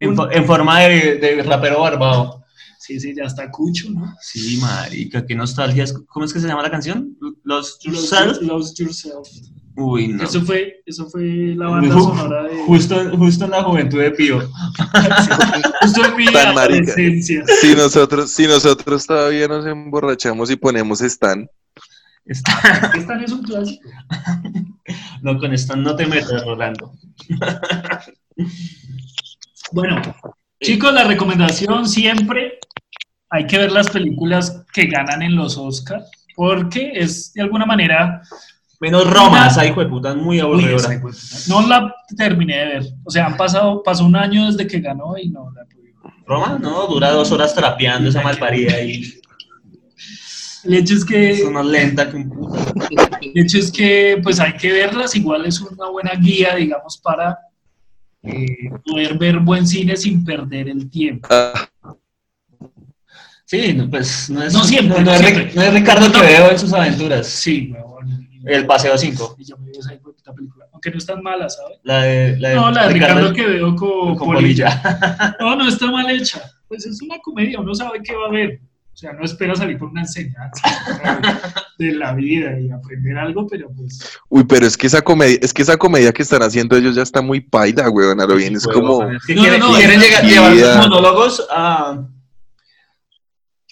en, 0.00 0.10
Un- 0.10 0.16
fo- 0.16 0.28
en 0.32 0.44
forma 0.44 0.80
de, 0.80 1.16
de 1.16 1.42
rapero 1.42 1.80
barbado. 1.80 2.44
sí, 2.78 3.00
sí, 3.00 3.14
ya 3.16 3.24
está 3.24 3.50
Cucho, 3.50 3.88
¿no? 3.90 4.14
Sí, 4.20 4.58
marica, 4.60 5.24
qué 5.26 5.34
nostalgia. 5.34 5.84
¿Cómo 6.08 6.24
es 6.26 6.32
que 6.32 6.40
se 6.40 6.46
llama 6.48 6.62
la 6.62 6.70
canción? 6.70 7.16
Los 7.44 7.78
Yourself. 7.80 8.40
Lose 8.42 8.74
Yourself. 8.76 9.28
Uy, 9.76 10.08
no. 10.08 10.24
Eso 10.24 10.40
fue, 10.42 10.82
eso 10.86 11.08
fue 11.10 11.22
la 11.56 11.68
banda 11.68 11.94
sonora 11.94 12.42
de... 12.44 12.56
Justo, 12.64 13.16
justo 13.16 13.44
en 13.44 13.50
la 13.50 13.62
juventud 13.62 14.00
de 14.00 14.10
Pío. 14.12 14.40
Justo 15.82 16.04
en 16.04 16.16
mi 16.16 16.24
Tan 16.26 16.54
marica. 16.54 16.92
Si 17.22 17.74
nosotros, 17.76 18.30
si 18.30 18.46
nosotros 18.46 19.06
todavía 19.06 19.46
nos 19.48 19.66
emborrachamos 19.66 20.50
y 20.50 20.56
ponemos 20.56 21.00
Stan, 21.02 21.46
Está- 22.24 22.92
Esta 22.96 23.20
es 23.24 23.32
un 23.32 23.42
clásico. 23.42 23.88
No, 25.22 25.38
con 25.38 25.52
esto 25.52 25.76
no 25.76 25.94
te 25.94 26.06
metas, 26.06 26.44
Rolando. 26.44 26.92
Bueno, 29.72 30.00
chicos, 30.62 30.92
la 30.92 31.04
recomendación 31.04 31.88
siempre 31.88 32.58
hay 33.30 33.46
que 33.46 33.58
ver 33.58 33.72
las 33.72 33.90
películas 33.90 34.64
que 34.72 34.86
ganan 34.86 35.22
en 35.22 35.36
los 35.36 35.56
Oscars 35.58 36.08
porque 36.34 36.92
es 36.94 37.32
de 37.32 37.42
alguna 37.42 37.66
manera 37.66 38.22
Menos 38.80 39.10
Roma, 39.10 39.46
esa 39.46 39.66
hijo 39.66 39.80
de 39.80 39.86
puta 39.86 40.10
es 40.10 40.16
muy 40.16 40.38
aburridora. 40.38 41.00
no 41.48 41.66
la 41.66 41.94
terminé 42.16 42.56
de 42.58 42.64
ver. 42.66 42.84
O 43.04 43.10
sea, 43.10 43.26
han 43.26 43.36
pasado, 43.36 43.82
pasó 43.82 44.04
un 44.04 44.16
año 44.16 44.46
desde 44.46 44.66
que 44.66 44.80
ganó 44.80 45.16
y 45.16 45.30
no 45.30 45.50
la 45.54 45.64
pude 45.64 45.92
ver. 45.92 46.12
Roma, 46.26 46.58
no, 46.60 46.86
dura 46.86 47.10
dos 47.10 47.32
horas 47.32 47.54
trapeando 47.54 48.10
esa 48.10 48.22
malparida 48.22 48.80
y 48.82 49.14
El 50.64 50.74
hecho 50.74 50.94
es 50.94 51.04
que, 51.04 51.30
es 51.30 51.42
una 51.42 51.62
lenta 51.62 52.10
que 52.10 52.16
un 52.16 52.28
puta. 52.28 53.18
el 53.22 53.32
hecho 53.34 53.58
es 53.58 53.70
que 53.70 54.20
pues 54.22 54.40
hay 54.40 54.54
que 54.54 54.72
verlas, 54.72 55.14
igual 55.14 55.46
es 55.46 55.60
una 55.60 55.88
buena 55.88 56.12
guía, 56.14 56.54
digamos, 56.54 56.98
para 56.98 57.38
eh, 58.22 58.70
poder 58.84 59.16
ver 59.16 59.38
buen 59.38 59.66
cine 59.66 59.96
sin 59.96 60.24
perder 60.24 60.68
el 60.68 60.90
tiempo. 60.90 61.28
Sí, 63.46 63.72
no, 63.74 63.88
pues 63.88 64.28
no 64.28 64.42
es, 64.42 64.52
No 64.52 64.64
siempre, 64.64 64.98
no, 64.98 65.04
no 65.04 65.12
es, 65.12 65.20
siempre. 65.20 65.52
No 65.54 65.62
es 65.62 65.72
Ricardo 65.72 66.12
que 66.12 66.20
veo 66.20 66.50
en 66.50 66.58
sus 66.58 66.72
aventuras. 66.72 67.28
Sí, 67.28 67.70
huevón. 67.72 67.95
El 68.46 68.66
Paseo 68.66 68.96
5. 68.96 69.36
Y 69.38 69.44
yo 69.44 69.58
me 69.58 69.70
vi 69.70 69.78
esa 69.78 69.90
puta 69.98 70.32
película. 70.32 70.66
Aunque 70.72 70.90
no 70.90 70.98
es 70.98 71.06
tan 71.06 71.22
mala, 71.22 71.48
¿sabes? 71.48 71.78
La 71.82 72.02
de, 72.02 72.36
la 72.38 72.48
de 72.50 72.54
No, 72.54 72.70
la 72.70 72.86
de 72.86 72.94
Ricardo 72.94 73.32
que 73.32 73.46
veo 73.46 73.74
con, 73.74 74.16
con 74.16 74.34
Polilla. 74.34 74.80
Polilla. 74.82 75.36
No, 75.40 75.56
no 75.56 75.68
está 75.68 75.90
mal 75.90 76.08
hecha. 76.10 76.42
Pues 76.68 76.86
es 76.86 77.02
una 77.02 77.18
comedia, 77.18 77.60
uno 77.60 77.74
sabe 77.74 78.00
qué 78.02 78.14
va 78.14 78.26
a 78.26 78.30
ver. 78.30 78.60
O 78.96 78.98
sea, 78.98 79.12
no 79.12 79.26
espera 79.26 79.54
salir 79.54 79.76
por 79.76 79.90
una 79.90 80.00
enseñanza 80.00 80.62
de 81.78 81.92
la 81.92 82.14
vida 82.14 82.58
y 82.58 82.70
aprender 82.70 83.18
algo, 83.18 83.46
pero 83.46 83.68
pues. 83.76 84.18
uy, 84.30 84.44
pero 84.44 84.64
es 84.64 84.74
que 84.74 84.86
esa 84.86 85.02
comedia, 85.02 85.38
es 85.42 85.52
que 85.52 85.60
esa 85.60 85.76
comedia 85.76 86.14
que 86.14 86.22
están 86.22 86.42
haciendo 86.42 86.78
ellos 86.78 86.96
ya 86.96 87.02
está 87.02 87.20
muy 87.20 87.40
paila, 87.40 87.90
weón, 87.90 88.22
a 88.22 88.26
lo 88.26 88.36
bien, 88.36 88.56
es 88.56 88.66
como, 88.66 89.02
Es 89.10 89.26
que 89.26 89.34
No, 89.34 89.42
quieren, 89.42 89.60
no, 89.60 89.70
no, 89.70 89.76
quieren 89.76 90.00
llegar, 90.00 90.24
llevar 90.24 90.56
sus 90.56 90.76
monólogos 90.88 91.46
a, 91.50 92.06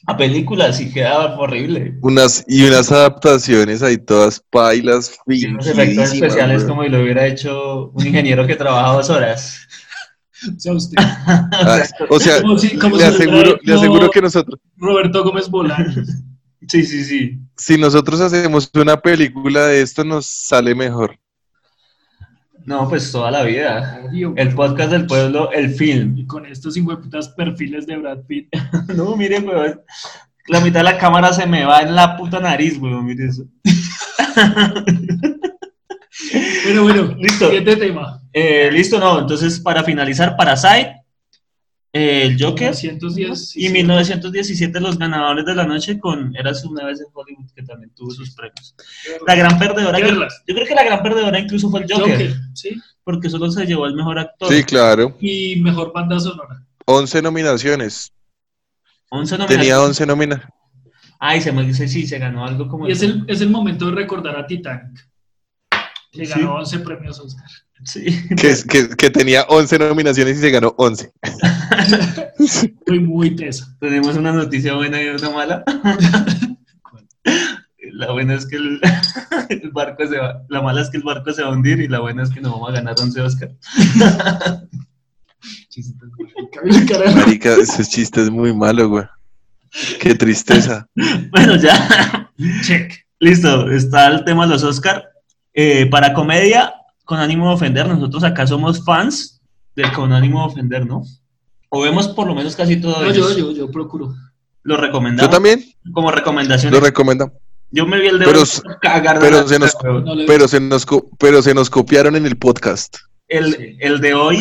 a 0.06 0.16
películas 0.16 0.80
y 0.80 0.92
queda 0.92 1.36
horrible. 1.38 1.96
unas, 2.02 2.44
y 2.46 2.64
unas 2.66 2.90
adaptaciones 2.92 3.82
ahí 3.82 3.96
todas 3.98 4.40
pailas, 4.50 5.18
Y 5.26 5.46
unos 5.46 5.66
efectos 5.66 6.12
especiales 6.12 6.64
como 6.64 6.82
si 6.82 6.88
lo 6.90 7.00
hubiera 7.02 7.26
hecho 7.26 7.88
un 7.94 8.06
ingeniero 8.06 8.46
que 8.46 8.56
trabaja 8.56 8.92
dos 8.92 9.10
horas. 9.10 9.60
O 10.56 10.60
sea, 10.60 10.72
usted. 10.74 10.96
Ah, 10.98 11.82
o 12.10 12.20
sea, 12.20 12.42
Como 12.42 12.58
si- 12.58 12.76
como 12.76 12.96
le 12.96 13.04
aseguro, 13.04 13.58
le 13.62 13.74
aseguro 13.74 14.10
que 14.10 14.20
nosotros, 14.20 14.60
Roberto 14.76 15.24
Gómez 15.24 15.48
Bolaños. 15.48 16.08
Sí, 16.66 16.82
sí, 16.82 17.04
sí. 17.04 17.38
si 17.58 17.76
nosotros 17.76 18.18
hacemos 18.22 18.70
una 18.74 18.96
película 18.96 19.66
de 19.66 19.82
esto, 19.82 20.02
nos 20.02 20.24
sale 20.24 20.74
mejor. 20.74 21.18
No, 22.64 22.88
pues 22.88 23.12
toda 23.12 23.30
la 23.30 23.42
vida. 23.42 24.00
Obvio. 24.08 24.32
El 24.36 24.54
podcast 24.54 24.90
del 24.90 25.06
pueblo, 25.06 25.50
el 25.52 25.70
film. 25.70 26.16
Y 26.16 26.26
con 26.26 26.46
estos 26.46 26.78
putas 26.78 27.28
perfiles 27.30 27.86
de 27.86 27.96
Brad 27.96 28.20
Pitt. 28.26 28.48
No, 28.96 29.16
mire, 29.16 29.38
weón. 29.40 29.80
La 30.48 30.60
mitad 30.60 30.80
de 30.80 30.84
la 30.84 30.98
cámara 30.98 31.32
se 31.32 31.46
me 31.46 31.64
va 31.64 31.80
en 31.82 31.94
la 31.94 32.16
puta 32.16 32.40
nariz, 32.40 32.78
weón. 32.78 33.04
Mire 33.06 33.26
eso. 33.26 33.44
Bueno, 36.64 36.82
bueno, 36.82 37.14
Listo. 37.18 37.46
siguiente 37.46 37.76
tema. 37.76 38.20
Eh, 38.32 38.70
listo, 38.72 38.98
no. 38.98 39.20
Entonces, 39.20 39.60
para 39.60 39.84
finalizar, 39.84 40.36
Parasite, 40.36 41.03
el 41.94 42.36
Joker 42.42 42.72
210. 42.72 43.56
y 43.56 43.68
1917 43.68 44.80
los 44.80 44.98
ganadores 44.98 45.44
de 45.44 45.54
la 45.54 45.64
noche 45.64 46.00
con 46.00 46.34
Eras 46.36 46.64
una 46.64 46.84
vez 46.84 47.00
en 47.00 47.06
Hollywood, 47.12 47.48
que 47.54 47.62
también 47.62 47.94
tuvo 47.94 48.10
sus 48.10 48.34
premios. 48.34 48.74
La 49.26 49.36
gran 49.36 49.56
perdedora, 49.58 50.00
yo, 50.00 50.06
creo 50.44 50.66
que 50.66 50.74
la 50.74 50.82
gran 50.82 51.02
perdedora 51.04 51.38
incluso 51.38 51.70
fue 51.70 51.82
el 51.82 51.86
Joker, 51.90 52.10
Joker, 52.10 52.34
sí. 52.54 52.80
porque 53.04 53.30
solo 53.30 53.48
se 53.48 53.64
llevó 53.64 53.86
el 53.86 53.94
mejor 53.94 54.18
actor. 54.18 54.52
Sí, 54.52 54.64
claro. 54.64 55.16
Y 55.20 55.60
mejor 55.60 55.92
banda 55.92 56.18
sonora. 56.18 56.66
11 56.86 57.22
nominaciones. 57.22 58.12
11 59.10 59.36
Tenía 59.36 59.46
nominaciones. 59.46 59.88
11 59.88 60.06
nominaciones. 60.06 60.54
Ay, 61.20 61.40
se 61.40 61.52
me 61.52 61.62
dice, 61.64 61.86
sí, 61.86 62.08
se 62.08 62.18
ganó 62.18 62.44
algo 62.44 62.66
como... 62.66 62.88
Y 62.88 62.92
es 62.92 63.02
el, 63.02 63.24
es 63.28 63.40
el 63.40 63.50
momento 63.50 63.86
de 63.86 63.92
recordar 63.92 64.36
a 64.36 64.46
Titanic. 64.46 65.08
Que 66.10 66.26
Sí. 66.26 66.32
ganó 66.32 66.56
11 66.56 66.80
premios 66.80 67.20
Oscar. 67.20 67.48
Sí. 67.84 68.26
Que, 68.36 68.54
que, 68.68 68.88
que 68.96 69.10
tenía 69.10 69.42
11 69.48 69.78
nominaciones 69.78 70.38
y 70.38 70.40
se 70.40 70.50
ganó 70.50 70.74
11. 70.78 71.12
Fue 72.86 72.98
muy 73.00 73.36
tesa. 73.36 73.76
Tenemos 73.80 74.16
una 74.16 74.32
noticia 74.32 74.74
buena 74.74 75.02
y 75.02 75.08
una 75.08 75.30
mala. 75.30 75.64
La 77.92 78.10
buena 78.10 78.34
es 78.34 78.46
que 78.46 78.56
el, 78.56 78.80
el 79.50 79.70
barco 79.70 80.06
se 80.06 80.18
va, 80.18 80.42
la 80.48 80.60
mala 80.62 80.82
es 80.82 80.90
que 80.90 80.96
el 80.96 81.04
barco 81.04 81.32
se 81.32 81.42
va 81.42 81.48
a 81.48 81.52
hundir 81.52 81.80
y 81.80 81.86
la 81.86 82.00
buena 82.00 82.24
es 82.24 82.30
que 82.30 82.40
no 82.40 82.50
vamos 82.50 82.70
a 82.70 82.72
ganar 82.72 82.96
11 82.98 83.20
Oscar. 83.20 83.50
Marica, 87.14 87.54
ese 87.54 87.84
chiste 87.84 88.22
es 88.22 88.30
muy 88.30 88.52
malo, 88.54 88.88
güey. 88.88 89.04
Qué 90.00 90.14
tristeza. 90.14 90.88
Bueno, 91.30 91.56
ya. 91.56 92.30
Check. 92.62 93.06
Listo, 93.20 93.70
está 93.70 94.08
el 94.08 94.24
tema 94.24 94.46
de 94.46 94.52
los 94.52 94.64
Oscar. 94.64 95.08
Eh, 95.52 95.86
para 95.86 96.12
comedia, 96.14 96.74
con 97.04 97.18
ánimo 97.20 97.48
de 97.48 97.54
ofender, 97.54 97.86
nosotros 97.88 98.24
acá 98.24 98.46
somos 98.46 98.84
fans 98.84 99.40
del 99.76 99.92
con 99.92 100.12
ánimo 100.12 100.40
de 100.40 100.46
ofender, 100.52 100.86
¿no? 100.86 101.02
O 101.68 101.82
vemos 101.82 102.08
por 102.08 102.26
lo 102.26 102.34
menos 102.34 102.54
casi 102.56 102.80
todo 102.80 103.02
No, 103.02 103.10
ellos. 103.10 103.36
yo, 103.36 103.50
yo, 103.50 103.56
yo 103.56 103.70
procuro. 103.70 104.14
Lo 104.62 104.76
Yo 104.76 104.80
recomendamos 104.80 105.30
también 105.30 105.62
como 105.92 106.10
recomendación. 106.10 106.72
lo 106.72 106.80
recomiendo. 106.80 107.32
Yo 107.70 107.84
me 107.86 107.98
vi 108.00 108.06
el 108.06 108.18
de 108.20 108.24
Pero 108.24 108.40
pero 109.20 109.48
se 109.48 109.58
nos- 109.58 109.76
Pero 110.26 110.48
se 110.48 110.60
nos, 110.60 110.86
pero 111.18 111.42
se 111.42 111.52
nos 111.54 111.68
copiaron 111.68 112.14
en 112.16 112.24
el 112.26 112.36
podcast. 112.36 112.96
el, 113.28 113.76
el 113.80 114.00
de 114.00 114.14
hoy. 114.14 114.36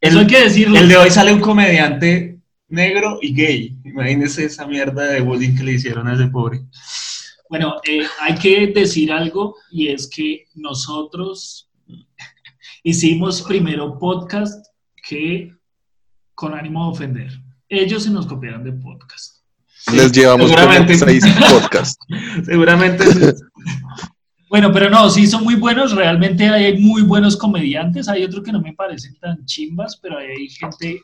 Eso 0.00 0.18
hay 0.18 0.24
El, 0.24 0.26
que 0.26 0.40
decirlo. 0.44 0.78
el 0.78 0.88
de 0.88 0.96
hoy 0.96 1.10
sale 1.10 1.32
un 1.32 1.40
comediante 1.40 2.38
negro 2.68 3.18
y 3.22 3.32
gay. 3.34 3.78
Imagínense 3.84 4.44
esa 4.44 4.66
mierda 4.66 5.04
de 5.04 5.20
bullying 5.20 5.54
que 5.56 5.62
le 5.62 5.72
hicieron 5.72 6.08
a 6.08 6.14
ese 6.14 6.26
pobre. 6.26 6.62
Bueno, 7.48 7.76
eh, 7.88 8.04
hay 8.20 8.34
que 8.34 8.66
decir 8.74 9.12
algo 9.12 9.56
y 9.70 9.88
es 9.88 10.08
que 10.08 10.46
nosotros 10.56 11.68
hicimos 12.84 13.42
primero 13.42 13.98
podcast 13.98 14.64
que 15.08 15.50
con 16.34 16.54
ánimo 16.54 16.84
de 16.84 16.90
ofender. 16.92 17.30
Ellos 17.68 18.04
se 18.04 18.10
nos 18.10 18.26
copiaron 18.26 18.62
de 18.62 18.72
podcast. 18.72 19.38
Les 19.92 20.12
llevamos 20.12 20.48
seguramente. 20.50 20.94
seis 20.96 21.24
podcasts. 21.50 21.98
Seguramente. 22.44 23.04
Bueno, 24.48 24.70
pero 24.72 24.88
no, 24.90 25.10
sí 25.10 25.26
son 25.26 25.42
muy 25.44 25.56
buenos, 25.56 25.92
realmente 25.92 26.46
hay 26.48 26.78
muy 26.78 27.02
buenos 27.02 27.36
comediantes, 27.36 28.06
hay 28.08 28.22
otros 28.22 28.44
que 28.44 28.52
no 28.52 28.60
me 28.60 28.72
parecen 28.74 29.18
tan 29.18 29.44
chimbas, 29.46 29.96
pero 30.00 30.18
hay 30.18 30.48
gente 30.48 31.00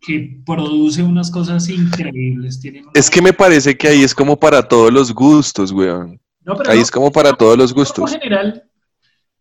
que 0.00 0.38
produce 0.46 1.02
unas 1.02 1.30
cosas 1.30 1.68
increíbles. 1.68 2.60
Tienen 2.60 2.82
una- 2.84 2.92
Es 2.94 3.10
que 3.10 3.20
me 3.22 3.32
parece 3.32 3.76
que 3.76 3.88
ahí 3.88 4.02
es 4.04 4.14
como 4.14 4.38
para 4.38 4.62
todos 4.62 4.92
los 4.92 5.12
gustos, 5.12 5.72
weón. 5.72 6.20
No, 6.44 6.56
pero 6.56 6.70
Ahí 6.70 6.76
no, 6.78 6.82
es 6.82 6.90
como 6.90 7.10
para 7.10 7.32
todos 7.32 7.56
los 7.56 7.72
gustos. 7.72 8.10
general 8.12 8.62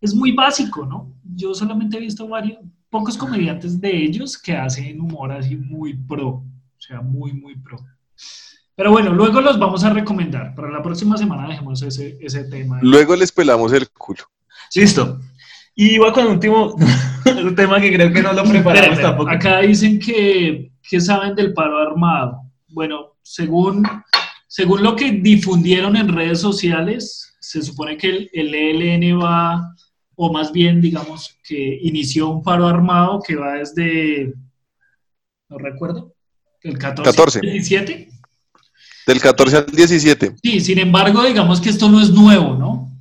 es 0.01 0.15
muy 0.15 0.31
básico, 0.31 0.85
¿no? 0.85 1.13
Yo 1.35 1.53
solamente 1.53 1.97
he 1.97 2.01
visto 2.01 2.27
varios, 2.27 2.59
pocos 2.89 3.17
comediantes 3.17 3.79
de 3.79 3.95
ellos 3.95 4.37
que 4.37 4.53
hacen 4.53 4.99
humor 4.99 5.31
así 5.31 5.55
muy 5.55 5.93
pro, 5.93 6.27
o 6.27 6.45
sea, 6.77 7.01
muy, 7.01 7.31
muy 7.31 7.55
pro. 7.55 7.77
Pero 8.75 8.91
bueno, 8.91 9.13
luego 9.13 9.41
los 9.41 9.59
vamos 9.59 9.83
a 9.83 9.91
recomendar. 9.91 10.55
Para 10.55 10.71
la 10.71 10.81
próxima 10.81 11.17
semana 11.17 11.47
dejemos 11.47 11.81
ese, 11.83 12.17
ese 12.19 12.45
tema. 12.45 12.79
Luego 12.81 13.15
les 13.15 13.31
pelamos 13.31 13.71
el 13.73 13.89
culo. 13.91 14.23
Listo. 14.75 15.19
Y 15.75 15.97
va 15.97 16.11
con 16.11 16.25
un 16.25 16.33
último 16.33 16.75
un 17.43 17.55
tema 17.55 17.79
que 17.79 17.93
creo 17.93 18.11
que 18.11 18.21
no 18.21 18.33
lo 18.33 18.43
preparamos 18.43 18.89
Espérate, 18.89 19.01
tampoco. 19.01 19.29
acá 19.29 19.59
dicen 19.59 19.99
que, 19.99 20.71
que 20.81 20.99
saben 20.99 21.35
del 21.35 21.53
paro 21.53 21.77
armado. 21.77 22.41
Bueno, 22.69 23.17
según, 23.21 23.87
según 24.47 24.83
lo 24.83 24.95
que 24.95 25.11
difundieron 25.11 25.95
en 25.95 26.09
redes 26.09 26.41
sociales, 26.41 27.35
se 27.39 27.61
supone 27.61 27.97
que 27.97 28.09
el, 28.09 28.29
el 28.33 28.53
ELN 28.53 29.19
va, 29.21 29.75
o 30.23 30.31
más 30.31 30.51
bien, 30.51 30.79
digamos, 30.79 31.35
que 31.43 31.79
inició 31.81 32.29
un 32.29 32.43
paro 32.43 32.67
armado 32.67 33.23
que 33.25 33.35
va 33.35 33.53
desde, 33.53 34.31
no 35.49 35.57
recuerdo, 35.57 36.13
el 36.61 36.77
14, 36.77 37.09
14. 37.09 37.39
17. 37.41 38.09
Del 39.07 39.19
14 39.19 39.57
al 39.57 39.65
17. 39.65 40.35
Sí, 40.43 40.59
sin 40.59 40.77
embargo, 40.77 41.23
digamos 41.23 41.59
que 41.59 41.69
esto 41.69 41.89
no 41.89 41.99
es 41.99 42.11
nuevo, 42.11 42.53
¿no? 42.53 42.95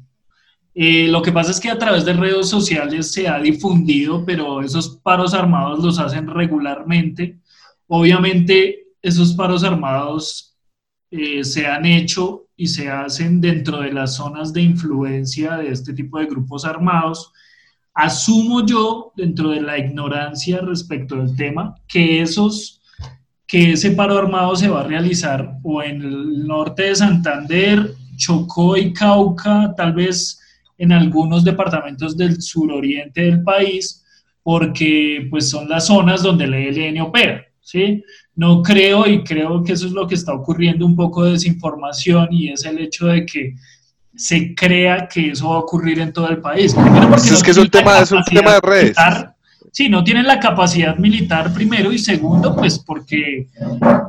Eh, 0.74 1.08
lo 1.08 1.20
que 1.20 1.30
pasa 1.30 1.50
es 1.50 1.60
que 1.60 1.68
a 1.68 1.76
través 1.76 2.06
de 2.06 2.14
redes 2.14 2.48
sociales 2.48 3.12
se 3.12 3.28
ha 3.28 3.38
difundido, 3.38 4.24
pero 4.24 4.62
esos 4.62 4.88
paros 5.02 5.34
armados 5.34 5.84
los 5.84 5.98
hacen 5.98 6.26
regularmente. 6.26 7.38
Obviamente, 7.86 8.86
esos 9.02 9.34
paros 9.34 9.62
armados 9.62 10.56
eh, 11.10 11.44
se 11.44 11.66
han 11.66 11.84
hecho 11.84 12.46
y 12.60 12.66
se 12.66 12.90
hacen 12.90 13.40
dentro 13.40 13.80
de 13.80 13.90
las 13.90 14.16
zonas 14.16 14.52
de 14.52 14.60
influencia 14.60 15.56
de 15.56 15.70
este 15.70 15.94
tipo 15.94 16.18
de 16.18 16.26
grupos 16.26 16.66
armados, 16.66 17.32
asumo 17.94 18.66
yo, 18.66 19.14
dentro 19.16 19.48
de 19.48 19.62
la 19.62 19.78
ignorancia 19.78 20.60
respecto 20.60 21.16
del 21.16 21.34
tema, 21.34 21.74
que 21.88 22.20
esos 22.20 22.82
que 23.46 23.72
ese 23.72 23.92
paro 23.92 24.18
armado 24.18 24.54
se 24.56 24.68
va 24.68 24.82
a 24.82 24.86
realizar 24.86 25.54
o 25.62 25.82
en 25.82 26.02
el 26.02 26.46
norte 26.46 26.82
de 26.82 26.96
Santander, 26.96 27.94
Chocó 28.16 28.76
y 28.76 28.92
Cauca, 28.92 29.72
tal 29.74 29.94
vez 29.94 30.38
en 30.76 30.92
algunos 30.92 31.42
departamentos 31.42 32.14
del 32.14 32.42
suroriente 32.42 33.22
del 33.22 33.42
país, 33.42 34.04
porque 34.42 35.26
pues 35.30 35.48
son 35.48 35.66
las 35.66 35.86
zonas 35.86 36.22
donde 36.22 36.44
el 36.44 36.52
ELN 36.52 37.00
opera, 37.00 37.42
¿sí? 37.62 38.04
No 38.40 38.62
creo 38.62 39.06
y 39.06 39.22
creo 39.22 39.62
que 39.62 39.74
eso 39.74 39.86
es 39.86 39.92
lo 39.92 40.08
que 40.08 40.14
está 40.14 40.32
ocurriendo 40.32 40.86
un 40.86 40.96
poco 40.96 41.24
de 41.24 41.32
desinformación 41.32 42.28
y 42.32 42.48
es 42.48 42.64
el 42.64 42.78
hecho 42.78 43.08
de 43.08 43.26
que 43.26 43.54
se 44.16 44.54
crea 44.54 45.06
que 45.06 45.32
eso 45.32 45.50
va 45.50 45.56
a 45.56 45.58
ocurrir 45.58 45.98
en 45.98 46.10
todo 46.10 46.26
el 46.30 46.38
país. 46.38 46.74
es 46.74 47.42
que 47.42 47.50
es 47.50 47.58
un 47.58 47.68
tema, 47.68 47.98
es 47.98 48.10
un 48.10 48.24
tema 48.24 48.54
de 48.54 48.60
redes. 48.62 48.96
Sí, 49.72 49.90
no 49.90 50.02
tienen 50.02 50.26
la 50.26 50.40
capacidad 50.40 50.96
militar 50.96 51.52
primero 51.52 51.92
y 51.92 51.98
segundo, 51.98 52.56
pues 52.56 52.78
porque 52.78 53.46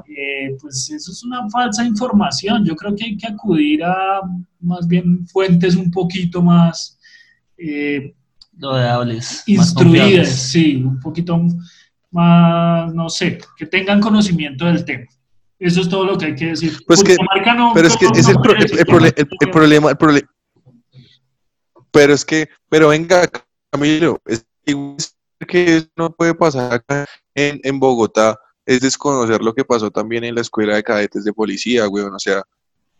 eh, 0.08 0.56
pues 0.62 0.90
eso 0.90 1.12
es 1.12 1.24
una 1.26 1.50
falsa 1.50 1.84
información. 1.84 2.64
Yo 2.64 2.74
creo 2.78 2.96
que 2.96 3.04
hay 3.04 3.18
que 3.18 3.28
acudir 3.28 3.84
a 3.84 4.22
más 4.62 4.88
bien 4.88 5.28
fuentes 5.28 5.76
un 5.76 5.92
poquito 5.92 6.42
más 6.42 6.98
eh, 7.58 8.16
instruidas, 9.46 10.30
sí, 10.30 10.78
un 10.78 11.02
poquito 11.02 11.38
más, 12.12 12.94
no 12.94 13.10
sé, 13.10 13.40
que 13.58 13.66
tengan 13.66 14.00
conocimiento 14.00 14.66
del 14.66 14.86
tema. 14.86 15.06
Eso 15.60 15.82
es 15.82 15.90
todo 15.90 16.06
lo 16.06 16.18
que 16.18 16.26
hay 16.26 16.36
que 16.36 16.48
decir. 16.48 16.74
Pues 16.88 17.04
que, 17.04 17.16
pero 17.74 17.88
es 17.88 17.96
que 17.96 18.08
es 18.14 18.28
el, 18.28 18.36
problema, 18.86 19.92
el 19.92 19.98
problema, 19.98 20.26
pero 21.92 22.14
es 22.14 22.26
que, 22.26 22.50
pero 22.70 22.90
venga, 22.90 23.30
Camilo, 23.70 24.20
es 24.26 24.46
que 25.48 25.88
no 25.96 26.12
puede 26.12 26.34
pasar 26.34 26.74
acá 26.74 27.06
en, 27.36 27.60
en, 27.64 27.80
Bogotá 27.80 28.40
es 28.66 28.82
desconocer 28.82 29.42
lo 29.42 29.54
que 29.54 29.66
pasó 29.66 29.92
también 29.92 30.24
en 30.24 30.36
la 30.36 30.42
escuela 30.42 30.76
de 30.76 30.84
cadetes 30.84 31.24
de 31.24 31.34
policía, 31.34 31.88
weón. 31.88 32.14
O 32.14 32.20
sea, 32.20 32.44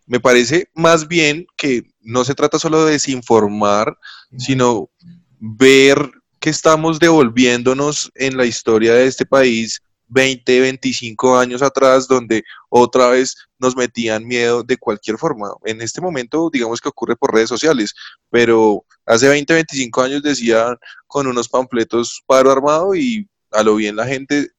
me 0.06 0.20
parece 0.20 0.68
más 0.74 1.08
bien 1.08 1.46
que 1.56 1.84
no 2.00 2.24
se 2.24 2.34
trata 2.34 2.58
solo 2.58 2.84
de 2.84 2.92
desinformar, 2.92 3.96
sino 4.36 4.90
ver 5.38 6.10
que 6.42 6.50
estamos 6.50 6.98
devolviéndonos 6.98 8.10
en 8.16 8.36
la 8.36 8.44
historia 8.44 8.94
de 8.94 9.06
este 9.06 9.24
país 9.24 9.80
20, 10.08 10.60
25 10.60 11.38
años 11.38 11.62
atrás, 11.62 12.08
donde 12.08 12.42
otra 12.68 13.06
vez 13.06 13.36
nos 13.60 13.76
metían 13.76 14.26
miedo 14.26 14.64
de 14.64 14.76
cualquier 14.76 15.18
forma. 15.18 15.52
En 15.64 15.80
este 15.80 16.00
momento, 16.00 16.50
digamos 16.52 16.80
que 16.80 16.88
ocurre 16.88 17.14
por 17.14 17.32
redes 17.32 17.48
sociales, 17.48 17.94
pero 18.28 18.84
hace 19.06 19.28
20, 19.28 19.54
25 19.54 20.02
años 20.02 20.22
decían 20.24 20.76
con 21.06 21.28
unos 21.28 21.48
panfletos 21.48 22.20
paro 22.26 22.50
armado 22.50 22.92
y 22.96 23.28
a 23.52 23.62
lo 23.62 23.76
bien 23.76 23.94
la 23.94 24.06
gente 24.06 24.50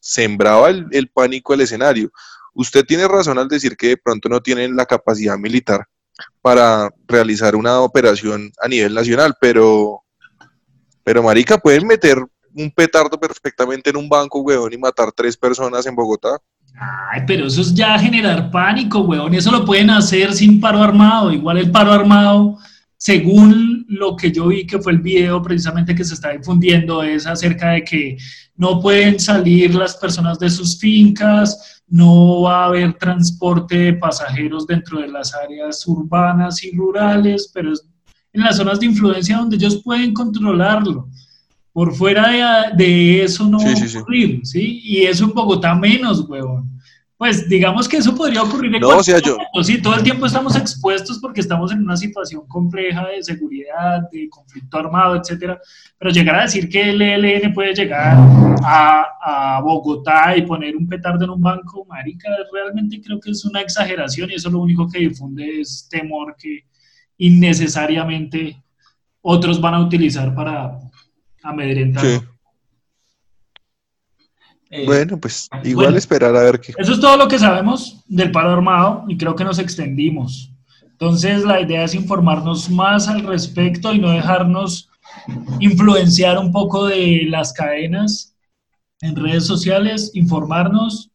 sembraba 0.00 0.70
el, 0.70 0.86
el 0.90 1.08
pánico 1.08 1.52
al 1.52 1.60
escenario. 1.60 2.10
Usted 2.52 2.84
tiene 2.84 3.06
razón 3.06 3.38
al 3.38 3.46
decir 3.46 3.76
que 3.76 3.90
de 3.90 3.96
pronto 3.96 4.28
no 4.28 4.42
tienen 4.42 4.74
la 4.74 4.86
capacidad 4.86 5.38
militar 5.38 5.86
para 6.42 6.90
realizar 7.06 7.54
una 7.54 7.80
operación 7.80 8.50
a 8.60 8.66
nivel 8.66 8.92
nacional, 8.92 9.36
pero, 9.40 10.02
pero 11.08 11.22
marica, 11.22 11.56
pueden 11.56 11.86
meter 11.86 12.18
un 12.54 12.70
petardo 12.70 13.18
perfectamente 13.18 13.88
en 13.88 13.96
un 13.96 14.10
banco, 14.10 14.40
weón, 14.40 14.70
y 14.74 14.76
matar 14.76 15.10
tres 15.10 15.38
personas 15.38 15.86
en 15.86 15.96
Bogotá. 15.96 16.36
Ay, 17.10 17.22
pero 17.26 17.46
eso 17.46 17.62
es 17.62 17.72
ya 17.72 17.98
generar 17.98 18.50
pánico, 18.50 19.00
weón, 19.00 19.32
eso 19.32 19.50
lo 19.50 19.64
pueden 19.64 19.88
hacer 19.88 20.34
sin 20.34 20.60
paro 20.60 20.82
armado. 20.82 21.32
Igual 21.32 21.56
el 21.56 21.70
paro 21.70 21.92
armado, 21.92 22.58
según 22.98 23.86
lo 23.88 24.16
que 24.16 24.30
yo 24.30 24.48
vi 24.48 24.66
que 24.66 24.80
fue 24.80 24.92
el 24.92 24.98
video 24.98 25.40
precisamente 25.40 25.94
que 25.94 26.04
se 26.04 26.12
está 26.12 26.32
difundiendo, 26.32 27.02
es 27.02 27.26
acerca 27.26 27.70
de 27.70 27.84
que 27.84 28.18
no 28.56 28.78
pueden 28.78 29.18
salir 29.18 29.74
las 29.74 29.96
personas 29.96 30.38
de 30.38 30.50
sus 30.50 30.78
fincas, 30.78 31.80
no 31.86 32.42
va 32.42 32.64
a 32.64 32.66
haber 32.66 32.92
transporte 32.98 33.78
de 33.78 33.92
pasajeros 33.94 34.66
dentro 34.66 35.00
de 35.00 35.08
las 35.08 35.34
áreas 35.34 35.86
urbanas 35.86 36.62
y 36.62 36.76
rurales, 36.76 37.50
pero 37.54 37.72
es 37.72 37.88
en 38.38 38.46
las 38.46 38.56
zonas 38.56 38.80
de 38.80 38.86
influencia 38.86 39.36
donde 39.36 39.56
ellos 39.56 39.80
pueden 39.82 40.12
controlarlo. 40.12 41.08
Por 41.72 41.94
fuera 41.94 42.72
de, 42.74 43.22
eso 43.22 43.48
no 43.48 43.58
va 43.58 43.70
a 43.70 44.00
ocurrir, 44.00 44.40
sí, 44.44 44.80
Y 44.82 45.02
eso 45.02 45.24
en 45.24 45.32
Bogotá 45.32 45.74
menos, 45.74 46.28
huevón. 46.28 46.78
Pues 47.18 47.48
digamos 47.48 47.88
que 47.88 47.96
eso 47.96 48.14
podría 48.14 48.44
ocurrir 48.44 48.76
en 48.76 48.80
no, 48.80 48.90
o 48.90 49.02
sea, 49.02 49.18
yo... 49.18 49.36
sí, 49.64 49.82
todo 49.82 49.96
el 49.96 50.04
tiempo 50.04 50.24
estamos 50.24 50.54
expuestos 50.54 51.18
porque 51.18 51.40
estamos 51.40 51.72
en 51.72 51.82
una 51.82 51.96
situación 51.96 52.46
compleja 52.46 53.08
de 53.08 53.24
seguridad, 53.24 54.02
de 54.12 54.28
conflicto 54.28 54.78
armado, 54.78 55.16
etcétera, 55.16 55.60
pero 55.98 56.12
llegar 56.12 56.36
a 56.36 56.42
decir 56.42 56.68
que 56.68 56.90
el 56.90 57.02
ELN 57.02 57.52
puede 57.52 57.74
llegar 57.74 58.16
a, 58.62 59.56
a, 59.56 59.60
Bogotá 59.62 60.36
y 60.36 60.42
poner 60.42 60.76
un 60.76 60.86
petardo 60.86 61.24
en 61.24 61.30
un 61.30 61.40
banco, 61.40 61.84
marica, 61.86 62.28
realmente 62.52 63.00
creo 63.00 63.18
que 63.18 63.32
es 63.32 63.44
una 63.44 63.62
exageración 63.62 64.30
y 64.30 64.34
eso 64.34 64.48
lo 64.48 64.60
único 64.60 64.88
que 64.88 65.00
difunde 65.00 65.60
es 65.60 65.88
temor 65.90 66.36
que 66.38 66.66
innecesariamente 67.18 68.62
otros 69.20 69.60
van 69.60 69.74
a 69.74 69.80
utilizar 69.80 70.34
para, 70.34 70.78
amedrentado. 71.42 72.22
Eh, 74.70 74.84
bueno, 74.84 75.18
pues 75.18 75.48
igual 75.64 75.96
esperar 75.96 76.36
a 76.36 76.42
ver 76.42 76.60
qué. 76.60 76.74
Eso 76.76 76.92
es 76.92 77.00
todo 77.00 77.16
lo 77.16 77.26
que 77.26 77.38
sabemos 77.38 78.04
del 78.06 78.30
paro 78.30 78.50
armado 78.50 79.04
y 79.08 79.16
creo 79.16 79.34
que 79.34 79.44
nos 79.44 79.58
extendimos. 79.58 80.52
Entonces 80.82 81.44
la 81.44 81.60
idea 81.60 81.84
es 81.84 81.94
informarnos 81.94 82.68
más 82.68 83.08
al 83.08 83.22
respecto 83.22 83.94
y 83.94 83.98
no 83.98 84.10
dejarnos 84.10 84.90
influenciar 85.60 86.38
un 86.38 86.52
poco 86.52 86.86
de 86.86 87.24
las 87.28 87.52
cadenas 87.52 88.34
en 89.00 89.16
redes 89.16 89.46
sociales, 89.46 90.10
informarnos 90.14 91.10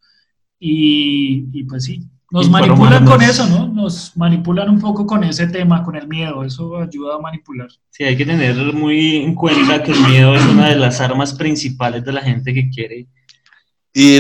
y, 0.60 1.48
y 1.52 1.64
pues 1.66 1.84
sí, 1.84 2.08
nos 2.34 2.50
manipulan 2.50 3.06
con 3.06 3.22
eso, 3.22 3.48
¿no? 3.48 3.68
Nos 3.68 4.18
manipulan 4.18 4.70
un 4.70 4.80
poco 4.80 5.06
con 5.06 5.24
ese 5.24 5.48
tema, 5.48 5.84
con 5.84 5.96
el 5.96 6.08
miedo. 6.08 6.44
Eso 6.44 6.78
ayuda 6.78 7.16
a 7.16 7.20
manipular. 7.20 7.70
Sí, 7.92 8.04
hay 8.04 8.18
que 8.18 8.26
tener 8.26 8.56
muy 8.74 9.18
en 9.18 9.36
cuenta 9.36 9.84
que 9.84 9.92
el 9.92 10.00
miedo 10.02 10.36
es 10.36 10.44
una 10.46 10.70
de 10.70 10.76
las 10.76 11.00
armas 11.00 11.34
principales 11.34 12.04
de 12.04 12.12
la 12.12 12.22
gente 12.22 12.54
que 12.54 12.70
quiere 12.70 13.08
y, 13.94 14.18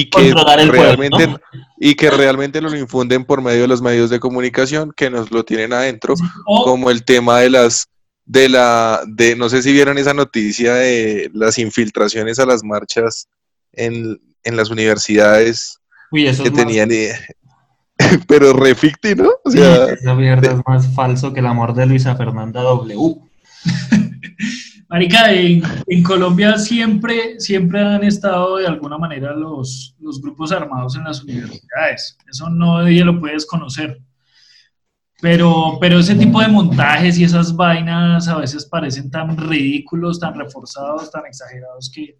y, 0.00 0.10
que 0.10 0.34
realmente 0.68 1.36
y 1.78 1.94
que 1.94 2.10
realmente 2.10 2.60
lo 2.60 2.76
infunden 2.76 3.24
por 3.24 3.40
medio 3.40 3.62
de 3.62 3.68
los 3.68 3.80
medios 3.80 4.10
de 4.10 4.18
comunicación 4.18 4.92
que 4.96 5.10
nos 5.10 5.30
lo 5.30 5.44
tienen 5.44 5.72
adentro, 5.72 6.14
como 6.44 6.90
el 6.90 7.04
tema 7.04 7.38
de 7.38 7.50
las 7.50 7.88
de 8.24 8.48
la 8.48 9.02
de 9.06 9.36
no 9.36 9.48
sé 9.48 9.62
si 9.62 9.72
vieron 9.72 9.98
esa 9.98 10.12
noticia 10.12 10.74
de 10.74 11.30
las 11.32 11.58
infiltraciones 11.58 12.40
a 12.40 12.46
las 12.46 12.64
marchas 12.64 13.28
en, 13.72 14.20
en 14.42 14.56
las 14.56 14.70
universidades 14.70 15.78
que 16.10 16.50
tenían 16.50 16.90
pero 18.28 18.52
reficti, 18.52 19.14
¿no? 19.14 19.30
O 19.44 19.50
sea, 19.50 19.86
esa 19.86 20.14
mierda 20.14 20.52
es 20.52 20.60
más 20.66 20.94
falso 20.94 21.32
que 21.32 21.40
el 21.40 21.46
amor 21.46 21.74
de 21.74 21.86
Luisa 21.86 22.14
Fernanda 22.16 22.62
W. 22.62 23.16
Marica, 24.88 25.32
en, 25.32 25.62
en, 25.88 26.02
Colombia 26.02 26.58
siempre, 26.58 27.40
siempre 27.40 27.80
han 27.80 28.04
estado 28.04 28.58
de 28.58 28.68
alguna 28.68 28.98
manera 28.98 29.34
los, 29.34 29.96
los 29.98 30.20
grupos 30.20 30.52
armados 30.52 30.94
en 30.94 31.04
las 31.04 31.24
universidades. 31.24 32.16
Eso 32.30 32.48
no 32.50 32.82
nadie 32.82 33.04
lo 33.04 33.18
puede 33.18 33.34
desconocer. 33.34 34.00
Pero, 35.20 35.78
pero 35.80 35.98
ese 35.98 36.14
tipo 36.14 36.40
de 36.40 36.48
montajes 36.48 37.18
y 37.18 37.24
esas 37.24 37.56
vainas 37.56 38.28
a 38.28 38.38
veces 38.38 38.66
parecen 38.66 39.10
tan 39.10 39.36
ridículos, 39.36 40.20
tan 40.20 40.38
reforzados, 40.38 41.10
tan 41.10 41.26
exagerados 41.26 41.90
que, 41.92 42.18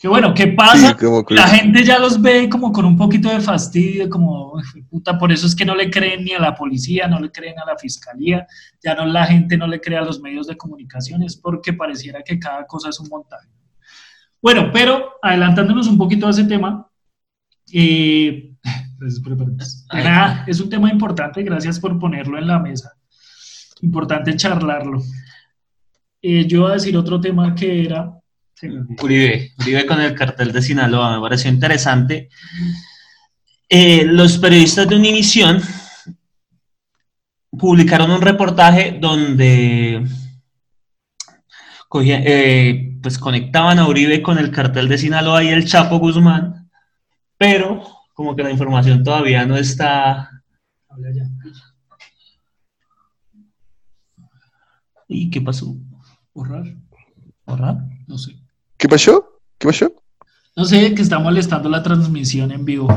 que 0.00 0.08
bueno, 0.08 0.32
¿qué 0.32 0.46
pasa? 0.46 0.96
La 1.28 1.46
gente 1.46 1.84
ya 1.84 1.98
los 1.98 2.22
ve 2.22 2.48
como 2.48 2.72
con 2.72 2.86
un 2.86 2.96
poquito 2.96 3.28
de 3.28 3.38
fastidio, 3.38 4.08
como, 4.08 4.54
puta, 4.88 5.18
por 5.18 5.30
eso 5.30 5.46
es 5.46 5.54
que 5.54 5.66
no 5.66 5.74
le 5.74 5.90
creen 5.90 6.24
ni 6.24 6.32
a 6.32 6.40
la 6.40 6.54
policía, 6.54 7.06
no 7.06 7.20
le 7.20 7.30
creen 7.30 7.58
a 7.58 7.66
la 7.66 7.76
fiscalía, 7.76 8.46
ya 8.82 8.94
no 8.94 9.04
la 9.04 9.26
gente 9.26 9.58
no 9.58 9.66
le 9.66 9.78
cree 9.78 9.98
a 9.98 10.02
los 10.02 10.18
medios 10.22 10.46
de 10.46 10.56
comunicación, 10.56 11.22
es 11.22 11.36
porque 11.36 11.74
pareciera 11.74 12.22
que 12.22 12.38
cada 12.38 12.66
cosa 12.66 12.88
es 12.88 12.98
un 12.98 13.10
montaje. 13.10 13.46
Bueno, 14.40 14.70
pero 14.72 15.16
adelantándonos 15.20 15.86
un 15.86 15.98
poquito 15.98 16.26
a 16.26 16.30
ese 16.30 16.44
tema, 16.44 16.88
eh, 17.70 18.54
es 20.46 20.60
un 20.60 20.70
tema 20.70 20.90
importante, 20.90 21.42
gracias 21.42 21.78
por 21.78 21.98
ponerlo 21.98 22.38
en 22.38 22.46
la 22.46 22.58
mesa. 22.58 22.96
Importante 23.82 24.34
charlarlo. 24.34 25.02
Eh, 26.22 26.46
yo 26.46 26.62
voy 26.62 26.70
a 26.70 26.74
decir 26.74 26.96
otro 26.96 27.20
tema 27.20 27.54
que 27.54 27.84
era 27.84 28.19
Uribe, 28.62 29.52
Uribe 29.58 29.86
con 29.86 30.00
el 30.00 30.14
cartel 30.14 30.52
de 30.52 30.62
Sinaloa, 30.62 31.16
me 31.16 31.20
pareció 31.20 31.50
interesante. 31.50 32.28
Eh, 33.68 34.04
los 34.04 34.38
periodistas 34.38 34.88
de 34.88 34.96
Univisión 34.96 35.62
publicaron 37.50 38.10
un 38.10 38.20
reportaje 38.20 38.98
donde 39.00 40.06
eh, 42.02 42.98
pues 43.02 43.18
conectaban 43.18 43.78
a 43.78 43.88
Uribe 43.88 44.22
con 44.22 44.38
el 44.38 44.50
cartel 44.50 44.88
de 44.88 44.98
Sinaloa 44.98 45.42
y 45.42 45.48
el 45.48 45.66
Chapo 45.66 45.98
Guzmán, 45.98 46.70
pero 47.36 47.82
como 48.14 48.36
que 48.36 48.42
la 48.42 48.50
información 48.50 49.02
todavía 49.02 49.44
no 49.46 49.56
está. 49.56 50.42
¿Y 55.08 55.30
qué 55.30 55.40
pasó? 55.40 55.76
¿Borrar? 56.32 56.64
¿Borrar? 57.44 57.78
No 58.06 58.18
sé. 58.18 58.39
¿Qué 58.80 58.88
pasó? 58.88 59.42
¿Qué 59.58 59.68
pasó? 59.68 59.92
No 60.56 60.64
sé, 60.64 60.94
que 60.94 61.02
está 61.02 61.18
molestando 61.18 61.68
la 61.68 61.82
transmisión 61.82 62.50
en 62.50 62.64
vivo. 62.64 62.88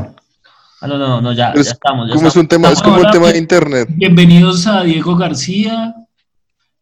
Ah, 0.80 0.88
no, 0.88 0.98
no, 0.98 1.20
no, 1.20 1.34
ya, 1.34 1.54
ya 1.54 1.60
es 1.60 1.68
estamos. 1.68 2.08
Ya 2.08 2.16
como 2.16 2.28
es 2.28 2.30
estamos. 2.30 2.36
un 2.38 2.48
tema, 2.48 2.72
es 2.72 2.82
como 2.82 2.96
un 3.02 3.12
tema 3.12 3.34
de 3.34 3.38
internet. 3.38 3.90
Bienvenidos 3.92 4.66
a 4.66 4.84
Diego 4.84 5.18
García. 5.18 5.94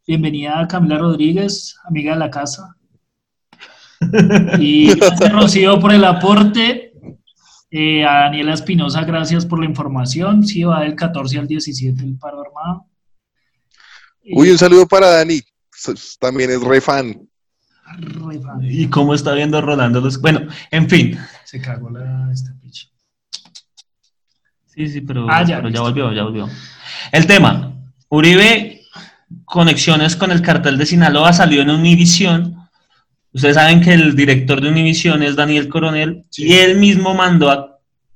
Bienvenida 0.05 0.59
a 0.59 0.67
Camila 0.67 0.99
Rodríguez, 0.99 1.77
amiga 1.83 2.13
de 2.13 2.19
la 2.19 2.29
casa. 2.29 2.75
Y 4.59 4.93
gracias, 4.95 5.33
Rocío, 5.33 5.79
por 5.79 5.93
el 5.93 6.05
aporte. 6.05 6.93
Eh, 7.71 8.05
a 8.05 8.25
Daniela 8.25 8.53
Espinosa, 8.53 9.03
gracias 9.03 9.47
por 9.47 9.57
la 9.61 9.65
información. 9.65 10.45
Sí, 10.45 10.63
va 10.63 10.81
del 10.81 10.93
14 10.93 11.39
al 11.39 11.47
17 11.47 12.03
el 12.03 12.19
paro 12.19 12.41
armado. 12.41 12.85
Uy, 14.31 14.51
un 14.51 14.59
saludo 14.59 14.87
para 14.87 15.07
Dani. 15.07 15.41
También 16.19 16.51
es 16.51 16.61
re 16.61 16.79
fan. 16.79 17.30
¿Y 18.61 18.87
cómo 18.87 19.13
está 19.13 19.33
viendo 19.33 19.61
Rolando 19.61 20.01
los... 20.01 20.19
Bueno, 20.21 20.41
en 20.71 20.89
fin. 20.89 21.17
Se 21.43 21.61
cagó 21.61 21.89
la 21.89 22.29
esta 22.31 22.53
picha. 22.61 22.87
Sí, 24.67 24.87
sí, 24.87 25.01
pero, 25.01 25.27
Ah, 25.29 25.43
ya, 25.43 25.57
pero 25.57 25.69
ya 25.69 25.81
volvió, 25.81 26.13
ya 26.13 26.23
volvió. 26.23 26.49
El 27.11 27.27
tema. 27.27 27.73
Uribe, 28.09 28.81
conexiones 29.45 30.15
con 30.15 30.31
el 30.31 30.41
cartel 30.41 30.77
de 30.77 30.85
Sinaloa, 30.85 31.33
salió 31.33 31.61
en 31.61 31.69
Univisión. 31.69 32.57
Ustedes 33.33 33.55
saben 33.55 33.81
que 33.81 33.93
el 33.93 34.15
director 34.15 34.61
de 34.61 34.69
Univisión 34.69 35.23
es 35.23 35.35
Daniel 35.35 35.69
Coronel 35.69 36.25
Sí. 36.29 36.47
y 36.47 36.53
él 36.53 36.77
mismo 36.77 37.13
mandó 37.13 37.49
a 37.49 37.70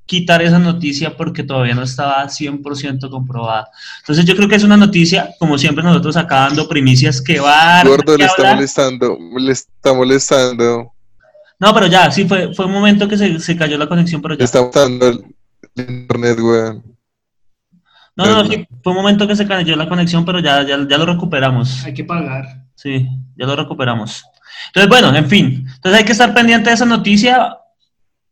quitar 0.05 0.41
esa 0.41 0.59
noticia 0.59 1.17
porque 1.17 1.43
todavía 1.43 1.75
no 1.75 1.83
estaba 1.83 2.23
100% 2.25 3.09
comprobada. 3.09 3.69
Entonces 3.99 4.25
yo 4.25 4.35
creo 4.35 4.47
que 4.47 4.55
es 4.55 4.63
una 4.63 4.77
noticia, 4.77 5.29
como 5.39 5.57
siempre 5.57 5.83
nosotros 5.83 6.15
acá 6.17 6.41
dando 6.41 6.67
primicias 6.67 7.21
que 7.21 7.39
va 7.39 7.83
Gordo 7.83 8.17
le 8.17 8.25
está 8.25 8.53
molestando, 8.53 9.17
le 9.37 9.51
está 9.51 9.93
molestando, 9.93 10.93
No, 11.59 11.73
pero 11.73 11.87
ya, 11.87 12.11
sí, 12.11 12.25
fue, 12.25 12.53
fue 12.53 12.65
un 12.65 12.71
momento 12.71 13.07
que 13.07 13.17
se, 13.17 13.39
se 13.39 13.57
cayó 13.57 13.77
la 13.77 13.87
conexión, 13.87 14.21
pero 14.21 14.35
le 14.35 14.39
ya. 14.39 14.45
está 14.45 14.59
molestando 14.59 15.07
el 15.07 15.25
internet, 15.75 16.39
weón. 16.39 16.95
No, 18.15 18.25
no, 18.25 18.45
sí, 18.45 18.65
fue 18.81 18.93
un 18.93 18.99
momento 18.99 19.27
que 19.27 19.35
se 19.35 19.45
cayó 19.45 19.75
la 19.75 19.89
conexión, 19.89 20.23
pero 20.23 20.39
ya, 20.39 20.63
ya, 20.63 20.77
ya 20.87 20.97
lo 20.97 21.05
recuperamos. 21.05 21.83
Hay 21.83 21.93
que 21.93 22.05
pagar. 22.05 22.63
Sí, 22.75 23.07
ya 23.35 23.45
lo 23.45 23.55
recuperamos. 23.57 24.23
Entonces, 24.67 24.89
bueno, 24.89 25.15
en 25.15 25.27
fin. 25.27 25.67
Entonces 25.75 25.99
hay 25.99 26.05
que 26.05 26.13
estar 26.13 26.33
pendiente 26.33 26.69
de 26.69 26.75
esa 26.75 26.85
noticia. 26.85 27.57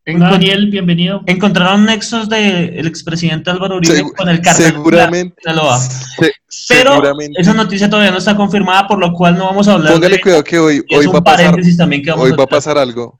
Daniel, 0.05 0.69
bienvenido. 0.69 1.21
encontraron 1.27 1.85
nexos 1.85 2.27
del 2.27 2.85
expresidente 2.85 3.49
Álvaro 3.49 3.77
Uribe 3.77 4.01
Segu- 4.03 4.13
con 4.15 4.27
el 4.27 4.41
cartel 4.41 4.65
seguramente, 4.73 5.33
de 5.37 5.51
Sinaloa. 5.51 5.79
se- 5.79 6.33
Pero 6.67 6.91
seguramente. 6.91 7.41
esa 7.41 7.53
noticia 7.53 7.89
todavía 7.89 8.11
no 8.11 8.17
está 8.17 8.35
confirmada, 8.35 8.85
por 8.87 8.99
lo 8.99 9.13
cual 9.13 9.37
no 9.37 9.45
vamos 9.45 9.67
a 9.69 9.73
hablar 9.73 9.93
Póngale 9.93 10.15
de 10.17 10.21
cuidado 10.21 10.43
que 10.43 10.59
hoy, 10.59 10.83
hoy 10.93 11.05
va 11.07 11.19
a 11.19 11.23
pasar, 11.23 11.45
paréntesis 11.45 11.77
también 11.77 12.03
que 12.03 12.09
vamos 12.11 12.25
hoy 12.25 12.33
a 12.33 12.35
va 12.35 12.43
a 12.43 12.47
pasar 12.47 12.77
algo. 12.77 13.17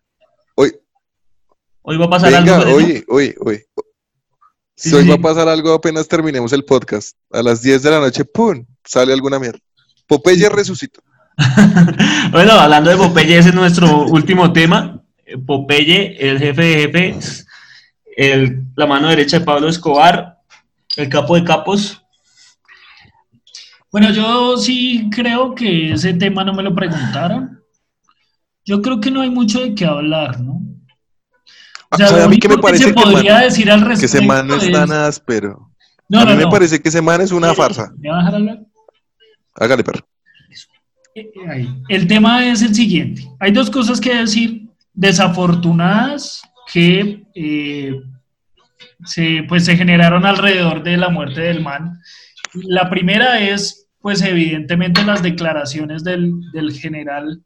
Hoy, 0.56 0.74
Hoy 1.84 1.98
va 1.98 2.06
a 2.06 2.10
pasar 2.10 2.32
venga, 2.34 2.58
algo. 2.58 2.76
Oye, 2.76 3.04
oye, 3.08 3.36
oye. 3.40 3.66
Sí, 4.76 4.90
Si 4.90 4.96
hoy 4.96 5.04
sí, 5.04 5.10
va 5.10 5.16
a 5.16 5.20
pasar 5.20 5.48
algo 5.48 5.74
apenas 5.74 6.08
terminemos 6.08 6.52
el 6.52 6.66
podcast. 6.66 7.16
A 7.32 7.42
las 7.44 7.62
10 7.62 7.82
de 7.84 7.92
la 7.92 8.00
noche, 8.00 8.26
¡pum! 8.26 8.66
Sale 8.86 9.14
alguna 9.14 9.40
mierda. 9.40 9.60
Popeye 10.08 10.50
resucitó. 10.50 11.02
bueno, 12.32 12.52
hablando 12.54 12.90
de 12.90 12.98
Popeye, 12.98 13.38
ese 13.38 13.50
es 13.50 13.56
nuestro 13.56 14.06
último 14.08 14.52
tema. 14.54 15.03
Popeye, 15.46 16.18
el 16.20 16.40
jefe 16.40 16.62
de 16.64 16.76
jefes, 16.82 17.48
el, 18.18 18.64
la 18.76 18.86
mano 18.86 19.10
derecha 19.10 19.40
de 19.40 19.46
Pablo 19.46 19.68
Escobar, 19.70 20.40
el 20.98 21.10
capo 21.10 21.36
de 21.36 21.44
capos. 21.44 22.00
Bueno, 23.92 24.12
yo 24.12 24.58
sí 24.58 25.10
creo 25.12 25.54
que 25.54 25.94
ese 25.94 26.14
tema 26.14 26.44
no 26.44 26.54
me 26.54 26.64
lo 26.64 26.74
preguntaron. 26.74 27.62
Yo 28.66 28.82
creo 28.82 29.00
que 29.00 29.12
no 29.12 29.22
hay 29.22 29.30
mucho 29.30 29.62
de 29.62 29.76
qué 29.76 29.86
hablar, 29.86 30.40
¿no? 30.40 30.62
O 31.92 31.98
sea, 31.98 32.08
¿Sabe 32.08 32.22
lo 32.22 32.26
a 32.26 32.30
mí 32.30 32.40
que 32.40 32.50
me 32.50 32.58
parece 32.58 32.86
se 32.86 32.94
que 32.96 33.02
podría 33.02 33.34
man- 33.36 33.44
decir 33.44 33.70
al 33.70 33.82
respecto 33.82 34.00
Que 34.00 34.06
ese 34.18 34.26
man 34.28 34.48
no 34.48 34.56
es 34.56 34.64
es- 34.64 34.72
tan 34.72 34.92
áspero. 34.92 35.70
No, 36.10 36.20
a 36.22 36.26
mí 36.26 36.32
no, 36.32 36.38
me 36.38 36.44
no. 36.44 36.50
parece 36.50 36.82
que 36.82 36.90
ese 36.90 37.02
man 37.02 37.22
es 37.22 37.32
una 37.32 37.54
farsa. 37.54 37.92
¿Me 37.98 38.10
va 38.10 38.16
a 38.16 38.20
dejar 38.20 38.36
hablar? 38.36 38.60
Hágale, 39.56 39.84
perro. 39.84 40.08
Eh, 41.16 41.32
eh. 41.56 41.68
El 41.90 42.08
tema 42.08 42.48
es 42.48 42.62
el 42.64 42.74
siguiente. 42.74 43.30
Hay 43.40 43.52
dos 43.52 43.70
cosas 43.70 44.02
que 44.02 44.16
decir 44.16 44.63
desafortunadas 44.94 46.42
que 46.72 47.24
eh, 47.36 48.02
se, 49.06 49.44
pues, 49.48 49.66
se 49.66 49.76
generaron 49.76 50.26
alrededor 50.26 50.84
de 50.84 50.98
la 50.98 51.10
muerte 51.10 51.42
del 51.42 51.62
man. 51.62 52.00
La 52.54 52.90
primera 52.90 53.40
es, 53.40 53.90
pues 54.00 54.22
evidentemente, 54.22 55.04
las 55.04 55.24
declaraciones 55.24 56.04
del, 56.04 56.52
del 56.52 56.72
general 56.74 57.42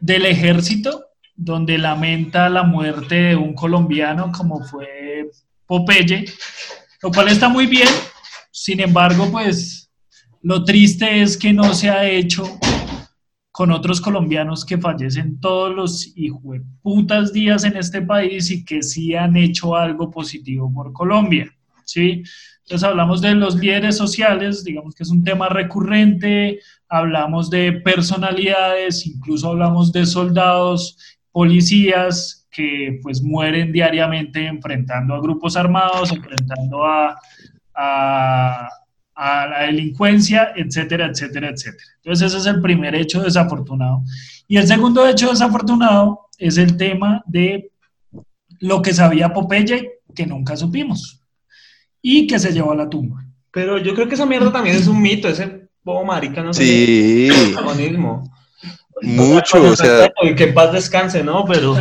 del 0.00 0.26
ejército, 0.26 1.06
donde 1.34 1.78
lamenta 1.78 2.48
la 2.48 2.62
muerte 2.62 3.14
de 3.14 3.36
un 3.36 3.54
colombiano 3.54 4.32
como 4.32 4.62
fue 4.64 5.30
Popeye, 5.66 6.24
lo 7.02 7.10
cual 7.10 7.28
está 7.28 7.48
muy 7.48 7.66
bien. 7.66 7.88
Sin 8.50 8.80
embargo, 8.80 9.30
pues 9.30 9.90
lo 10.42 10.64
triste 10.64 11.22
es 11.22 11.36
que 11.36 11.52
no 11.52 11.72
se 11.72 11.88
ha 11.88 12.08
hecho 12.08 12.58
con 13.52 13.70
otros 13.70 14.00
colombianos 14.00 14.64
que 14.64 14.78
fallecen 14.78 15.38
todos 15.38 15.74
los 15.74 16.14
putas 16.80 17.32
días 17.32 17.64
en 17.64 17.76
este 17.76 18.00
país 18.00 18.50
y 18.50 18.64
que 18.64 18.82
sí 18.82 19.14
han 19.14 19.36
hecho 19.36 19.76
algo 19.76 20.10
positivo 20.10 20.72
por 20.72 20.92
Colombia, 20.92 21.54
¿sí? 21.84 22.22
Entonces 22.62 22.88
hablamos 22.88 23.20
de 23.20 23.34
los 23.34 23.56
líderes 23.56 23.98
sociales, 23.98 24.64
digamos 24.64 24.94
que 24.94 25.02
es 25.02 25.10
un 25.10 25.22
tema 25.22 25.50
recurrente, 25.50 26.60
hablamos 26.88 27.50
de 27.50 27.72
personalidades, 27.72 29.06
incluso 29.06 29.50
hablamos 29.50 29.92
de 29.92 30.06
soldados, 30.06 30.96
policías 31.30 32.46
que 32.50 33.00
pues 33.02 33.22
mueren 33.22 33.72
diariamente 33.72 34.46
enfrentando 34.46 35.14
a 35.14 35.20
grupos 35.20 35.56
armados, 35.56 36.12
enfrentando 36.12 36.84
a, 36.86 37.18
a, 37.74 38.68
a 39.14 39.46
la 39.46 39.62
delincuencia, 39.62 40.52
etcétera, 40.56 41.06
etcétera, 41.06 41.50
etcétera. 41.50 41.90
Entonces 41.96 42.28
ese 42.28 42.38
es 42.38 42.46
el 42.46 42.60
primer 42.60 42.94
hecho 42.94 43.22
desafortunado. 43.22 44.02
Y 44.48 44.56
el 44.56 44.66
segundo 44.66 45.06
hecho 45.06 45.30
desafortunado 45.30 46.28
es 46.38 46.58
el 46.58 46.76
tema 46.76 47.22
de 47.26 47.70
lo 48.60 48.82
que 48.82 48.94
sabía 48.94 49.32
Popeye 49.32 50.00
que 50.14 50.26
nunca 50.26 50.56
supimos 50.56 51.20
y 52.00 52.26
que 52.26 52.38
se 52.38 52.52
llevó 52.52 52.72
a 52.72 52.76
la 52.76 52.88
tumba. 52.90 53.24
Pero 53.50 53.78
yo 53.78 53.94
creo 53.94 54.08
que 54.08 54.14
esa 54.14 54.26
mierda 54.26 54.50
también 54.50 54.76
es 54.76 54.86
un 54.86 55.00
mito, 55.00 55.28
ese 55.28 55.68
bobo 55.84 56.04
marica 56.04 56.42
no 56.42 56.54
Sí, 56.54 57.28
protagonismo. 57.52 58.24
mucho, 59.02 59.62
o 59.62 59.76
sea, 59.76 60.10
Y 60.22 60.34
que 60.34 60.44
en 60.44 60.54
paz 60.54 60.72
descanse, 60.72 61.22
¿no? 61.22 61.44
Pero, 61.44 61.76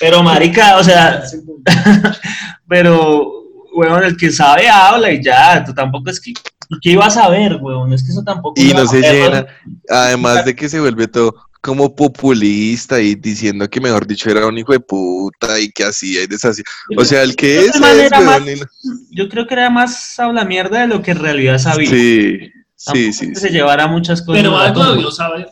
pero 0.00 0.22
marica, 0.22 0.78
o 0.78 0.84
sea, 0.84 1.22
pero, 2.68 3.30
weón, 3.74 4.04
el 4.04 4.16
que 4.16 4.30
sabe 4.30 4.68
habla 4.68 5.12
y 5.12 5.22
ya, 5.22 5.62
tú 5.64 5.72
tampoco 5.72 6.10
es 6.10 6.20
que, 6.20 6.32
¿qué 6.80 6.90
iba 6.90 7.06
a 7.06 7.10
saber, 7.10 7.58
weón? 7.60 7.92
Es 7.92 8.02
que 8.02 8.10
eso 8.10 8.22
tampoco... 8.22 8.60
y 8.60 8.72
no 8.72 8.86
se 8.86 9.00
llena, 9.00 9.46
además 9.88 10.44
de 10.44 10.54
que 10.54 10.68
se 10.68 10.80
vuelve 10.80 11.08
todo 11.08 11.34
como 11.60 11.96
populista 11.96 13.00
y 13.00 13.16
diciendo 13.16 13.68
que 13.68 13.80
mejor 13.80 14.06
dicho 14.06 14.30
era 14.30 14.46
un 14.46 14.56
hijo 14.56 14.72
de 14.72 14.78
puta 14.78 15.58
y 15.58 15.70
que 15.72 15.84
hacía 15.84 16.22
y 16.22 16.26
deshacía. 16.28 16.64
O 16.96 17.04
sea, 17.04 17.24
el 17.24 17.34
que 17.34 17.58
es 17.58 17.74
es, 17.74 17.80
manera 17.80 18.20
weón, 18.20 18.44
más- 18.44 18.48
y 18.48 18.60
no- 18.60 18.66
Yo 19.10 19.28
creo 19.28 19.46
que 19.48 19.54
era 19.54 19.68
más 19.68 20.18
habla 20.20 20.44
mierda 20.44 20.82
de 20.82 20.86
lo 20.86 21.02
que 21.02 21.10
en 21.10 21.18
realidad 21.18 21.58
sabía. 21.58 21.90
Sí, 21.90 22.52
sí, 22.76 23.12
sí. 23.12 23.28
que 23.30 23.34
sí. 23.34 23.40
se 23.40 23.50
llevara 23.50 23.88
muchas 23.88 24.22
cosas. 24.22 24.42
Pero 24.42 24.56
algo 24.56 24.92
debió 24.92 25.10
saber. 25.10 25.48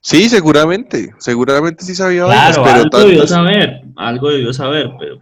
Sí, 0.00 0.28
seguramente, 0.28 1.14
seguramente 1.18 1.84
sí 1.84 1.94
sabía 1.94 2.24
Claro, 2.26 2.62
pero 2.62 2.76
algo 2.76 2.98
debió 3.00 3.26
saber, 3.26 3.82
algo 3.96 4.30
debió 4.30 4.52
saber, 4.52 4.90
pero... 4.98 5.18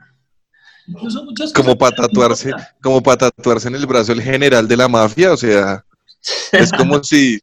Incluso 0.88 1.24
muchas 1.24 1.52
como 1.52 1.76
para 1.76 1.94
tatuarse, 1.94 2.52
como 2.82 3.02
para 3.02 3.16
tatuarse 3.30 3.68
en 3.68 3.74
el 3.74 3.86
brazo 3.86 4.12
el 4.12 4.22
general 4.22 4.66
de 4.66 4.76
la 4.76 4.88
mafia, 4.88 5.32
o 5.32 5.36
sea, 5.36 5.84
es 6.52 6.72
como 6.72 7.02
si, 7.04 7.38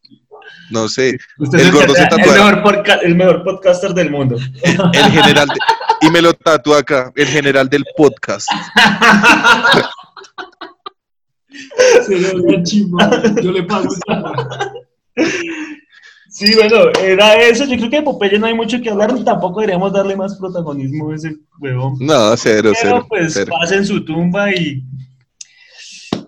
no 0.72 0.88
sé, 0.90 1.18
Usted 1.38 1.60
El 1.60 1.72
gordo 1.72 1.94
se 1.94 2.04
el, 2.04 2.18
mejor 2.32 2.64
podca- 2.64 3.00
el 3.04 3.16
mejor 3.16 3.44
podcaster 3.44 3.94
del 3.94 4.10
mundo. 4.12 4.38
el 4.64 5.12
general, 5.12 5.48
de- 5.48 5.56
y 6.08 6.10
me 6.10 6.22
lo 6.22 6.34
tatúa 6.34 6.80
acá, 6.80 7.12
el 7.16 7.28
general 7.28 7.70
del 7.70 7.86
podcast. 7.96 8.48
Sería 12.06 12.34
bien 12.34 12.64
chingón. 12.64 13.36
Yo 13.42 13.52
le 13.52 13.64
pago 13.64 13.88
esa- 13.88 14.74
Sí, 16.36 16.54
bueno, 16.54 16.92
era 17.02 17.42
eso. 17.44 17.64
Yo 17.64 17.78
creo 17.78 17.90
que 17.90 17.96
de 17.96 18.02
Popeye 18.02 18.38
no 18.38 18.46
hay 18.46 18.54
mucho 18.54 18.82
que 18.82 18.90
hablar, 18.90 19.16
tampoco 19.24 19.62
deberíamos 19.62 19.94
darle 19.94 20.18
más 20.18 20.36
protagonismo 20.36 21.10
a 21.10 21.16
ese 21.16 21.38
huevón. 21.60 21.96
No, 22.02 22.36
cero, 22.36 22.74
Pero 22.74 22.76
cero, 22.82 23.06
pues 23.08 23.34
cero. 23.34 23.54
pasa 23.58 23.76
en 23.76 23.86
su 23.86 24.04
tumba 24.04 24.54
y. 24.54 24.84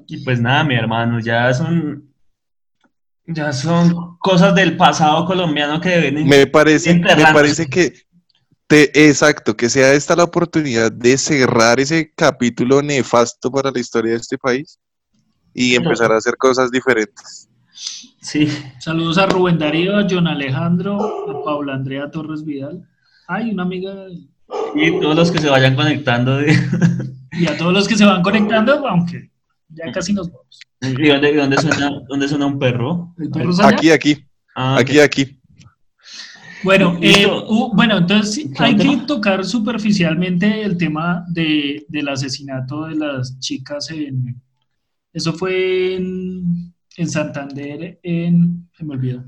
Y 0.07 0.23
pues 0.23 0.39
nada, 0.39 0.63
mi 0.63 0.75
hermano, 0.75 1.19
ya 1.19 1.53
son. 1.53 2.09
Ya 3.25 3.51
son 3.51 4.17
cosas 4.19 4.55
del 4.55 4.77
pasado 4.77 5.25
colombiano 5.25 5.81
que 5.81 5.89
deben. 5.89 6.25
Me 6.25 6.47
parece, 6.47 6.93
me 6.93 7.33
parece 7.33 7.67
que, 7.67 7.93
te, 8.65 9.09
exacto, 9.09 9.57
que 9.57 9.69
sea 9.69 9.91
esta 9.91 10.15
la 10.15 10.23
oportunidad 10.23 10.89
de 10.89 11.17
cerrar 11.17 11.81
ese 11.81 12.13
capítulo 12.15 12.81
nefasto 12.81 13.51
para 13.51 13.71
la 13.71 13.79
historia 13.79 14.13
de 14.13 14.19
este 14.19 14.37
país 14.37 14.79
y 15.53 15.75
empezar 15.75 16.13
a 16.13 16.17
hacer 16.17 16.37
cosas 16.37 16.71
diferentes. 16.71 17.49
Sí. 18.21 18.47
Saludos 18.79 19.17
a 19.19 19.27
Rubén 19.27 19.57
Darío, 19.59 19.97
a 19.97 20.07
John 20.09 20.27
Alejandro, 20.27 21.29
a 21.29 21.43
Paula 21.43 21.75
Andrea 21.75 22.09
Torres 22.09 22.43
Vidal. 22.43 22.87
Hay 23.27 23.51
una 23.51 23.63
amiga. 23.63 23.93
Y 24.75 24.99
todos 24.99 25.15
los 25.15 25.31
que 25.31 25.39
se 25.39 25.49
vayan 25.49 25.75
conectando. 25.75 26.37
de- 26.37 26.55
Y 27.33 27.47
a 27.47 27.55
todos 27.57 27.73
los 27.73 27.87
que 27.87 27.95
se 27.95 28.05
van 28.05 28.23
conectando, 28.23 28.87
aunque 28.87 29.29
ya 29.69 29.91
casi 29.91 30.13
nos 30.13 30.31
vamos. 30.31 30.59
¿Y 30.81 31.07
dónde, 31.07 31.35
dónde 31.35 31.57
suena, 31.57 32.01
dónde 32.07 32.27
suena 32.27 32.45
un 32.47 32.57
perro? 32.57 33.13
¿El 33.17 33.29
perro 33.29 33.53
sale? 33.53 33.75
Aquí, 33.75 33.91
aquí, 33.91 34.23
Ah, 34.55 34.77
aquí, 34.79 34.99
aquí. 34.99 35.39
Bueno, 36.63 36.97
eh, 37.01 37.27
uh, 37.27 37.71
bueno, 37.75 37.97
entonces 37.99 38.33
sí, 38.33 38.51
¿Qué 38.51 38.63
hay 38.63 38.75
que 38.75 38.97
tocar 39.05 39.45
superficialmente 39.45 40.63
el 40.63 40.75
tema 40.77 41.23
de, 41.29 41.85
del 41.87 42.09
asesinato 42.09 42.85
de 42.85 42.95
las 42.95 43.37
chicas 43.39 43.91
en... 43.91 44.41
Eso 45.13 45.33
fue 45.33 45.95
en, 45.95 46.73
en 46.97 47.09
Santander, 47.09 47.99
en... 48.03 48.67
Se 48.75 48.83
me 48.83 48.95
olvidó. 48.95 49.23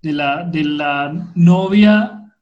De 0.00 0.12
la, 0.12 0.44
de 0.44 0.62
la 0.62 1.32
novia 1.34 2.32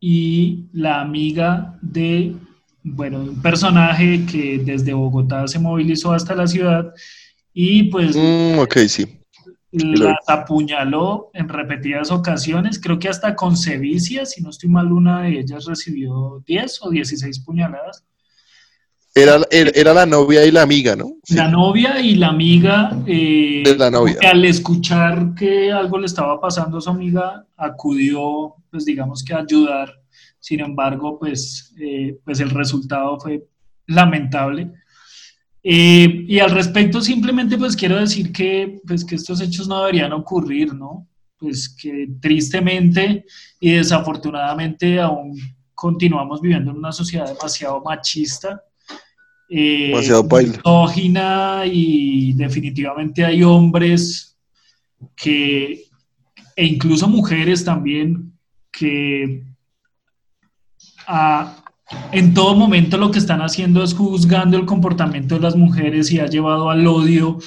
y 0.00 0.66
la 0.72 1.00
amiga 1.02 1.78
de, 1.82 2.34
bueno, 2.82 3.20
un 3.20 3.42
personaje 3.42 4.24
que 4.24 4.58
desde 4.64 4.94
Bogotá 4.94 5.46
se 5.46 5.58
movilizó 5.58 6.12
hasta 6.12 6.34
la 6.34 6.46
ciudad 6.46 6.92
y 7.52 7.84
pues 7.84 8.16
Mm, 8.16 8.58
ok, 8.58 8.76
sí. 8.88 9.06
las 9.72 10.28
apuñaló 10.28 11.30
en 11.34 11.48
repetidas 11.48 12.10
ocasiones, 12.10 12.80
creo 12.80 12.98
que 12.98 13.08
hasta 13.08 13.36
con 13.36 13.56
sevicia, 13.56 14.24
si 14.24 14.42
no 14.42 14.50
estoy 14.50 14.70
mal, 14.70 14.90
una 14.90 15.22
de 15.22 15.40
ellas 15.40 15.66
recibió 15.66 16.42
10 16.46 16.82
o 16.82 16.90
16 16.90 17.40
puñaladas. 17.40 18.04
Era, 19.14 19.40
era, 19.50 19.70
era 19.74 19.92
la 19.92 20.06
novia 20.06 20.44
y 20.46 20.50
la 20.50 20.62
amiga, 20.62 20.96
¿no? 20.96 21.16
Sí. 21.22 21.34
La 21.34 21.48
novia 21.48 22.00
y 22.00 22.14
la 22.14 22.28
amiga, 22.28 22.96
eh, 23.06 23.62
De 23.64 23.76
la 23.76 23.90
novia. 23.90 24.16
que 24.18 24.26
al 24.26 24.44
escuchar 24.44 25.34
que 25.34 25.70
algo 25.70 25.98
le 25.98 26.06
estaba 26.06 26.40
pasando 26.40 26.78
a 26.78 26.80
su 26.80 26.88
amiga, 26.88 27.46
acudió, 27.56 28.54
pues 28.70 28.86
digamos 28.86 29.22
que 29.22 29.34
a 29.34 29.40
ayudar. 29.40 29.92
Sin 30.38 30.60
embargo, 30.60 31.18
pues, 31.18 31.74
eh, 31.78 32.18
pues 32.24 32.40
el 32.40 32.50
resultado 32.50 33.20
fue 33.20 33.46
lamentable. 33.86 34.72
Eh, 35.62 36.24
y 36.26 36.38
al 36.40 36.50
respecto, 36.50 37.00
simplemente 37.00 37.56
pues 37.56 37.76
quiero 37.76 37.96
decir 37.96 38.32
que, 38.32 38.80
pues, 38.86 39.04
que 39.04 39.14
estos 39.14 39.40
hechos 39.40 39.68
no 39.68 39.80
deberían 39.80 40.12
ocurrir, 40.12 40.74
¿no? 40.74 41.06
Pues 41.36 41.68
que 41.68 42.08
tristemente 42.20 43.26
y 43.60 43.72
desafortunadamente 43.72 44.98
aún 45.00 45.38
continuamos 45.74 46.40
viviendo 46.40 46.70
en 46.70 46.78
una 46.78 46.92
sociedad 46.92 47.26
demasiado 47.26 47.80
machista. 47.82 48.62
Eh, 49.54 49.88
Demasiado 49.90 50.26
paila. 50.26 50.60
y 51.66 52.32
definitivamente 52.32 53.24
hay 53.24 53.42
hombres 53.42 54.36
que, 55.14 55.84
e 56.56 56.64
incluso 56.64 57.06
mujeres 57.08 57.64
también, 57.64 58.32
que 58.72 59.42
ah, 61.06 61.56
en 62.12 62.32
todo 62.34 62.54
momento 62.54 62.96
lo 62.96 63.10
que 63.10 63.18
están 63.18 63.40
haciendo 63.42 63.82
es 63.84 63.94
juzgando 63.94 64.56
el 64.56 64.64
comportamiento 64.64 65.34
de 65.34 65.40
las 65.42 65.56
mujeres 65.56 66.10
y 66.10 66.20
ha 66.20 66.26
llevado 66.26 66.70
al 66.70 66.86
odio 66.86 67.38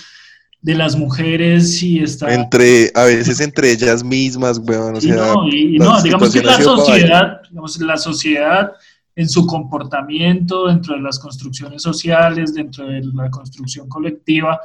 de 0.61 0.75
las 0.75 0.95
mujeres 0.95 1.81
y 1.83 1.99
está... 1.99 2.33
Entre, 2.33 2.91
a 2.95 3.05
veces 3.05 3.39
entre 3.39 3.71
ellas 3.71 4.03
mismas, 4.03 4.59
weón. 4.59 4.95
O 4.95 4.97
Y 4.97 5.01
sea, 5.01 5.15
no, 5.15 5.47
y- 5.47 5.77
no, 5.77 6.01
digamos 6.01 6.33
que 6.33 6.41
la 6.43 6.59
sociedad, 6.61 7.41
digamos, 7.49 7.79
la 7.79 7.97
sociedad 7.97 8.71
en 9.15 9.29
su 9.29 9.45
comportamiento, 9.45 10.67
dentro 10.67 10.95
de 10.95 11.01
las 11.01 11.17
construcciones 11.19 11.81
sociales, 11.81 12.53
dentro 12.53 12.87
de 12.87 13.01
la 13.13 13.29
construcción 13.29 13.87
colectiva, 13.87 14.59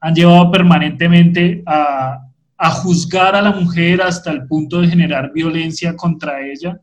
han 0.00 0.14
llevado 0.14 0.50
permanentemente 0.50 1.62
a, 1.66 2.18
a 2.58 2.70
juzgar 2.70 3.34
a 3.34 3.42
la 3.42 3.52
mujer 3.52 4.02
hasta 4.02 4.30
el 4.30 4.46
punto 4.46 4.80
de 4.80 4.88
generar 4.88 5.32
violencia 5.32 5.96
contra 5.96 6.46
ella. 6.46 6.80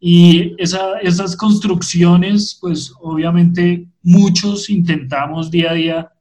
Y 0.00 0.54
esa- 0.58 0.98
esas 1.00 1.36
construcciones, 1.36 2.56
pues 2.60 2.92
obviamente 3.00 3.86
muchos 4.02 4.68
intentamos 4.70 5.50
día 5.50 5.70
a 5.70 5.74
día 5.74 6.12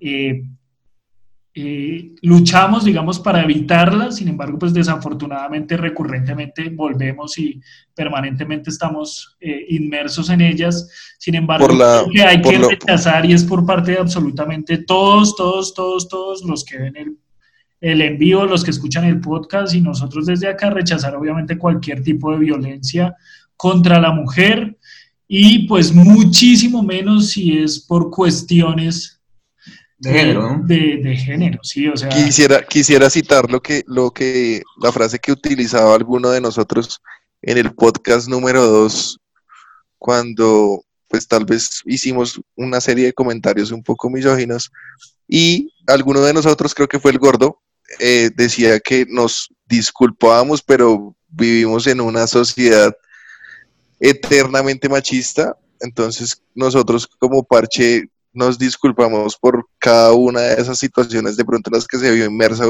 eh, 0.00 0.42
eh, 1.54 2.14
luchamos, 2.22 2.84
digamos, 2.84 3.18
para 3.20 3.42
evitarla, 3.42 4.10
sin 4.10 4.28
embargo, 4.28 4.58
pues 4.58 4.72
desafortunadamente, 4.72 5.76
recurrentemente 5.76 6.70
volvemos 6.70 7.36
y 7.38 7.60
permanentemente 7.94 8.70
estamos 8.70 9.36
eh, 9.38 9.66
inmersos 9.68 10.30
en 10.30 10.40
ellas. 10.40 10.88
Sin 11.18 11.34
embargo, 11.34 11.66
la- 11.74 12.04
que 12.12 12.22
hay 12.22 12.40
que 12.40 12.48
rechazar 12.70 13.26
y 13.26 13.34
es 13.34 13.44
por 13.44 13.66
parte 13.66 13.92
de 13.92 13.98
absolutamente 13.98 14.78
todos, 14.78 15.36
todos, 15.36 15.74
todos, 15.74 16.08
todos 16.08 16.42
los 16.42 16.64
que 16.64 16.78
ven 16.78 16.96
el, 16.96 17.16
el 17.82 18.00
envío, 18.00 18.46
los 18.46 18.64
que 18.64 18.70
escuchan 18.70 19.04
el 19.04 19.20
podcast 19.20 19.74
y 19.74 19.80
nosotros 19.82 20.24
desde 20.26 20.48
acá 20.48 20.70
rechazar 20.70 21.14
obviamente 21.16 21.58
cualquier 21.58 22.02
tipo 22.02 22.32
de 22.32 22.38
violencia 22.38 23.14
contra 23.56 24.00
la 24.00 24.10
mujer 24.12 24.78
y 25.28 25.66
pues 25.66 25.92
muchísimo 25.92 26.82
menos 26.82 27.30
si 27.30 27.58
es 27.58 27.78
por 27.80 28.10
cuestiones 28.10 29.20
de 30.02 30.12
género, 30.12 30.42
¿no? 30.42 30.66
de, 30.66 30.96
de 30.96 31.16
género, 31.16 31.60
sí, 31.62 31.86
o 31.86 31.96
sea, 31.96 32.08
Quisiera, 32.08 32.62
quisiera 32.66 33.08
citar 33.08 33.48
lo 33.48 33.62
que, 33.62 33.84
lo 33.86 34.10
que, 34.10 34.62
la 34.82 34.90
frase 34.90 35.20
que 35.20 35.30
utilizaba 35.30 35.94
alguno 35.94 36.30
de 36.30 36.40
nosotros 36.40 37.00
en 37.40 37.56
el 37.56 37.72
podcast 37.72 38.28
número 38.28 38.66
2, 38.66 39.20
cuando 39.98 40.84
pues 41.06 41.28
tal 41.28 41.44
vez 41.44 41.82
hicimos 41.84 42.40
una 42.56 42.80
serie 42.80 43.06
de 43.06 43.12
comentarios 43.12 43.70
un 43.70 43.82
poco 43.82 44.10
misóginos 44.10 44.72
y 45.28 45.72
alguno 45.86 46.20
de 46.22 46.32
nosotros, 46.32 46.74
creo 46.74 46.88
que 46.88 46.98
fue 46.98 47.12
el 47.12 47.18
gordo, 47.18 47.60
eh, 48.00 48.30
decía 48.34 48.80
que 48.80 49.06
nos 49.08 49.50
disculpábamos, 49.66 50.62
pero 50.62 51.14
vivimos 51.28 51.86
en 51.86 52.00
una 52.00 52.26
sociedad 52.26 52.92
eternamente 54.00 54.88
machista, 54.88 55.56
entonces 55.80 56.42
nosotros 56.56 57.06
como 57.06 57.44
parche 57.44 58.08
nos 58.32 58.58
disculpamos 58.58 59.36
por 59.36 59.66
cada 59.78 60.12
una 60.12 60.40
de 60.40 60.54
esas 60.54 60.78
situaciones 60.78 61.36
de 61.36 61.44
pronto 61.44 61.70
en 61.70 61.74
las 61.74 61.86
que 61.86 61.98
se 61.98 62.10
vio 62.10 62.24
inmersa 62.24 62.64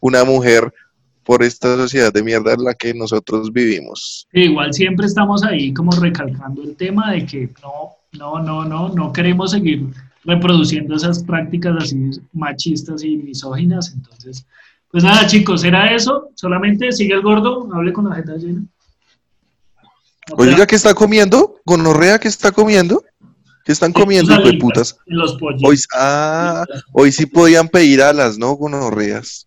una 0.00 0.24
mujer 0.24 0.72
por 1.24 1.42
esta 1.42 1.76
sociedad 1.76 2.12
de 2.12 2.22
mierda 2.22 2.54
en 2.54 2.64
la 2.64 2.74
que 2.74 2.94
nosotros 2.94 3.52
vivimos. 3.52 4.26
igual 4.32 4.72
siempre 4.72 5.06
estamos 5.06 5.44
ahí 5.44 5.72
como 5.72 5.92
recalcando 5.92 6.62
el 6.62 6.76
tema 6.76 7.12
de 7.12 7.26
que 7.26 7.50
no, 7.62 7.96
no, 8.12 8.42
no, 8.42 8.64
no, 8.64 8.88
no 8.88 9.12
queremos 9.12 9.52
seguir 9.52 9.86
reproduciendo 10.24 10.96
esas 10.96 11.22
prácticas 11.22 11.76
así 11.82 12.10
machistas 12.32 13.02
y 13.02 13.16
misóginas, 13.16 13.92
entonces, 13.94 14.46
pues 14.90 15.04
nada 15.04 15.26
chicos, 15.26 15.64
era 15.64 15.94
eso, 15.94 16.30
solamente 16.34 16.92
sigue 16.92 17.14
el 17.14 17.22
gordo, 17.22 17.68
hable 17.72 17.92
con 17.92 18.08
la 18.08 18.16
jeta 18.16 18.36
llena. 18.36 18.62
Oiga, 20.36 20.66
¿qué 20.66 20.76
está 20.76 20.94
comiendo? 20.94 21.56
¿Gonorrea 21.64 22.18
qué 22.18 22.28
está 22.28 22.52
comiendo? 22.52 23.02
¿Qué 23.64 23.72
están 23.72 23.92
comiendo, 23.92 24.32
hijo 24.32 24.42
de 24.42 24.54
putas? 24.58 24.96
Los 25.06 25.34
pollos. 25.34 25.60
Hoy, 25.64 25.78
ah, 25.96 26.64
hoy 26.92 27.12
sí 27.12 27.26
podían 27.26 27.68
pedir 27.68 28.02
alas, 28.02 28.38
¿no? 28.38 28.52
Gonorreas. 28.54 29.46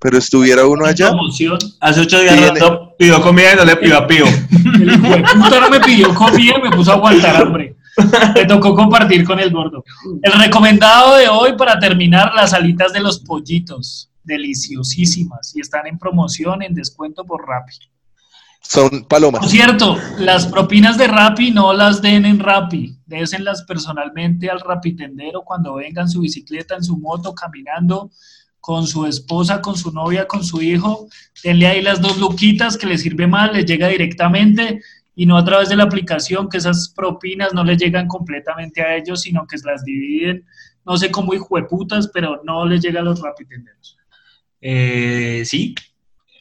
Pero 0.00 0.16
estuviera 0.18 0.64
uno 0.66 0.84
allá. 0.86 1.08
Promoción. 1.08 1.58
Hace 1.80 2.00
ocho 2.02 2.20
días 2.20 2.36
Tiene- 2.36 2.60
pidió 2.98 3.20
comida 3.20 3.54
y 3.54 3.56
no 3.56 3.64
le 3.64 3.76
pidió 3.76 3.98
a 3.98 4.06
Pío. 4.06 4.26
El 4.80 4.92
hijo 4.92 5.08
de 5.08 5.22
puta 5.22 5.60
no 5.60 5.70
me 5.70 5.80
pidió 5.80 6.14
comida 6.14 6.54
y 6.58 6.62
me 6.62 6.70
puso 6.70 6.92
a 6.92 6.94
aguantar 6.94 7.36
hambre. 7.36 7.74
Me 8.34 8.44
tocó 8.44 8.76
compartir 8.76 9.24
con 9.24 9.40
el 9.40 9.50
gordo. 9.50 9.82
El 10.22 10.32
recomendado 10.40 11.16
de 11.16 11.28
hoy 11.28 11.54
para 11.56 11.80
terminar, 11.80 12.32
las 12.32 12.52
alitas 12.52 12.92
de 12.92 13.00
los 13.00 13.18
pollitos. 13.18 14.08
Deliciosísimas. 14.22 15.56
Y 15.56 15.60
están 15.60 15.86
en 15.88 15.98
promoción, 15.98 16.62
en 16.62 16.74
descuento 16.74 17.24
por 17.24 17.44
Rappi. 17.48 17.72
Son 18.62 18.88
Por 18.90 19.08
palomas. 19.08 19.50
cierto, 19.50 19.96
las 20.18 20.46
propinas 20.46 20.96
de 20.98 21.08
Rappi 21.08 21.50
no 21.50 21.72
las 21.72 22.02
den 22.02 22.24
en 22.26 22.38
Rappi. 22.38 22.97
Désenlas 23.08 23.62
personalmente 23.62 24.50
al 24.50 24.60
rapitendero 24.60 25.42
cuando 25.42 25.74
vengan 25.74 26.04
en 26.04 26.10
su 26.10 26.20
bicicleta, 26.20 26.76
en 26.76 26.84
su 26.84 26.98
moto, 26.98 27.34
caminando 27.34 28.10
con 28.60 28.86
su 28.86 29.06
esposa, 29.06 29.62
con 29.62 29.76
su 29.76 29.90
novia, 29.92 30.28
con 30.28 30.44
su 30.44 30.60
hijo. 30.60 31.08
Denle 31.42 31.66
ahí 31.66 31.82
las 31.82 32.00
dos 32.02 32.18
luquitas 32.18 32.76
que 32.76 32.86
les 32.86 33.00
sirve 33.00 33.26
más, 33.26 33.52
les 33.52 33.64
llega 33.64 33.88
directamente 33.88 34.82
y 35.14 35.24
no 35.26 35.36
a 35.36 35.44
través 35.44 35.70
de 35.70 35.76
la 35.76 35.84
aplicación, 35.84 36.48
que 36.48 36.58
esas 36.58 36.90
propinas 36.94 37.54
no 37.54 37.64
les 37.64 37.78
llegan 37.78 38.06
completamente 38.06 38.82
a 38.82 38.94
ellos, 38.94 39.22
sino 39.22 39.46
que 39.46 39.56
las 39.64 39.82
dividen, 39.84 40.44
no 40.84 40.96
sé 40.96 41.10
cómo 41.10 41.34
hijueputas, 41.34 42.08
pero 42.12 42.42
no 42.44 42.66
les 42.66 42.80
llega 42.80 43.00
a 43.00 43.04
los 43.04 43.20
rapitenderos. 43.20 43.96
Eh, 44.60 45.42
sí. 45.44 45.74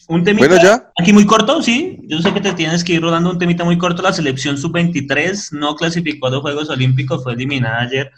Un 0.07 0.23
temita 0.23 0.47
Bueno, 0.47 0.63
ya. 0.63 0.91
aquí 0.97 1.11
muy 1.11 1.25
corto, 1.25 1.61
sí. 1.61 1.99
Yo 2.03 2.19
sé 2.19 2.33
que 2.33 2.39
te 2.39 2.53
tienes 2.53 2.83
que 2.83 2.93
ir 2.93 3.01
rodando 3.01 3.29
un 3.29 3.37
temita 3.37 3.65
muy 3.65 3.77
corto. 3.77 4.01
La 4.01 4.13
selección 4.13 4.57
sub-23 4.57 5.51
no 5.51 5.75
clasificó 5.75 6.27
a 6.27 6.31
los 6.31 6.41
Juegos 6.41 6.69
Olímpicos, 6.69 7.23
fue 7.23 7.33
eliminada 7.33 7.81
ayer. 7.81 8.11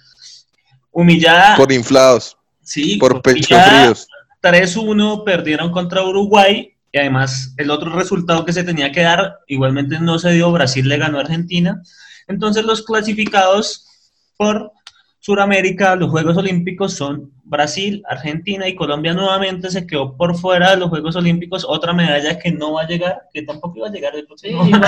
Humillada. 0.91 1.55
Por 1.55 1.71
inflados, 1.71 2.37
sí, 2.61 2.97
por 2.97 3.21
pecho 3.21 3.55
fríos. 3.59 4.07
3-1 4.41 5.23
perdieron 5.23 5.71
contra 5.71 6.03
Uruguay 6.03 6.73
y 6.91 6.97
además 6.97 7.53
el 7.57 7.71
otro 7.71 7.91
resultado 7.91 8.45
que 8.45 8.53
se 8.53 8.63
tenía 8.63 8.91
que 8.91 9.01
dar 9.01 9.39
igualmente 9.47 9.99
no 9.99 10.17
se 10.17 10.31
dio, 10.31 10.51
Brasil 10.51 10.87
le 10.87 10.97
ganó 10.97 11.17
a 11.17 11.21
Argentina. 11.21 11.81
Entonces 12.27 12.63
los 12.63 12.83
clasificados 12.83 13.85
por 14.37 14.71
Suramérica, 15.29 15.95
los 15.95 16.09
Juegos 16.09 16.37
Olímpicos 16.37 16.95
son 16.95 17.31
Brasil, 17.43 18.01
Argentina 18.09 18.67
y 18.67 18.73
Colombia 18.73 19.13
nuevamente 19.13 19.69
se 19.69 19.85
quedó 19.85 20.17
por 20.17 20.35
fuera 20.35 20.71
de 20.71 20.77
los 20.77 20.89
Juegos 20.89 21.15
Olímpicos. 21.15 21.63
Otra 21.67 21.93
medalla 21.93 22.39
que 22.39 22.51
no 22.51 22.73
va 22.73 22.81
a 22.81 22.87
llegar, 22.87 23.27
que 23.31 23.43
tampoco 23.43 23.77
iba 23.77 23.87
a 23.89 23.91
llegar. 23.91 24.15
El, 24.15 24.27
sí, 24.37 24.47
igual, 24.47 24.71
no. 24.71 24.79